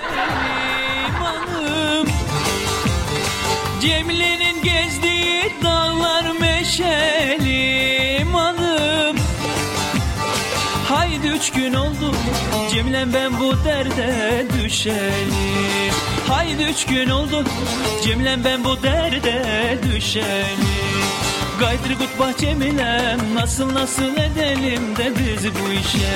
Cemile'nin 3.82 4.64
gezdiği 4.64 5.52
dağlar 5.64 6.26
meşeli 6.40 8.24
manım 8.26 9.18
Haydi 10.90 11.28
üç 11.28 11.52
gün 11.52 11.74
oldu 11.74 12.16
Cemilem 12.72 13.14
ben 13.14 13.40
bu 13.40 13.66
derde 13.66 14.46
düşeli 14.64 15.92
Haydi 16.28 16.64
üç 16.64 16.86
gün 16.86 17.10
oldu. 17.10 17.44
Cemilem 18.04 18.44
ben 18.44 18.64
bu 18.64 18.84
derde 18.84 19.78
düşeli 19.84 20.76
Gaydır 21.60 21.90
gut 22.00 22.20
bahçemilem 22.20 23.20
Nasıl 23.36 23.74
nasıl 23.74 24.12
edelim 24.18 24.96
de 24.96 25.12
biz 25.20 25.46
bu 25.46 25.72
işe. 25.72 26.16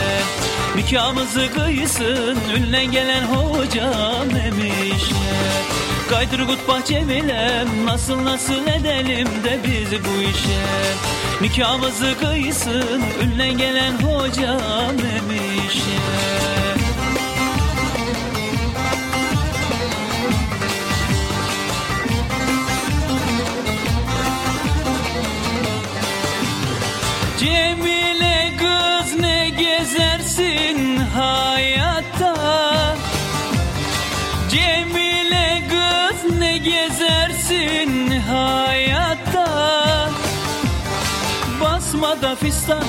Nikahımızı 0.76 1.48
kıysın 1.56 2.38
Ünlen 2.56 2.92
gelen 2.92 3.24
hocam 3.24 4.30
emişe 4.46 5.16
Gaydır 6.10 6.40
gut 6.40 6.68
bahçemilem 6.68 7.86
Nasıl 7.86 8.26
nasıl 8.26 8.68
edelim 8.68 9.28
de 9.44 9.60
biz 9.64 9.92
bu 9.92 10.22
işe. 10.22 10.62
Nikahımızı 11.42 12.16
kıysın 12.20 13.04
Ünlen 13.24 13.58
gelen 13.58 13.92
hocam 13.92 14.96
emişe 15.18 15.99
hayatta. 31.16 32.36
Cemile 34.50 35.64
kız 35.70 36.40
ne 36.40 36.58
gezersin 36.58 38.20
hayatta? 38.20 39.48
Basmada 41.62 42.36
fistan 42.36 42.84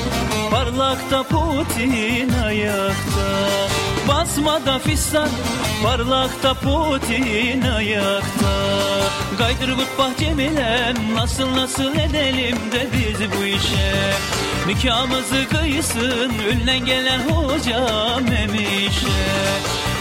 parlakta 0.50 1.22
Putin 1.22 2.32
ayakta. 2.44 3.28
Basmada 4.08 4.78
fistan 4.78 5.28
parlakta 5.84 6.54
Putin 6.54 7.62
ayakta. 7.62 8.52
Gaydır 9.38 9.72
gut 9.76 9.98
bahçemilem 9.98 10.96
nasıl 11.14 11.56
nasıl 11.56 11.94
edelim 11.94 12.56
de 12.72 12.88
biz 12.92 13.30
bu 13.38 13.44
işe 13.44 14.12
Nikahımızı 14.66 15.48
kıysın 15.48 16.32
ünlen 16.52 16.84
gelen 16.84 17.18
hocam 17.18 18.26
emişe 18.26 19.06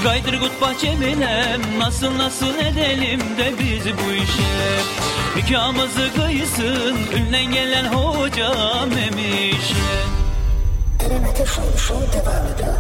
Gaydır 0.04 0.40
gut 0.40 0.62
bahçemilem 0.62 1.62
nasıl 1.80 2.18
nasıl 2.18 2.56
edelim 2.56 3.20
de 3.20 3.54
biz 3.60 3.86
bu 3.86 4.14
işe. 4.14 4.80
Nikahımızı 5.36 6.10
kıysın 6.16 6.98
ünlen 7.14 7.52
gelen 7.52 7.86
hocam 7.86 8.92
emişe 8.92 9.76
Eren 11.00 11.24
Ateş 11.24 11.50
Show 11.78 12.14
devam 12.14 12.48
ediyor. 12.54 12.76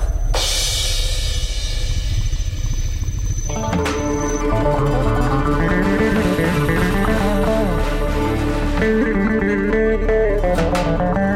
Ölesin 8.82 11.29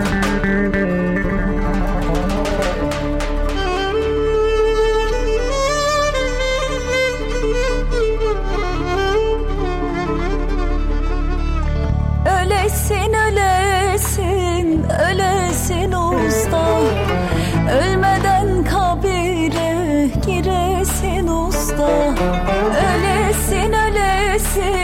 see 24.54 24.83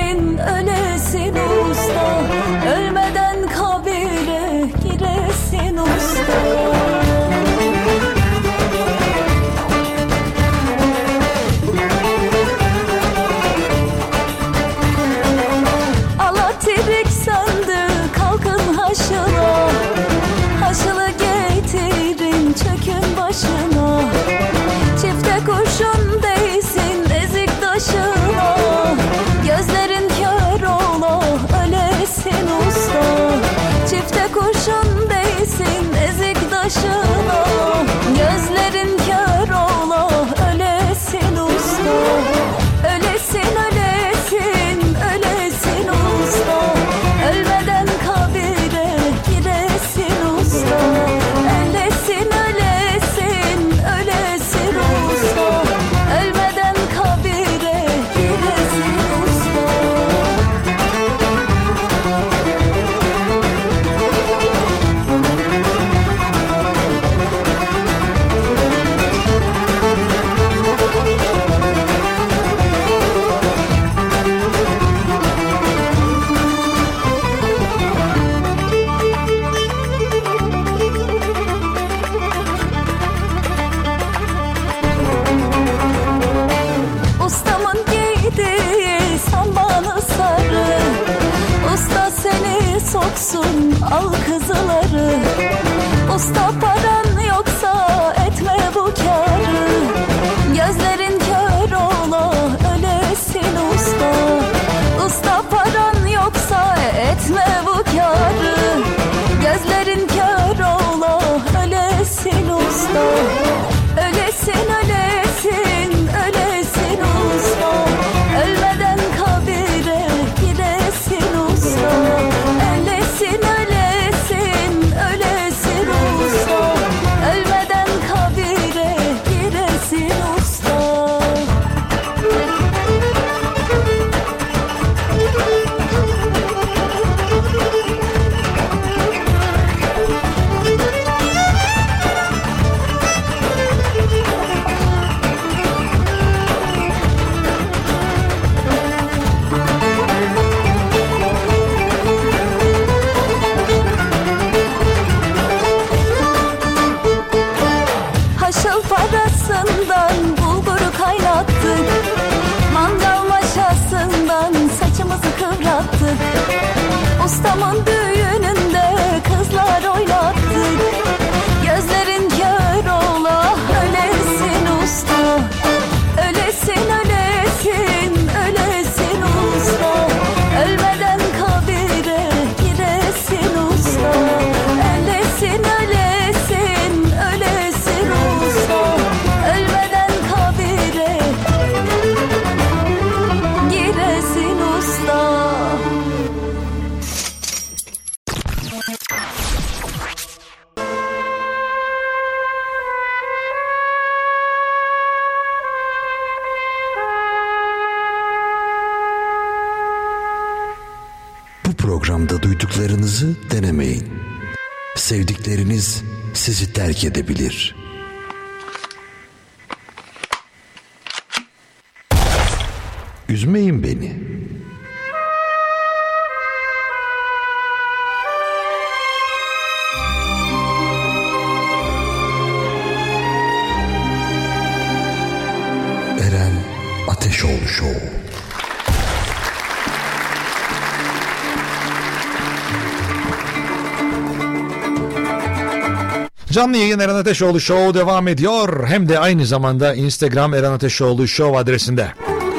Canlı 246.70 246.82
yayın 246.82 247.00
Eren 247.00 247.16
Ateşoğlu 247.16 247.60
Show 247.60 248.00
devam 248.00 248.28
ediyor. 248.28 248.88
Hem 248.88 249.10
de 249.10 249.20
aynı 249.20 249.46
zamanda 249.46 249.94
Instagram 249.94 250.54
Eren 250.54 250.72
Ateşoğlu 250.72 251.28
Show 251.28 251.58
adresinde. 251.58 252.14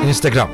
Instagram. 0.08 0.50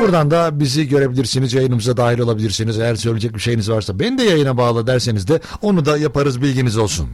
Buradan 0.00 0.30
da 0.30 0.60
bizi 0.60 0.88
görebilirsiniz, 0.88 1.54
yayınımıza 1.54 1.96
dahil 1.96 2.18
olabilirsiniz. 2.18 2.78
Eğer 2.78 2.94
söyleyecek 2.94 3.34
bir 3.34 3.40
şeyiniz 3.40 3.70
varsa 3.70 3.98
beni 3.98 4.18
de 4.18 4.22
yayına 4.22 4.56
bağla 4.56 4.86
derseniz 4.86 5.28
de 5.28 5.40
onu 5.62 5.84
da 5.84 5.98
yaparız 5.98 6.42
bilginiz 6.42 6.78
olsun. 6.78 7.08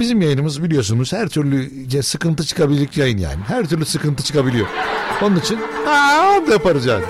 Bizim 0.00 0.20
yayınımız 0.20 0.62
biliyorsunuz 0.62 1.12
her 1.12 1.28
türlü 1.28 2.02
sıkıntı 2.02 2.44
çıkabilir 2.44 2.88
yayın 2.96 3.18
yani. 3.18 3.40
Her 3.46 3.68
türlü 3.68 3.84
sıkıntı 3.84 4.22
çıkabiliyor. 4.22 4.66
Onun 5.22 5.36
için 5.36 5.58
aa, 5.88 6.50
yaparız 6.52 6.86
yani. 6.86 7.04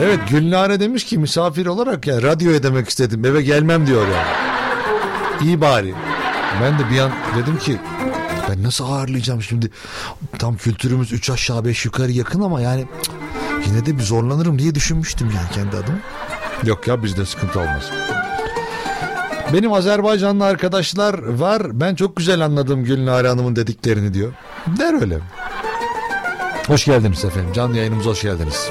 Evet 0.00 0.20
Gülnare 0.30 0.80
demiş 0.80 1.04
ki 1.04 1.18
misafir 1.18 1.66
olarak 1.66 2.06
ya 2.06 2.22
radyoya 2.22 2.62
demek 2.62 2.88
istedim 2.88 3.24
eve 3.24 3.42
gelmem 3.42 3.86
diyor 3.86 4.08
yani. 4.08 4.28
İyi 5.42 5.60
bari. 5.60 5.94
Ben 6.62 6.78
de 6.78 6.90
bir 6.90 6.98
an 6.98 7.12
dedim 7.36 7.58
ki 7.58 7.76
ben 8.48 8.62
nasıl 8.62 8.84
ağırlayacağım 8.84 9.42
şimdi 9.42 9.70
tam 10.38 10.56
kültürümüz 10.56 11.12
3 11.12 11.30
aşağı 11.30 11.64
5 11.64 11.84
yukarı 11.84 12.12
yakın 12.12 12.42
ama 12.42 12.60
yani 12.60 12.86
cık, 13.02 13.14
yine 13.66 13.86
de 13.86 13.98
bir 13.98 14.02
zorlanırım 14.02 14.58
diye 14.58 14.74
düşünmüştüm 14.74 15.32
yani 15.36 15.50
kendi 15.54 15.76
adıma. 15.76 15.98
Yok 16.64 16.88
ya 16.88 17.02
bizde 17.02 17.26
sıkıntı 17.26 17.60
olmaz. 17.60 17.90
Benim 19.52 19.72
Azerbaycanlı 19.72 20.44
arkadaşlar 20.44 21.38
var. 21.38 21.80
Ben 21.80 21.94
çok 21.94 22.16
güzel 22.16 22.40
anladım 22.44 22.84
Gülnare 22.84 23.28
Hanım'ın 23.28 23.56
dediklerini 23.56 24.14
diyor. 24.14 24.32
Der 24.78 25.00
öyle. 25.00 25.18
Hoş 26.66 26.84
geldiniz 26.84 27.24
efendim. 27.24 27.52
Canlı 27.52 27.76
yayınımıza 27.76 28.10
hoş 28.10 28.22
geldiniz. 28.22 28.70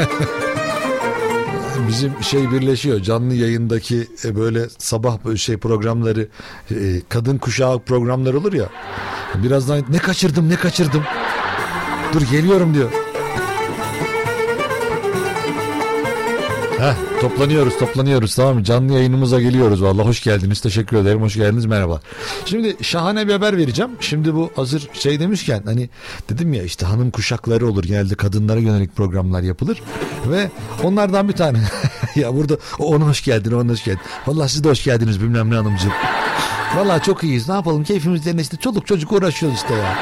Bizim 1.88 2.12
şey 2.22 2.50
birleşiyor 2.50 3.00
canlı 3.00 3.34
yayındaki 3.34 4.08
e, 4.24 4.36
böyle 4.36 4.68
sabah 4.78 5.36
şey 5.36 5.56
programları 5.56 6.28
e, 6.70 6.74
kadın 7.08 7.38
kuşağı 7.38 7.78
programları 7.78 8.38
olur 8.38 8.52
ya. 8.52 8.68
Birazdan 9.34 9.84
ne 9.88 9.98
kaçırdım 9.98 10.48
ne 10.48 10.56
kaçırdım? 10.56 11.04
Dur 12.12 12.22
geliyorum 12.22 12.74
diyor. 12.74 12.90
Heh, 16.78 17.09
toplanıyoruz 17.20 17.78
toplanıyoruz 17.78 18.34
tamam 18.34 18.54
mı? 18.54 18.64
Canlı 18.64 18.92
yayınımıza 18.92 19.40
geliyoruz 19.40 19.82
valla 19.82 20.06
hoş 20.06 20.22
geldiniz 20.22 20.60
teşekkür 20.60 20.96
ederim 20.96 21.22
hoş 21.22 21.34
geldiniz 21.34 21.66
merhaba. 21.66 22.00
Şimdi 22.44 22.76
şahane 22.82 23.28
bir 23.28 23.32
haber 23.32 23.56
vereceğim. 23.56 23.90
Şimdi 24.00 24.34
bu 24.34 24.50
hazır 24.56 24.88
şey 24.92 25.20
demişken 25.20 25.62
hani 25.64 25.88
dedim 26.28 26.52
ya 26.52 26.62
işte 26.62 26.86
hanım 26.86 27.10
kuşakları 27.10 27.68
olur 27.68 27.84
genelde 27.84 28.14
kadınlara 28.14 28.60
yönelik 28.60 28.96
programlar 28.96 29.42
yapılır. 29.42 29.82
Ve 30.26 30.50
onlardan 30.82 31.28
bir 31.28 31.32
tane 31.32 31.58
ya 32.14 32.36
burada 32.36 32.56
ona 32.78 33.06
hoş 33.06 33.24
geldin 33.24 33.52
ona 33.52 33.72
hoş 33.72 33.84
geldin. 33.84 34.00
Valla 34.26 34.48
siz 34.48 34.64
de 34.64 34.68
hoş 34.68 34.84
geldiniz 34.84 35.20
bilmem 35.20 35.50
ne 35.50 35.54
hanımcığım. 35.54 35.92
Valla 36.76 37.02
çok 37.02 37.24
iyiyiz 37.24 37.48
ne 37.48 37.54
yapalım 37.54 37.84
keyfimiz 37.84 38.26
yerine 38.26 38.40
işte 38.40 38.56
çoluk 38.56 38.86
çocuk 38.86 39.12
uğraşıyoruz 39.12 39.58
işte 39.58 39.74
ya. 39.74 39.98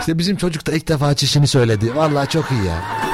İşte 0.00 0.18
bizim 0.18 0.36
çocuk 0.36 0.66
da 0.66 0.72
ilk 0.72 0.88
defa 0.88 1.14
çişini 1.14 1.46
söyledi. 1.46 1.96
Valla 1.96 2.26
çok 2.26 2.50
iyi 2.50 2.64
ya. 2.64 3.05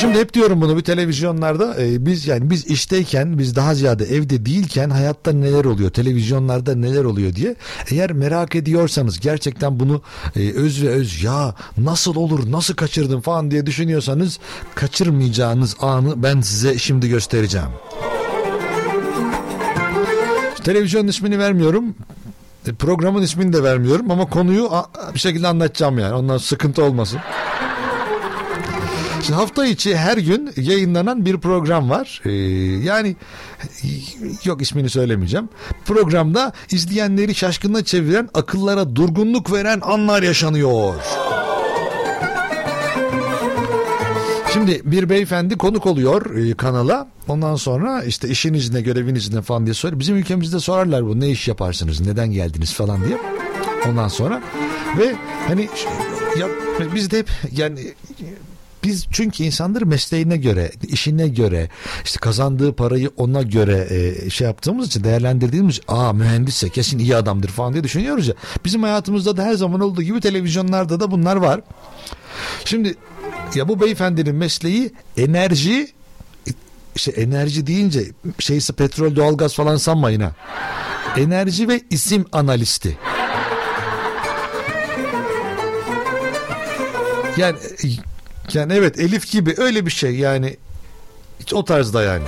Şimdi 0.00 0.18
hep 0.18 0.34
diyorum 0.34 0.60
bunu 0.60 0.76
bir 0.76 0.82
televizyonlarda 0.82 1.82
e, 1.82 2.06
biz 2.06 2.26
yani 2.26 2.50
biz 2.50 2.66
işteyken 2.66 3.38
biz 3.38 3.56
daha 3.56 3.74
ziyade 3.74 4.04
evde 4.04 4.46
değilken 4.46 4.90
hayatta 4.90 5.32
neler 5.32 5.64
oluyor 5.64 5.90
televizyonlarda 5.90 6.74
neler 6.74 7.04
oluyor 7.04 7.34
diye 7.34 7.56
eğer 7.90 8.12
merak 8.12 8.54
ediyorsanız 8.54 9.20
gerçekten 9.20 9.80
bunu 9.80 10.02
e, 10.36 10.52
öz 10.52 10.82
ve 10.82 10.88
öz 10.88 11.22
ya 11.22 11.54
nasıl 11.78 12.16
olur 12.16 12.52
nasıl 12.52 12.74
kaçırdım 12.74 13.20
falan 13.20 13.50
diye 13.50 13.66
düşünüyorsanız 13.66 14.38
kaçırmayacağınız 14.74 15.76
anı 15.80 16.22
ben 16.22 16.40
size 16.40 16.78
şimdi 16.78 17.08
göstereceğim. 17.08 17.68
Televizyonun 20.64 21.08
ismini 21.08 21.38
vermiyorum. 21.38 21.94
E, 22.66 22.72
Programın 22.72 23.22
ismini 23.22 23.52
de 23.52 23.62
vermiyorum 23.62 24.10
ama 24.10 24.26
konuyu 24.26 24.70
bir 25.14 25.18
şekilde 25.18 25.48
anlatacağım 25.48 25.98
yani. 25.98 26.14
Ondan 26.14 26.38
sıkıntı 26.38 26.84
olmasın. 26.84 27.20
Şimdi 29.26 29.38
hafta 29.38 29.66
içi 29.66 29.96
her 29.96 30.18
gün 30.18 30.50
yayınlanan 30.56 31.26
bir 31.26 31.38
program 31.38 31.90
var. 31.90 32.20
Ee, 32.24 32.30
yani 32.84 33.16
yok 34.44 34.62
ismini 34.62 34.90
söylemeyeceğim. 34.90 35.48
Programda 35.84 36.52
izleyenleri 36.70 37.34
şaşkına 37.34 37.84
çeviren, 37.84 38.28
akıllara 38.34 38.96
durgunluk 38.96 39.52
veren 39.52 39.80
anlar 39.82 40.22
yaşanıyor. 40.22 40.94
Şimdi 44.52 44.80
bir 44.84 45.10
beyefendi 45.10 45.58
konuk 45.58 45.86
oluyor 45.86 46.36
e, 46.36 46.54
kanala. 46.54 47.08
Ondan 47.28 47.56
sonra 47.56 48.02
işte 48.02 48.28
işiniz 48.28 48.72
ne, 48.72 48.80
göreviniz 48.80 49.34
ne 49.34 49.42
falan 49.42 49.66
diye 49.66 49.74
soruyor. 49.74 50.00
Bizim 50.00 50.16
ülkemizde 50.16 50.60
sorarlar 50.60 51.06
bu 51.06 51.20
ne 51.20 51.28
iş 51.28 51.48
yaparsınız, 51.48 52.00
neden 52.00 52.30
geldiniz 52.30 52.74
falan 52.74 53.04
diye. 53.04 53.18
Ondan 53.88 54.08
sonra 54.08 54.42
ve 54.98 55.14
hani 55.48 55.68
ya 56.38 56.46
biz 56.94 57.10
de 57.10 57.18
hep 57.18 57.30
yani 57.52 57.94
biz 58.86 59.06
çünkü 59.10 59.44
insanlar 59.44 59.82
mesleğine 59.82 60.36
göre, 60.36 60.72
işine 60.88 61.28
göre, 61.28 61.68
işte 62.04 62.18
kazandığı 62.20 62.72
parayı 62.72 63.10
ona 63.16 63.42
göre 63.42 63.86
e, 63.90 64.30
şey 64.30 64.46
yaptığımız 64.46 64.86
için 64.86 65.04
değerlendirdiğimiz 65.04 65.80
aa 65.88 66.12
mühendisse 66.12 66.68
kesin 66.68 66.98
iyi 66.98 67.16
adamdır 67.16 67.48
falan 67.48 67.72
diye 67.72 67.84
düşünüyoruz 67.84 68.28
ya. 68.28 68.34
Bizim 68.64 68.82
hayatımızda 68.82 69.36
da 69.36 69.42
her 69.42 69.54
zaman 69.54 69.80
olduğu 69.80 70.02
gibi 70.02 70.20
televizyonlarda 70.20 71.00
da 71.00 71.10
bunlar 71.10 71.36
var. 71.36 71.60
Şimdi 72.64 72.94
ya 73.54 73.68
bu 73.68 73.80
beyefendinin 73.80 74.34
mesleği 74.34 74.92
enerji 75.16 75.88
işte 76.94 77.10
enerji 77.10 77.66
deyince 77.66 78.04
şeyse 78.38 78.72
petrol 78.72 79.16
doğalgaz 79.16 79.54
falan 79.54 79.76
sanmayın 79.76 80.20
ha. 80.20 80.32
Enerji 81.16 81.68
ve 81.68 81.80
isim 81.90 82.24
analisti. 82.32 82.98
Yani 87.36 87.56
yani 88.54 88.72
evet 88.72 88.98
Elif 88.98 89.32
gibi 89.32 89.54
öyle 89.56 89.86
bir 89.86 89.90
şey 89.90 90.16
yani 90.16 90.56
o 91.52 91.64
tarzda 91.64 92.02
yani. 92.02 92.24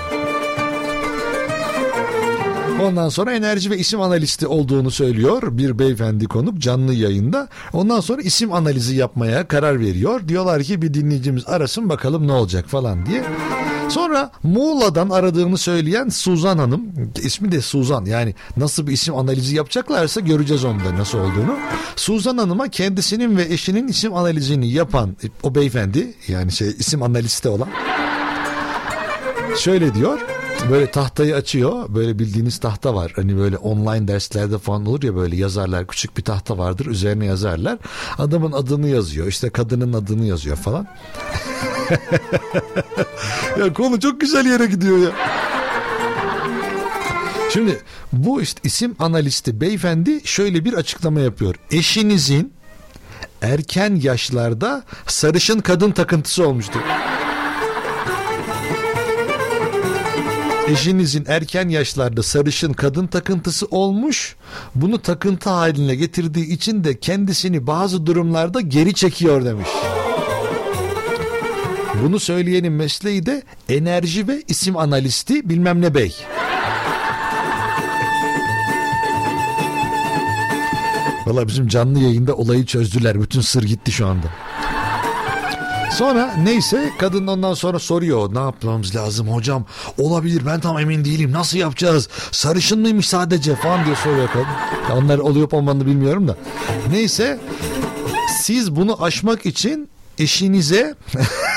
Ondan 2.83 3.09
sonra 3.09 3.33
enerji 3.33 3.71
ve 3.71 3.79
isim 3.79 4.01
analisti 4.01 4.47
olduğunu 4.47 4.91
söylüyor 4.91 5.43
bir 5.59 5.79
beyefendi 5.79 6.27
konuk 6.27 6.59
canlı 6.59 6.95
yayında. 6.95 7.49
Ondan 7.73 8.01
sonra 8.01 8.23
isim 8.23 8.53
analizi 8.53 8.97
yapmaya 8.97 9.49
karar 9.49 9.81
veriyor. 9.81 10.29
Diyorlar 10.29 10.63
ki 10.63 10.83
bir 10.83 10.95
dinleyicimiz 10.95 11.47
arasın 11.47 11.89
bakalım 11.89 12.27
ne 12.27 12.33
olacak 12.33 12.67
falan 12.69 13.07
diye. 13.07 13.23
Sonra 13.89 14.31
Muğla'dan 14.43 15.11
aradığını 15.11 15.59
söyleyen 15.59 16.09
Suzan 16.09 16.59
Hanım 16.59 16.83
ismi 17.23 17.53
de 17.53 17.61
Suzan 17.61 18.05
yani 18.05 18.35
nasıl 18.57 18.87
bir 18.87 18.93
isim 18.93 19.17
analizi 19.17 19.57
yapacaklarsa 19.57 20.21
göreceğiz 20.21 20.65
onda 20.65 20.97
nasıl 20.99 21.19
olduğunu. 21.19 21.57
Suzan 21.97 22.39
Hanım'a 22.39 22.69
kendisinin 22.69 23.37
ve 23.37 23.43
eşinin 23.43 23.89
isim 23.89 24.15
analizini 24.15 24.69
yapan 24.73 25.17
o 25.43 25.55
beyefendi 25.55 26.15
yani 26.29 26.53
şey 26.53 26.69
isim 26.69 27.03
analisti 27.03 27.49
olan 27.49 27.69
şöyle 29.59 29.95
diyor 29.95 30.21
böyle 30.71 30.91
tahtayı 30.91 31.35
açıyor 31.35 31.85
böyle 31.89 32.19
bildiğiniz 32.19 32.59
tahta 32.59 32.95
var. 32.95 33.13
Hani 33.17 33.37
böyle 33.37 33.57
online 33.57 34.09
derslerde 34.09 34.59
falan 34.59 34.87
olur 34.87 35.03
ya 35.03 35.17
böyle 35.17 35.37
yazarlar 35.37 35.87
küçük 35.87 36.17
bir 36.17 36.23
tahta 36.23 36.59
vardır 36.59 36.87
üzerine 36.87 37.27
yazarlar. 37.27 37.79
Adamın 38.19 38.53
adını 38.53 38.89
yazıyor 38.89 39.27
işte 39.27 39.51
kadının 39.51 39.93
adını 39.93 40.25
yazıyor 40.25 40.57
falan 40.57 40.87
ya 43.59 43.73
konu 43.73 44.01
çok 44.01 44.21
güzel 44.21 44.47
yere 44.47 44.67
gidiyor 44.67 44.99
ya. 44.99 45.11
Şimdi 47.53 47.81
bu 48.13 48.43
işte 48.43 48.61
isim 48.65 48.97
analisti 48.99 49.61
beyefendi 49.61 50.21
şöyle 50.25 50.65
bir 50.65 50.73
açıklama 50.73 51.21
yapıyor. 51.21 51.55
Eşinizin 51.71 52.53
erken 53.43 53.95
yaşlarda 53.95 54.83
sarışın 55.07 55.59
kadın 55.59 55.91
takıntısı 55.91 56.49
olmuştur. 56.49 56.81
Eşinizin 60.69 61.25
erken 61.29 61.69
yaşlarda 61.69 62.23
sarışın 62.23 62.73
kadın 62.73 63.07
takıntısı 63.07 63.67
olmuş. 63.67 64.37
Bunu 64.75 65.03
takıntı 65.03 65.51
haline 65.51 65.95
getirdiği 65.95 66.47
için 66.47 66.85
de 66.85 67.01
kendisini 67.01 67.67
bazı 67.67 68.07
durumlarda 68.07 68.61
geri 68.61 68.95
çekiyor 68.95 69.45
demiş. 69.45 69.69
Bunu 72.03 72.21
söyleyenin 72.21 72.73
mesleği 72.73 73.27
de 73.27 73.43
enerji 73.69 74.29
ve 74.29 74.43
isim 74.49 74.77
analisti 74.77 75.49
bilmem 75.49 75.83
ne 75.83 75.95
bey. 75.95 76.17
Valla 81.27 81.49
bizim 81.49 81.69
canlı 81.69 81.99
yayında 81.99 82.35
olayı 82.37 82.67
çözdüler. 82.67 83.23
Bütün 83.23 83.41
sır 83.41 83.63
gitti 83.63 83.93
şu 83.93 84.07
anda. 84.07 84.27
Sonra 85.93 86.35
neyse 86.43 86.91
kadın 86.99 87.27
ondan 87.27 87.55
sonra 87.55 87.79
soruyor 87.79 88.35
ne 88.35 88.39
yapmamız 88.39 88.97
lazım 88.97 89.29
hocam 89.29 89.65
olabilir 89.99 90.43
ben 90.47 90.61
tam 90.61 90.79
emin 90.79 91.05
değilim 91.05 91.33
nasıl 91.33 91.59
yapacağız 91.59 92.09
sarışın 92.31 92.81
mıymış 92.81 93.09
sadece 93.09 93.57
falan 93.57 93.85
diye 93.85 93.97
soruyor 93.97 94.29
kadın. 94.29 94.47
Onlar 94.99 95.19
oluyor 95.19 95.53
olmadığını 95.53 95.87
bilmiyorum 95.87 96.29
da. 96.29 96.37
Neyse 96.91 97.41
siz 98.41 98.77
bunu 98.77 99.03
aşmak 99.03 99.47
için 99.47 99.89
eşinize 100.19 100.95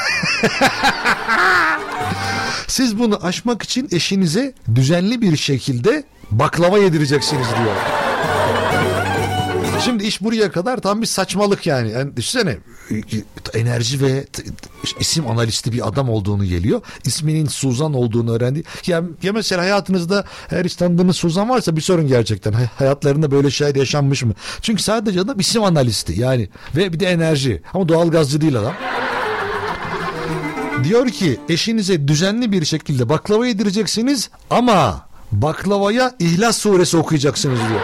siz 2.67 2.99
bunu 2.99 3.25
aşmak 3.25 3.63
için 3.63 3.87
eşinize 3.91 4.53
düzenli 4.75 5.21
bir 5.21 5.37
şekilde 5.37 6.03
baklava 6.31 6.77
yedireceksiniz 6.79 7.47
diyor. 7.47 7.75
Şimdi 9.85 10.03
iş 10.03 10.21
buraya 10.21 10.51
kadar 10.51 10.77
tam 10.77 11.01
bir 11.01 11.07
saçmalık 11.07 11.67
yani. 11.67 11.91
yani 11.91 12.17
düşünsene 12.17 12.57
enerji 13.53 14.01
ve 14.01 14.25
isim 14.99 15.27
analisti 15.27 15.71
bir 15.71 15.87
adam 15.87 16.09
olduğunu 16.09 16.45
geliyor. 16.45 16.81
İsminin 17.05 17.45
Suzan 17.45 17.93
olduğunu 17.93 18.35
öğrendi. 18.35 18.63
Ya, 18.87 19.03
ya 19.23 19.33
mesela 19.33 19.61
hayatınızda 19.61 20.23
her 20.49 20.67
tanıdığınız 20.67 21.15
Suzan 21.15 21.49
varsa 21.49 21.75
bir 21.75 21.81
sorun 21.81 22.07
gerçekten. 22.07 22.53
Hay- 22.53 22.67
Hayatlarında 22.77 23.31
böyle 23.31 23.51
şeyler 23.51 23.75
yaşanmış 23.75 24.23
mı? 24.23 24.33
Çünkü 24.61 24.83
sadece 24.83 25.19
adam 25.21 25.39
isim 25.39 25.63
analisti 25.63 26.21
yani. 26.21 26.49
Ve 26.75 26.93
bir 26.93 26.99
de 26.99 27.05
enerji. 27.05 27.61
Ama 27.73 27.89
doğalgazcı 27.89 28.41
değil 28.41 28.55
adam. 28.57 28.73
Diyor 30.83 31.09
ki 31.09 31.39
eşinize 31.49 32.07
düzenli 32.07 32.51
bir 32.51 32.65
şekilde 32.65 33.09
baklava 33.09 33.47
yedireceksiniz 33.47 34.29
ama 34.49 35.07
baklavaya 35.31 36.11
İhlas 36.19 36.57
suresi 36.57 36.97
okuyacaksınız 36.97 37.59
diyor. 37.69 37.81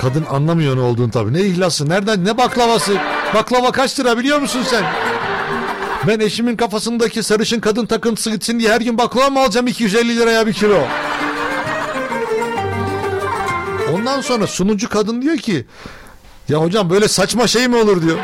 Kadın 0.00 0.24
anlamıyor 0.30 0.76
ne 0.76 0.80
olduğunu 0.80 1.10
tabii. 1.10 1.32
Ne 1.32 1.40
ihlası, 1.40 1.88
nereden, 1.88 2.24
ne 2.24 2.38
baklavası? 2.38 2.92
Baklava 3.34 3.72
kaç 3.72 4.00
lira 4.00 4.18
biliyor 4.18 4.38
musun 4.38 4.62
sen? 4.70 4.84
Ben 6.06 6.20
eşimin 6.20 6.56
kafasındaki 6.56 7.22
sarışın 7.22 7.60
kadın 7.60 7.86
takıntısı 7.86 8.30
gitsin 8.30 8.60
diye 8.60 8.72
her 8.72 8.80
gün 8.80 8.98
baklava 8.98 9.30
mı 9.30 9.40
alacağım 9.40 9.66
250 9.66 10.16
liraya 10.16 10.46
bir 10.46 10.52
kilo? 10.52 10.78
Ondan 13.94 14.20
sonra 14.20 14.46
sunucu 14.46 14.88
kadın 14.88 15.22
diyor 15.22 15.36
ki 15.36 15.66
ya 16.50 16.62
hocam 16.62 16.90
böyle 16.90 17.08
saçma 17.08 17.46
şey 17.46 17.68
mi 17.68 17.76
olur 17.76 18.02
diyor. 18.02 18.18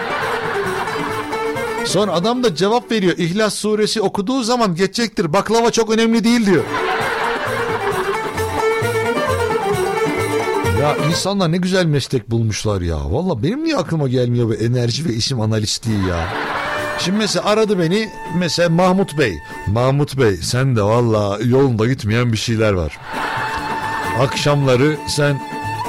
Sonra 1.84 2.12
adam 2.12 2.44
da 2.44 2.54
cevap 2.54 2.92
veriyor. 2.92 3.14
İhlas 3.18 3.54
suresi 3.54 4.00
okuduğu 4.00 4.42
zaman 4.42 4.74
geçecektir. 4.74 5.32
Baklava 5.32 5.70
çok 5.70 5.90
önemli 5.90 6.24
değil 6.24 6.46
diyor. 6.46 6.64
Ya 10.80 10.96
insanlar 11.08 11.52
ne 11.52 11.56
güzel 11.56 11.86
meslek 11.86 12.30
bulmuşlar 12.30 12.80
ya. 12.80 12.96
Valla 13.12 13.42
benim 13.42 13.64
niye 13.64 13.76
aklıma 13.76 14.08
gelmiyor 14.08 14.48
bu 14.48 14.54
enerji 14.54 15.04
ve 15.04 15.12
isim 15.12 15.40
analistliği 15.40 16.06
ya. 16.08 16.28
Şimdi 16.98 17.18
mesela 17.18 17.44
aradı 17.44 17.78
beni 17.78 18.08
mesela 18.38 18.68
Mahmut 18.68 19.18
Bey. 19.18 19.34
Mahmut 19.66 20.18
Bey 20.18 20.36
sen 20.36 20.76
de 20.76 20.82
valla 20.82 21.38
yolunda 21.44 21.86
gitmeyen 21.86 22.32
bir 22.32 22.38
şeyler 22.38 22.72
var. 22.72 22.98
Akşamları 24.20 24.96
sen 25.08 25.40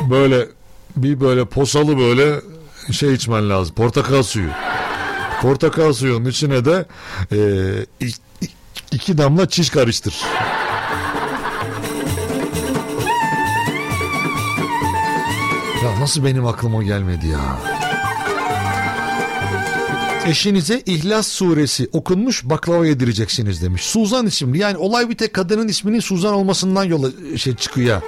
böyle 0.10 0.57
bir 1.04 1.20
böyle 1.20 1.46
posalı 1.46 1.98
böyle 1.98 2.42
şey 2.92 3.14
içmen 3.14 3.50
lazım. 3.50 3.76
Portakal 3.76 4.24
suyu. 4.24 4.50
Portakal 5.42 5.94
suyunun 5.94 6.30
içine 6.30 6.66
de 6.66 6.86
e, 7.32 7.40
iki 8.92 9.18
damla 9.18 9.50
çiş 9.50 9.70
karıştır. 9.70 10.16
Ya 15.84 16.00
nasıl 16.00 16.26
benim 16.26 16.46
aklıma 16.46 16.84
gelmedi 16.84 17.28
ya? 17.28 17.77
Eşinize 20.28 20.82
İhlas 20.86 21.28
suresi 21.28 21.90
okunmuş 21.94 22.44
baklava 22.44 22.88
yedireceksiniz 22.88 23.62
demiş. 23.62 23.84
Suzan 23.84 24.26
isimli. 24.26 24.58
Yani 24.58 24.78
olay 24.78 25.10
bir 25.10 25.18
tek 25.18 25.34
kadının 25.34 25.68
isminin 25.68 26.00
Suzan 26.00 26.34
olmasından 26.34 26.84
yola 26.84 27.08
şey 27.38 27.56
çıkıyor. 27.56 28.02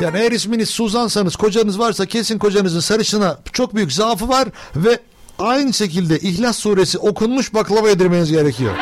Yani 0.00 0.18
eğer 0.18 0.32
isminiz 0.32 0.68
Suzansanız 0.70 1.36
kocanız 1.36 1.78
varsa 1.78 2.06
kesin 2.06 2.38
kocanızın 2.38 2.80
sarışına 2.80 3.38
çok 3.52 3.74
büyük 3.74 3.92
zaafı 3.92 4.28
var 4.28 4.48
ve 4.76 5.00
aynı 5.38 5.72
şekilde 5.72 6.18
İhlas 6.18 6.58
suresi 6.58 6.98
okunmuş 6.98 7.54
baklava 7.54 7.88
yedirmeniz 7.88 8.30
gerekiyor. 8.30 8.74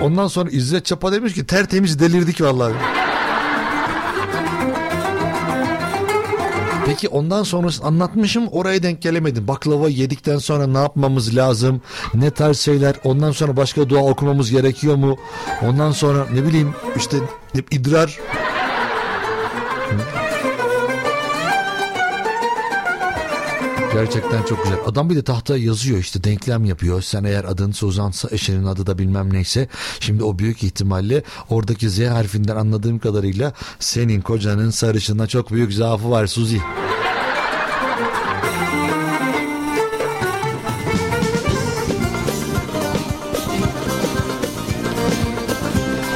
Ondan 0.00 0.28
sonra 0.28 0.50
İzzet 0.50 0.84
Çapa 0.86 1.12
demiş 1.12 1.34
ki 1.34 1.46
tertemiz 1.46 2.00
delirdik 2.00 2.40
vallahi. 2.40 3.01
Peki 6.86 7.08
ondan 7.08 7.42
sonrası 7.42 7.84
anlatmışım 7.84 8.48
oraya 8.48 8.82
denk 8.82 9.02
gelemedim. 9.02 9.48
Baklava 9.48 9.88
yedikten 9.88 10.38
sonra 10.38 10.66
ne 10.66 10.78
yapmamız 10.78 11.36
lazım? 11.36 11.82
Ne 12.14 12.30
tarz 12.30 12.58
şeyler? 12.58 12.94
Ondan 13.04 13.32
sonra 13.32 13.56
başka 13.56 13.88
dua 13.88 14.02
okumamız 14.02 14.50
gerekiyor 14.50 14.96
mu? 14.96 15.16
Ondan 15.62 15.90
sonra 15.90 16.26
ne 16.34 16.44
bileyim 16.44 16.74
işte 16.96 17.16
idrar. 17.70 18.18
Gerçekten 23.92 24.42
çok 24.42 24.64
güzel. 24.64 24.78
Adam 24.86 25.10
bir 25.10 25.16
de 25.16 25.22
tahtaya 25.22 25.64
yazıyor 25.64 25.98
işte 25.98 26.24
denklem 26.24 26.64
yapıyor. 26.64 27.02
Sen 27.02 27.24
eğer 27.24 27.44
adın 27.44 27.72
Suzan'sa 27.72 28.28
eşinin 28.30 28.66
adı 28.66 28.86
da 28.86 28.98
bilmem 28.98 29.32
neyse. 29.32 29.68
Şimdi 30.00 30.24
o 30.24 30.38
büyük 30.38 30.62
ihtimalle 30.62 31.22
oradaki 31.50 31.90
Z 31.90 32.00
harfinden 32.00 32.56
anladığım 32.56 32.98
kadarıyla 32.98 33.52
senin 33.78 34.20
kocanın 34.20 34.70
sarışına 34.70 35.26
çok 35.26 35.50
büyük 35.50 35.72
zaafı 35.72 36.10
var 36.10 36.26
Suzi. 36.26 36.60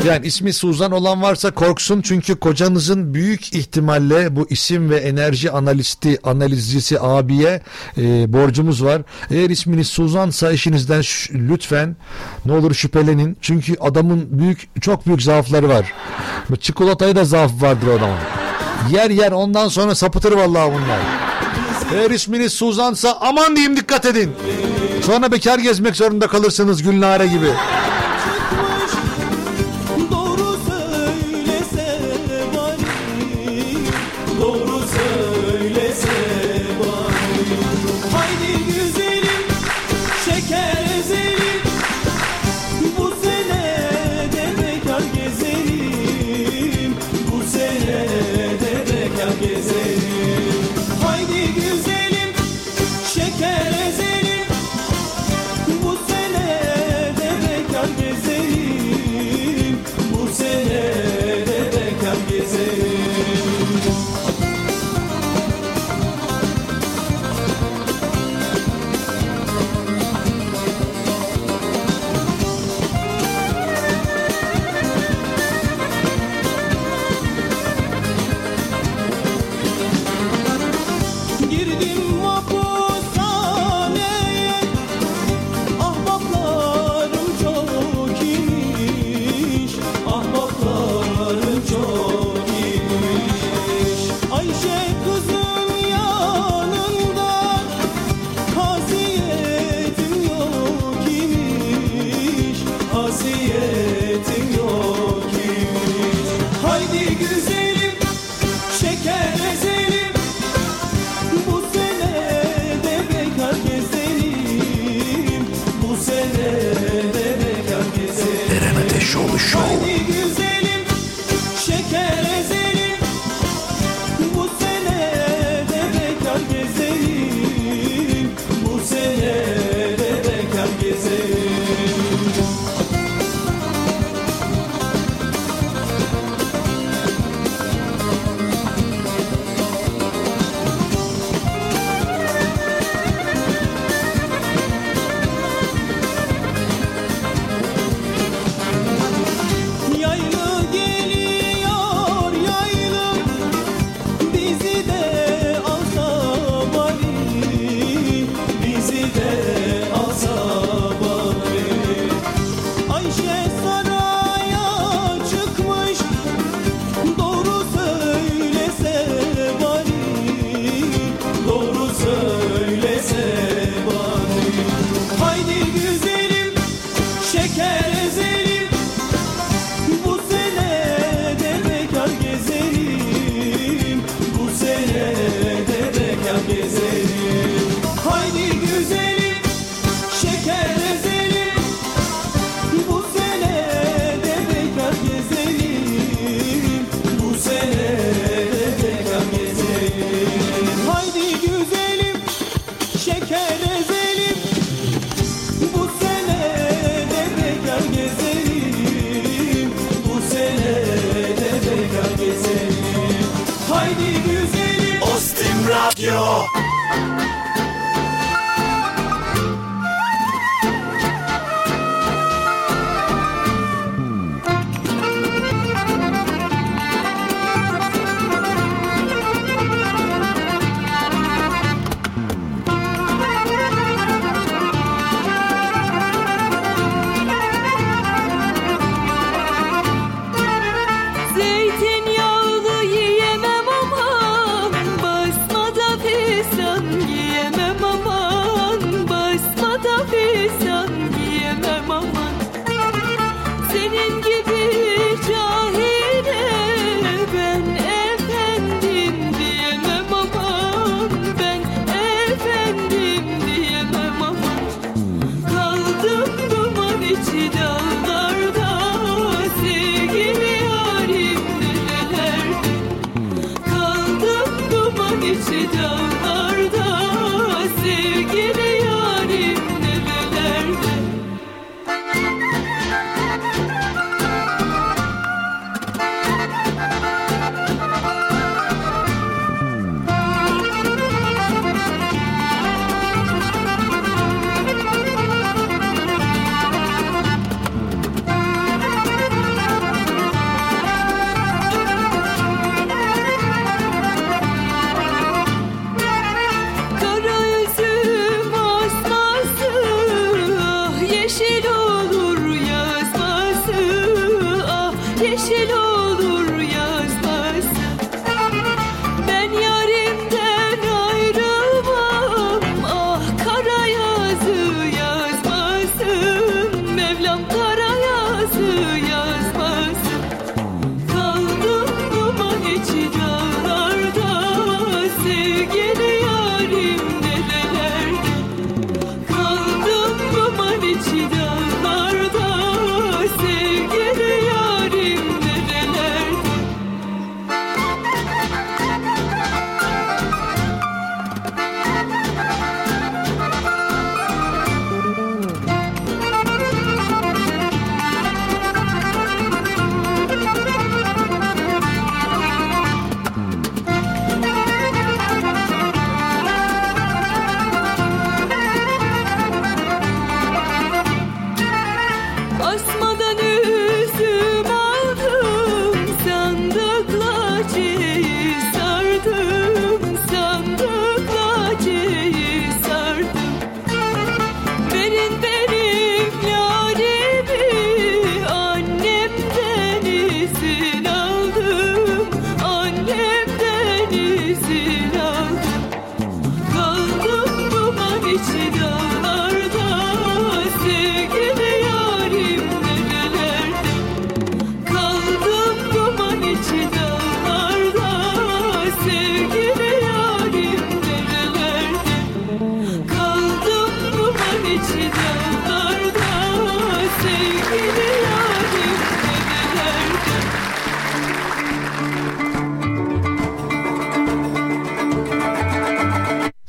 Yani 0.07 0.27
ismi 0.27 0.53
Suzan 0.53 0.93
olan 0.93 1.23
varsa 1.23 1.51
korksun 1.51 2.03
çünkü 2.03 2.37
kocanızın 2.37 3.15
büyük 3.15 3.53
ihtimalle 3.55 4.37
bu 4.37 4.47
isim 4.51 4.91
ve 4.91 4.97
enerji 4.97 5.51
analisti, 5.51 6.19
analizcisi 6.25 7.01
abiye 7.01 7.63
e, 7.99 8.33
borcumuz 8.33 8.85
var. 8.85 9.03
Eğer 9.31 9.51
isminiz 9.51 9.89
Suzansa 9.89 10.53
eşinizden 10.53 11.01
ş- 11.01 11.35
lütfen 11.35 11.97
ne 12.47 12.53
olur 12.53 12.75
şüphelenin. 12.75 13.37
Çünkü 13.41 13.77
adamın 13.81 14.27
büyük 14.31 14.83
çok 14.83 15.07
büyük 15.07 15.23
zaafları 15.23 15.69
var. 15.69 15.93
Bu 16.51 16.57
Çikolatayı 16.57 17.17
da 17.17 17.25
zaaf 17.25 17.63
vardır 17.63 17.87
o 17.87 17.91
adamın. 17.99 18.17
Yer 18.91 19.11
yer 19.11 19.33
ondan 19.33 19.69
sonra 19.69 19.95
sapıtır 19.95 20.33
vallahi 20.33 20.73
bunlar. 20.73 20.99
Eğer 21.95 22.11
isminiz 22.11 22.53
Suzansa 22.53 23.19
aman 23.21 23.57
diyeyim 23.57 23.77
dikkat 23.77 24.07
edin. 24.07 24.33
Sonra 25.03 25.33
bekar 25.33 25.59
gezmek 25.59 25.97
zorunda 25.97 26.27
kalırsınız 26.27 26.83
Gülnare 26.83 27.27
gibi. 27.27 27.49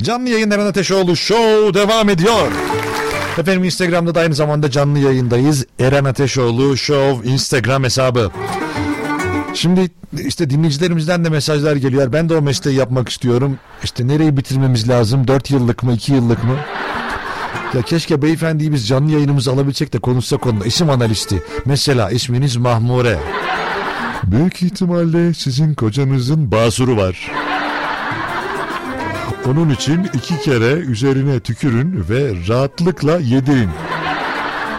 Canlı 0.08 0.30
yayınların 0.30 0.66
Ateşoğlu 0.66 1.16
Show 1.16 1.74
devam 1.74 2.10
ediyor. 2.10 2.52
Efendim 3.38 3.64
Instagram'da 3.64 4.16
da 4.16 4.20
aynı 4.20 4.36
zamanda 4.36 4.72
canlı 4.72 5.00
yayındayız. 5.00 5.66
Eren 5.80 6.06
Ateşoğlu 6.06 6.78
Show 6.78 7.30
Instagram 7.30 7.84
hesabı. 7.84 8.32
Şimdi 9.54 9.90
işte 10.28 10.50
dinleyicilerimizden 10.50 11.26
de 11.26 11.30
mesajlar 11.30 11.76
geliyor. 11.76 12.14
Ben 12.14 12.30
de 12.30 12.38
o 12.38 12.42
mesleği 12.42 12.78
yapmak 12.78 13.10
istiyorum. 13.10 13.60
İşte 13.84 14.08
nereyi 14.08 14.38
bitirmemiz 14.38 14.90
lazım? 14.90 15.28
4 15.28 15.52
yıllık 15.52 15.84
mı? 15.84 15.94
2 15.94 16.14
yıllık 16.14 16.44
mı? 16.44 16.56
Ya 17.74 17.82
keşke 17.82 18.22
beyefendiyi 18.22 18.72
biz 18.72 18.88
canlı 18.88 19.12
yayınımızı 19.12 19.52
alabilsek 19.52 19.94
de 19.94 20.00
konuşsak 20.00 20.48
onunla. 20.48 20.66
İsim 20.66 20.90
analisti. 20.90 21.44
Mesela 21.66 22.10
isminiz 22.10 22.56
Mahmure. 22.56 23.20
Büyük 24.24 24.62
ihtimalle 24.62 25.34
sizin 25.34 25.74
kocanızın 25.74 26.52
basuru 26.52 26.98
var. 26.98 27.32
Onun 29.50 29.70
için 29.70 30.10
iki 30.14 30.42
kere 30.42 30.72
üzerine 30.72 31.40
tükürün 31.40 32.06
ve 32.10 32.34
rahatlıkla 32.48 33.18
yedirin. 33.18 33.70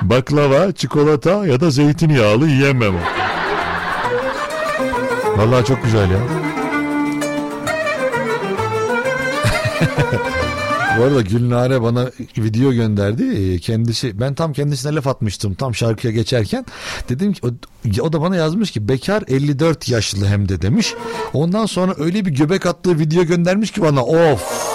Baklava, 0.02 0.72
çikolata 0.72 1.46
ya 1.46 1.60
da 1.60 1.70
zeytinyağlı 1.70 2.48
yiyemem. 2.48 2.94
Vallahi 5.36 5.64
çok 5.64 5.82
güzel 5.84 6.10
ya. 6.10 6.18
Bu 10.98 11.02
arada 11.02 11.20
Gülnare 11.20 11.82
bana 11.82 12.10
video 12.38 12.72
gönderdi. 12.72 13.24
Ee, 13.24 13.58
Kendisi 13.58 14.20
ben 14.20 14.34
tam 14.34 14.52
kendisine 14.52 14.94
laf 14.94 15.06
atmıştım 15.06 15.54
tam 15.54 15.74
şarkıya 15.74 16.12
geçerken. 16.12 16.66
Dedim 17.08 17.32
ki 17.32 17.40
o, 17.46 17.50
o 18.02 18.12
da 18.12 18.20
bana 18.20 18.36
yazmış 18.36 18.70
ki 18.70 18.88
bekar 18.88 19.22
54 19.28 19.88
yaşlı 19.88 20.26
hem 20.26 20.48
de 20.48 20.62
demiş. 20.62 20.94
Ondan 21.32 21.66
sonra 21.66 21.94
öyle 21.98 22.24
bir 22.24 22.30
göbek 22.30 22.66
attığı 22.66 22.98
video 22.98 23.24
göndermiş 23.24 23.70
ki 23.70 23.82
bana 23.82 24.04
of. 24.04 24.68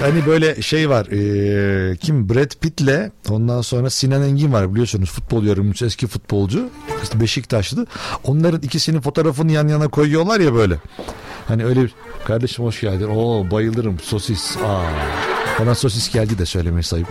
Hani 0.00 0.26
böyle 0.26 0.62
şey 0.62 0.90
var 0.90 1.06
ee, 1.06 1.96
kim 1.96 2.28
Brad 2.28 2.50
Pitt'le 2.60 3.10
ondan 3.30 3.60
sonra 3.60 3.90
Sinan 3.90 4.22
Engin 4.22 4.52
var 4.52 4.72
biliyorsunuz 4.72 5.10
futbol 5.10 5.44
yorumcusu 5.44 5.86
eski 5.86 6.06
futbolcu 6.06 6.70
işte 7.02 7.20
Beşiktaşlı 7.20 7.86
onların 8.24 8.60
ikisinin 8.60 9.00
fotoğrafını 9.00 9.52
yan 9.52 9.68
yana 9.68 9.88
koyuyorlar 9.88 10.40
ya 10.40 10.54
böyle 10.54 10.76
hani 11.48 11.64
öyle 11.64 11.82
bir 11.82 11.94
kardeşim 12.26 12.64
hoş 12.64 12.80
geldin 12.80 13.08
oo 13.08 13.50
bayılırım 13.50 13.98
sosis 14.00 14.56
aa 14.56 14.82
bana 15.60 15.74
sosis 15.74 16.12
geldi 16.12 16.38
de 16.38 16.46
söylemeye 16.46 16.82
sayıp 16.82 17.08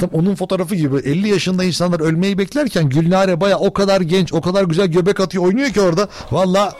Tam 0.00 0.10
onun 0.12 0.34
fotoğrafı 0.34 0.74
gibi 0.74 0.96
50 0.96 1.28
yaşında 1.28 1.64
insanlar 1.64 2.00
ölmeyi 2.00 2.38
beklerken 2.38 2.88
Gülnare 2.88 3.40
baya 3.40 3.58
o 3.58 3.72
kadar 3.72 4.00
genç 4.00 4.32
o 4.32 4.40
kadar 4.40 4.64
güzel 4.64 4.86
göbek 4.86 5.20
atıyor 5.20 5.44
oynuyor 5.44 5.70
ki 5.70 5.80
orada. 5.80 6.08
Valla 6.30 6.72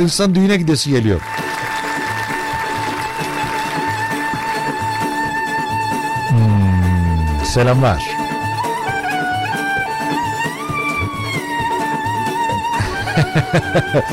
insan 0.00 0.34
düğüne 0.34 0.56
gidesi 0.56 0.90
geliyor. 0.90 1.20
Hmm, 6.28 7.44
selamlar. 7.44 8.02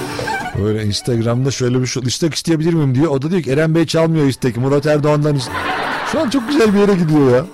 Böyle 0.63 0.85
Instagram'da 0.85 1.51
şöyle 1.51 1.81
bir 1.81 1.85
şey 1.85 2.03
istek 2.03 2.33
isteyebilir 2.33 2.73
miyim 2.73 2.95
diyor. 2.95 3.11
O 3.11 3.21
da 3.21 3.31
diyor 3.31 3.41
ki 3.41 3.51
Eren 3.51 3.75
Bey 3.75 3.85
çalmıyor 3.85 4.25
istek. 4.25 4.57
Murat 4.57 4.85
Erdoğan'dan. 4.85 5.39
Şu 6.11 6.19
an 6.19 6.29
çok 6.29 6.47
güzel 6.47 6.73
bir 6.73 6.79
yere 6.79 6.93
gidiyor 6.93 7.31
ya. 7.35 7.45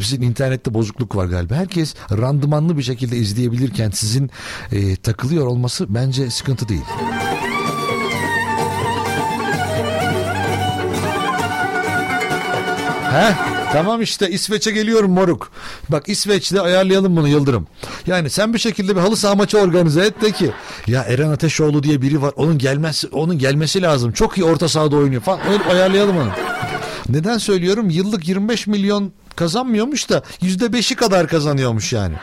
Sizin 0.00 0.22
internette 0.22 0.74
bozukluk 0.74 1.16
var 1.16 1.26
galiba. 1.26 1.54
Herkes 1.54 1.94
randımanlı 2.10 2.78
bir 2.78 2.82
şekilde 2.82 3.16
izleyebilirken 3.16 3.90
sizin 3.90 4.30
e, 4.72 4.96
takılıyor 4.96 5.46
olması 5.46 5.94
bence 5.94 6.30
sıkıntı 6.30 6.68
değil. 6.68 6.84
He? 13.10 13.53
Tamam 13.74 14.02
işte 14.02 14.30
İsveç'e 14.30 14.70
geliyorum 14.70 15.10
moruk. 15.10 15.50
Bak 15.88 16.08
İsveç'te 16.08 16.60
ayarlayalım 16.60 17.16
bunu 17.16 17.28
Yıldırım. 17.28 17.66
Yani 18.06 18.30
sen 18.30 18.54
bir 18.54 18.58
şekilde 18.58 18.96
bir 18.96 19.00
halı 19.00 19.16
saha 19.16 19.34
maçı 19.34 19.58
organize 19.58 20.00
et 20.06 20.22
de 20.22 20.30
ki 20.32 20.50
ya 20.86 21.02
Eren 21.02 21.30
Ateşoğlu 21.30 21.82
diye 21.82 22.02
biri 22.02 22.22
var. 22.22 22.32
Onun 22.36 22.58
gelmesi 22.58 23.08
onun 23.08 23.38
gelmesi 23.38 23.82
lazım. 23.82 24.12
Çok 24.12 24.38
iyi 24.38 24.44
orta 24.44 24.68
sahada 24.68 24.96
oynuyor 24.96 25.22
falan. 25.22 25.40
Öyle 25.52 25.64
ayarlayalım 25.64 26.16
onu. 26.16 26.30
Neden 27.08 27.38
söylüyorum? 27.38 27.90
Yıllık 27.90 28.28
25 28.28 28.66
milyon 28.66 29.12
kazanmıyormuş 29.36 30.10
da 30.10 30.22
%5'i 30.42 30.96
kadar 30.96 31.28
kazanıyormuş 31.28 31.92
yani. 31.92 32.14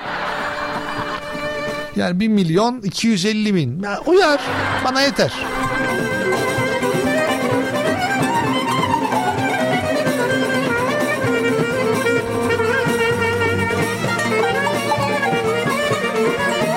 Yani 1.95 2.19
1 2.19 2.27
milyon 2.27 2.81
250 2.81 3.55
bin. 3.55 3.83
Ya, 3.83 3.99
uyar. 4.05 4.41
Bana 4.85 5.01
yeter. 5.01 5.33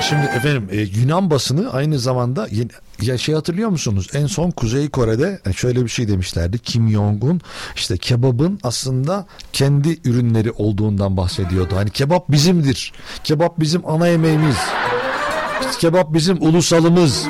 Şimdi 0.08 0.26
efendim 0.26 0.68
e, 0.70 0.80
Yunan 0.80 1.30
basını 1.30 1.72
aynı 1.72 1.98
zamanda 1.98 2.48
ya 3.02 3.18
şey 3.18 3.34
hatırlıyor 3.34 3.68
musunuz? 3.68 4.08
En 4.14 4.26
son 4.26 4.50
Kuzey 4.50 4.88
Kore'de 4.88 5.40
e, 5.46 5.52
şöyle 5.52 5.84
bir 5.84 5.88
şey 5.88 6.08
demişlerdi. 6.08 6.58
Kim 6.58 6.90
Jong-un 6.90 7.40
işte 7.76 7.96
kebabın 7.96 8.60
aslında 8.62 9.26
kendi 9.52 10.08
ürünleri 10.08 10.52
olduğundan 10.52 11.16
bahsediyordu. 11.16 11.76
Hani 11.76 11.90
kebap 11.90 12.28
bizimdir. 12.28 12.92
Kebap 13.24 13.60
bizim 13.60 13.86
ana 13.86 14.06
yemeğimiz. 14.06 14.56
Kebap 15.78 16.14
bizim 16.14 16.42
ulusalımız 16.42 17.26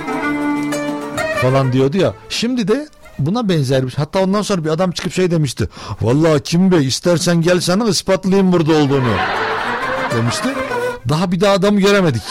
falan 1.42 1.72
diyordu 1.72 1.96
ya. 1.96 2.14
Şimdi 2.28 2.68
de 2.68 2.88
buna 3.18 3.48
benzer 3.48 3.86
bir 3.86 3.92
hatta 3.92 4.18
ondan 4.18 4.42
sonra 4.42 4.64
bir 4.64 4.70
adam 4.70 4.90
çıkıp 4.90 5.12
şey 5.12 5.30
demişti. 5.30 5.68
Vallahi 6.02 6.42
Kim 6.42 6.72
Bey 6.72 6.86
istersen 6.86 7.42
gel 7.42 7.60
sana 7.60 7.88
ispatlayayım 7.88 8.52
burada 8.52 8.72
olduğunu 8.72 9.14
demişti. 10.16 10.48
Daha 11.09 11.32
bir 11.32 11.40
daha 11.40 11.52
adamı 11.52 11.80
göremedik. 11.80 12.22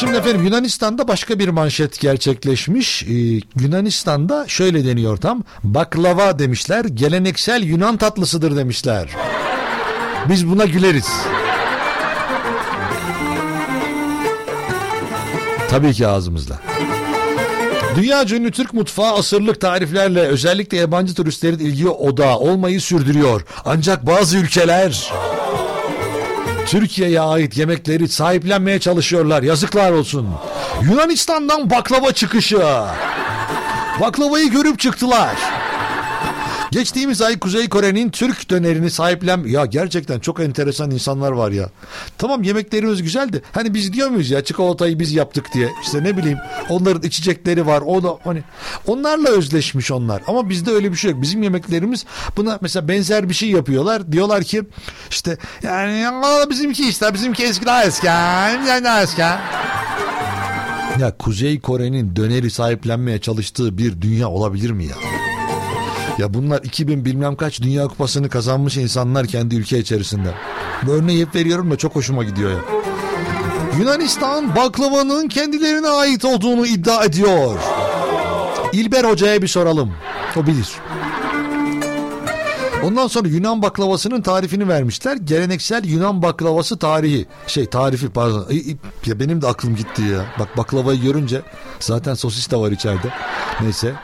Şimdi 0.00 0.16
efendim 0.16 0.44
Yunanistan'da 0.44 1.08
başka 1.08 1.38
bir 1.38 1.48
manşet 1.48 2.00
gerçekleşmiş. 2.00 3.02
Ee, 3.02 3.40
Yunanistan'da 3.60 4.44
şöyle 4.48 4.84
deniyor 4.84 5.16
tam. 5.16 5.42
Baklava 5.64 6.38
demişler. 6.38 6.84
Geleneksel 6.84 7.62
Yunan 7.62 7.96
tatlısıdır 7.96 8.56
demişler. 8.56 9.08
Biz 10.28 10.48
buna 10.48 10.64
güleriz. 10.64 11.08
Tabii 15.70 15.92
ki 15.92 16.06
ağzımızla. 16.06 16.60
Dünya 17.96 18.24
ünlü 18.24 18.50
Türk 18.50 18.74
mutfağı 18.74 19.14
asırlık 19.14 19.60
tariflerle 19.60 20.20
özellikle 20.20 20.76
yabancı 20.76 21.14
turistlerin 21.14 21.58
ilgi 21.58 21.88
odağı 21.88 22.38
olmayı 22.38 22.80
sürdürüyor. 22.80 23.42
Ancak 23.64 24.06
bazı 24.06 24.38
ülkeler 24.38 25.12
Türkiye'ye 26.70 27.20
ait 27.20 27.56
yemekleri 27.56 28.08
sahiplenmeye 28.08 28.80
çalışıyorlar. 28.80 29.42
Yazıklar 29.42 29.92
olsun. 29.92 30.28
Yunanistan'dan 30.82 31.70
baklava 31.70 32.12
çıkışı. 32.12 32.60
Baklavayı 34.00 34.50
görüp 34.50 34.78
çıktılar. 34.78 35.36
Geçtiğimiz 36.70 37.22
ay 37.22 37.38
Kuzey 37.38 37.68
Kore'nin 37.68 38.10
Türk 38.10 38.50
dönerini 38.50 38.90
sahiplen... 38.90 39.44
Ya 39.44 39.66
gerçekten 39.66 40.20
çok 40.20 40.40
enteresan 40.40 40.90
insanlar 40.90 41.32
var 41.32 41.50
ya. 41.50 41.70
Tamam 42.18 42.42
yemeklerimiz 42.42 43.02
güzeldi. 43.02 43.42
Hani 43.52 43.74
biz 43.74 43.92
diyor 43.92 44.08
muyuz 44.08 44.30
ya 44.30 44.44
çikolatayı 44.44 44.98
biz 44.98 45.12
yaptık 45.12 45.46
diye. 45.54 45.68
İşte 45.82 46.04
ne 46.04 46.16
bileyim 46.16 46.38
onların 46.68 47.02
içecekleri 47.02 47.66
var. 47.66 47.82
O 47.86 48.02
da 48.02 48.18
hani 48.24 48.42
onlarla 48.86 49.28
özleşmiş 49.28 49.90
onlar. 49.90 50.22
Ama 50.26 50.48
bizde 50.48 50.70
öyle 50.70 50.92
bir 50.92 50.96
şey 50.96 51.10
yok. 51.10 51.22
Bizim 51.22 51.42
yemeklerimiz 51.42 52.04
buna 52.36 52.58
mesela 52.60 52.88
benzer 52.88 53.28
bir 53.28 53.34
şey 53.34 53.50
yapıyorlar. 53.50 54.12
Diyorlar 54.12 54.44
ki 54.44 54.62
işte 55.10 55.36
yani 55.62 56.04
bizimki 56.50 56.88
işte 56.88 57.14
bizimki 57.14 57.44
eski 57.44 57.66
daha 57.66 57.84
eski. 57.84 58.06
Yani 58.06 58.84
daha 58.84 59.02
eski. 59.02 59.20
Ya 61.00 61.16
Kuzey 61.18 61.60
Kore'nin 61.60 62.16
döneri 62.16 62.50
sahiplenmeye 62.50 63.20
çalıştığı 63.20 63.78
bir 63.78 64.00
dünya 64.00 64.28
olabilir 64.28 64.70
mi 64.70 64.84
ya? 64.84 64.96
Ya 66.18 66.34
bunlar 66.34 66.62
2000 66.62 67.04
bilmem 67.04 67.36
kaç 67.36 67.62
Dünya 67.62 67.88
Kupası'nı 67.88 68.28
kazanmış 68.28 68.76
insanlar 68.76 69.26
kendi 69.26 69.56
ülke 69.56 69.78
içerisinde. 69.78 70.34
Bu 70.86 70.90
örneği 70.92 71.26
hep 71.26 71.34
veriyorum 71.34 71.70
da 71.70 71.76
çok 71.76 71.96
hoşuma 71.96 72.24
gidiyor 72.24 72.50
ya. 72.50 72.58
Yunanistan 73.78 74.56
baklavanın 74.56 75.28
kendilerine 75.28 75.88
ait 75.88 76.24
olduğunu 76.24 76.66
iddia 76.66 77.04
ediyor. 77.04 77.58
İlber 78.72 79.04
Hoca'ya 79.04 79.42
bir 79.42 79.48
soralım. 79.48 79.92
O 80.36 80.46
bilir. 80.46 80.68
Ondan 82.84 83.06
sonra 83.06 83.28
Yunan 83.28 83.62
baklavasının 83.62 84.22
tarifini 84.22 84.68
vermişler. 84.68 85.16
Geleneksel 85.16 85.84
Yunan 85.84 86.22
baklavası 86.22 86.78
tarihi. 86.78 87.26
Şey 87.46 87.66
tarifi 87.66 88.08
pardon. 88.08 88.46
Ya 89.06 89.20
benim 89.20 89.42
de 89.42 89.46
aklım 89.46 89.76
gitti 89.76 90.02
ya. 90.02 90.24
Bak 90.38 90.56
baklavayı 90.56 91.00
görünce 91.00 91.42
zaten 91.80 92.14
sosis 92.14 92.50
de 92.50 92.56
var 92.56 92.70
içeride. 92.70 93.08
Neyse. 93.60 93.94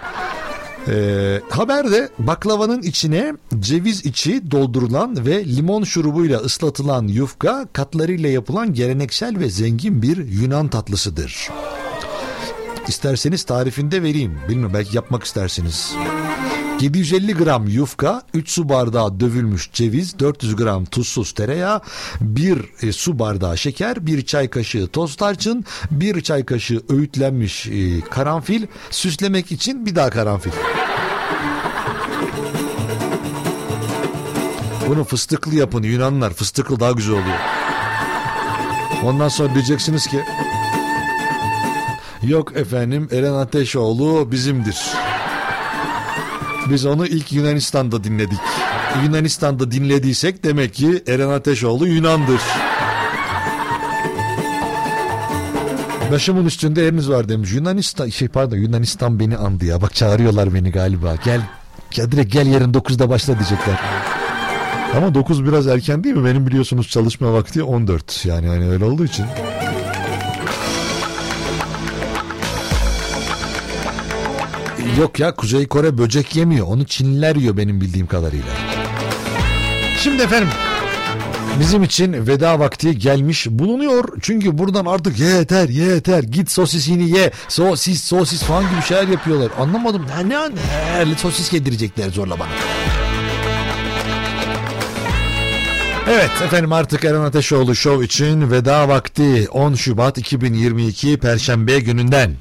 Ee, 0.88 1.40
haberde 1.50 2.08
baklavanın 2.18 2.82
içine 2.82 3.34
ceviz 3.60 4.06
içi 4.06 4.50
doldurulan 4.50 5.26
ve 5.26 5.44
limon 5.44 5.84
şurubuyla 5.84 6.38
ıslatılan 6.38 7.08
yufka 7.08 7.66
katlarıyla 7.72 8.28
yapılan 8.28 8.74
geleneksel 8.74 9.38
ve 9.38 9.50
zengin 9.50 10.02
bir 10.02 10.16
Yunan 10.16 10.68
tatlısıdır. 10.68 11.48
İsterseniz 12.88 13.42
tarifinde 13.42 14.02
vereyim. 14.02 14.38
Bilmiyorum 14.48 14.74
belki 14.74 14.96
yapmak 14.96 15.24
istersiniz. 15.24 15.94
750 16.80 17.34
gram 17.34 17.68
yufka, 17.68 18.22
3 18.34 18.50
su 18.50 18.68
bardağı 18.68 19.20
dövülmüş 19.20 19.70
ceviz, 19.72 20.18
400 20.18 20.56
gram 20.56 20.84
tuzsuz 20.84 21.32
tereyağı, 21.32 21.80
1 22.20 22.64
e, 22.82 22.92
su 22.92 23.18
bardağı 23.18 23.58
şeker, 23.58 24.06
1 24.06 24.26
çay 24.26 24.50
kaşığı 24.50 24.86
toz 24.86 25.16
tarçın, 25.16 25.64
1 25.90 26.20
çay 26.20 26.44
kaşığı 26.44 26.82
öğütlenmiş 26.88 27.66
e, 27.66 28.00
karanfil, 28.00 28.66
süslemek 28.90 29.52
için 29.52 29.86
bir 29.86 29.96
daha 29.96 30.10
karanfil. 30.10 30.50
Bunu 34.88 35.04
fıstıklı 35.04 35.54
yapın 35.54 35.82
Yunanlar. 35.82 36.32
Fıstıklı 36.32 36.80
daha 36.80 36.92
güzel 36.92 37.12
oluyor. 37.14 37.38
Ondan 39.04 39.28
sonra 39.28 39.54
diyeceksiniz 39.54 40.06
ki 40.06 40.24
Yok 42.22 42.56
efendim 42.56 43.08
Eren 43.12 43.32
Ateşoğlu 43.32 44.32
bizimdir. 44.32 44.76
Biz 46.70 46.86
onu 46.86 47.06
ilk 47.06 47.32
Yunanistan'da 47.32 48.04
dinledik. 48.04 48.38
Yunanistan'da 49.04 49.70
dinlediysek 49.70 50.44
demek 50.44 50.74
ki 50.74 51.02
Eren 51.06 51.28
Ateşoğlu 51.28 51.86
Yunan'dır. 51.88 52.40
Başımın 56.12 56.44
üstünde 56.44 56.86
eliniz 56.86 57.10
var 57.10 57.28
demiş. 57.28 57.52
Yunanistan 57.52 58.08
şey 58.08 58.28
pardon 58.28 58.56
Yunanistan 58.56 59.20
beni 59.20 59.36
andı 59.36 59.64
ya. 59.64 59.82
Bak 59.82 59.94
çağırıyorlar 59.94 60.54
beni 60.54 60.70
galiba. 60.70 61.14
Gel 61.24 61.40
gel 61.90 62.12
direkt 62.12 62.32
gel 62.32 62.46
yarın 62.46 62.72
9'da 62.72 63.08
başla 63.08 63.34
diyecekler. 63.38 63.80
Ama 64.96 65.14
9 65.14 65.44
biraz 65.44 65.66
erken 65.66 66.04
değil 66.04 66.14
mi? 66.14 66.24
Benim 66.24 66.46
biliyorsunuz 66.46 66.88
çalışma 66.88 67.32
vakti 67.32 67.62
14. 67.62 68.26
Yani 68.26 68.46
hani 68.46 68.68
öyle 68.68 68.84
olduğu 68.84 69.04
için. 69.04 69.26
Yok 75.00 75.20
ya 75.20 75.34
Kuzey 75.34 75.66
Kore 75.66 75.98
böcek 75.98 76.36
yemiyor. 76.36 76.66
Onu 76.66 76.84
Çinliler 76.84 77.36
yiyor 77.36 77.56
benim 77.56 77.80
bildiğim 77.80 78.06
kadarıyla. 78.06 78.52
Şimdi 80.02 80.22
efendim 80.22 80.48
Bizim 81.60 81.82
için 81.82 82.26
veda 82.26 82.58
vakti 82.58 82.98
gelmiş 82.98 83.46
bulunuyor. 83.50 84.04
Çünkü 84.22 84.58
buradan 84.58 84.86
artık 84.86 85.18
yeter 85.18 85.68
yeter 85.68 86.22
git 86.22 86.50
sosisini 86.50 87.10
ye. 87.10 87.30
Sosis 87.48 88.04
sosis 88.04 88.42
falan 88.42 88.70
gibi 88.70 88.82
şeyler 88.82 89.08
yapıyorlar. 89.08 89.50
Anlamadım. 89.58 90.06
Ne 90.22 90.28
ne 90.28 91.10
ne 91.10 91.14
sosis 91.16 91.52
yedirecekler 91.52 92.10
zorla 92.10 92.38
bana. 92.38 92.48
Evet 96.10 96.30
efendim 96.44 96.72
artık 96.72 97.04
Eren 97.04 97.20
Ateşoğlu 97.20 97.74
Show 97.74 98.04
için 98.04 98.50
veda 98.50 98.88
vakti 98.88 99.48
10 99.50 99.74
Şubat 99.74 100.18
2022 100.18 101.18
Perşembe 101.18 101.80
gününden. 101.80 102.34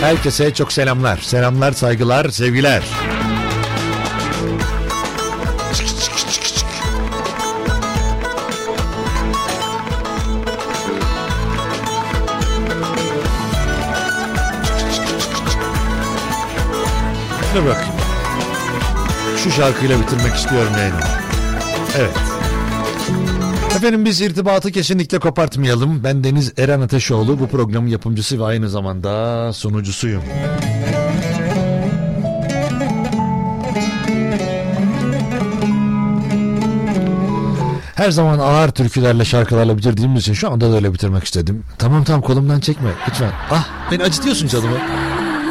Herkese 0.00 0.54
çok 0.54 0.72
selamlar. 0.72 1.16
Selamlar, 1.16 1.72
saygılar, 1.72 2.28
sevgiler. 2.28 2.82
Dur 17.54 17.64
bakayım. 17.66 17.94
Şu 19.44 19.50
şarkıyla 19.50 20.00
bitirmek 20.00 20.34
istiyorum 20.34 20.72
yayını. 20.78 21.00
Evet. 21.98 22.27
Efendim 23.78 24.04
biz 24.04 24.20
irtibatı 24.20 24.72
kesinlikle 24.72 25.18
kopartmayalım. 25.18 26.04
Ben 26.04 26.24
Deniz 26.24 26.52
Eren 26.58 26.80
Ateşoğlu. 26.80 27.40
Bu 27.40 27.48
programın 27.48 27.86
yapımcısı 27.86 28.38
ve 28.38 28.44
aynı 28.44 28.70
zamanda 28.70 29.52
sunucusuyum. 29.52 30.22
Her 37.94 38.10
zaman 38.10 38.38
ağır 38.38 38.70
türkülerle 38.70 39.24
şarkılarla 39.24 39.78
bitirdiğimiz 39.78 40.22
için 40.22 40.32
şu 40.32 40.50
anda 40.50 40.70
da 40.70 40.74
öyle 40.74 40.94
bitirmek 40.94 41.24
istedim. 41.24 41.64
Tamam 41.78 42.04
tamam 42.04 42.22
kolumdan 42.22 42.60
çekme 42.60 42.90
lütfen. 43.08 43.30
Ah 43.50 43.68
beni 43.90 44.02
acıtıyorsun 44.02 44.48
canımı. 44.48 44.76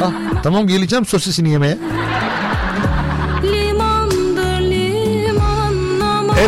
Ah 0.02 0.12
tamam 0.42 0.66
geleceğim 0.66 1.06
sosisini 1.06 1.50
yemeye. 1.50 1.78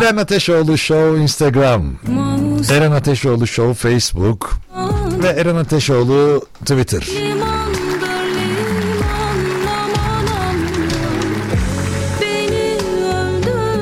Eren 0.01 0.17
Ateşoğlu 0.17 0.77
Show 0.77 1.21
Instagram. 1.21 1.83
Eren 2.71 2.91
Ateşoğlu 2.91 3.47
Show 3.47 3.89
Facebook. 3.89 4.51
Ve 5.23 5.27
Eren 5.27 5.55
Ateşoğlu 5.55 6.45
Twitter. 6.59 7.07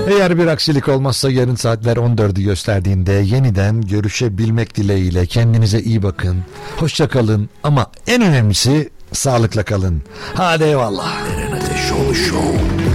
Eğer 0.10 0.38
bir 0.38 0.48
aksilik 0.48 0.88
olmazsa 0.88 1.30
yarın 1.30 1.56
saatler 1.56 1.98
14'ü 1.98 2.44
gösterdiğinde 2.44 3.12
yeniden 3.12 3.82
görüşebilmek 3.82 4.76
dileğiyle 4.76 5.26
kendinize 5.26 5.80
iyi 5.80 6.04
bakın. 6.04 6.38
Hoşça 6.78 7.08
kalın 7.08 7.50
ama 7.64 7.92
en 8.08 8.22
önemlisi 8.22 8.90
sağlıkla 9.14 9.64
kalın. 9.64 10.02
Hadi 10.34 10.64
eyvallah. 10.64 11.14
Eren 11.36 11.52
Ateşoğlu 11.52 12.16
Show. 12.16 12.89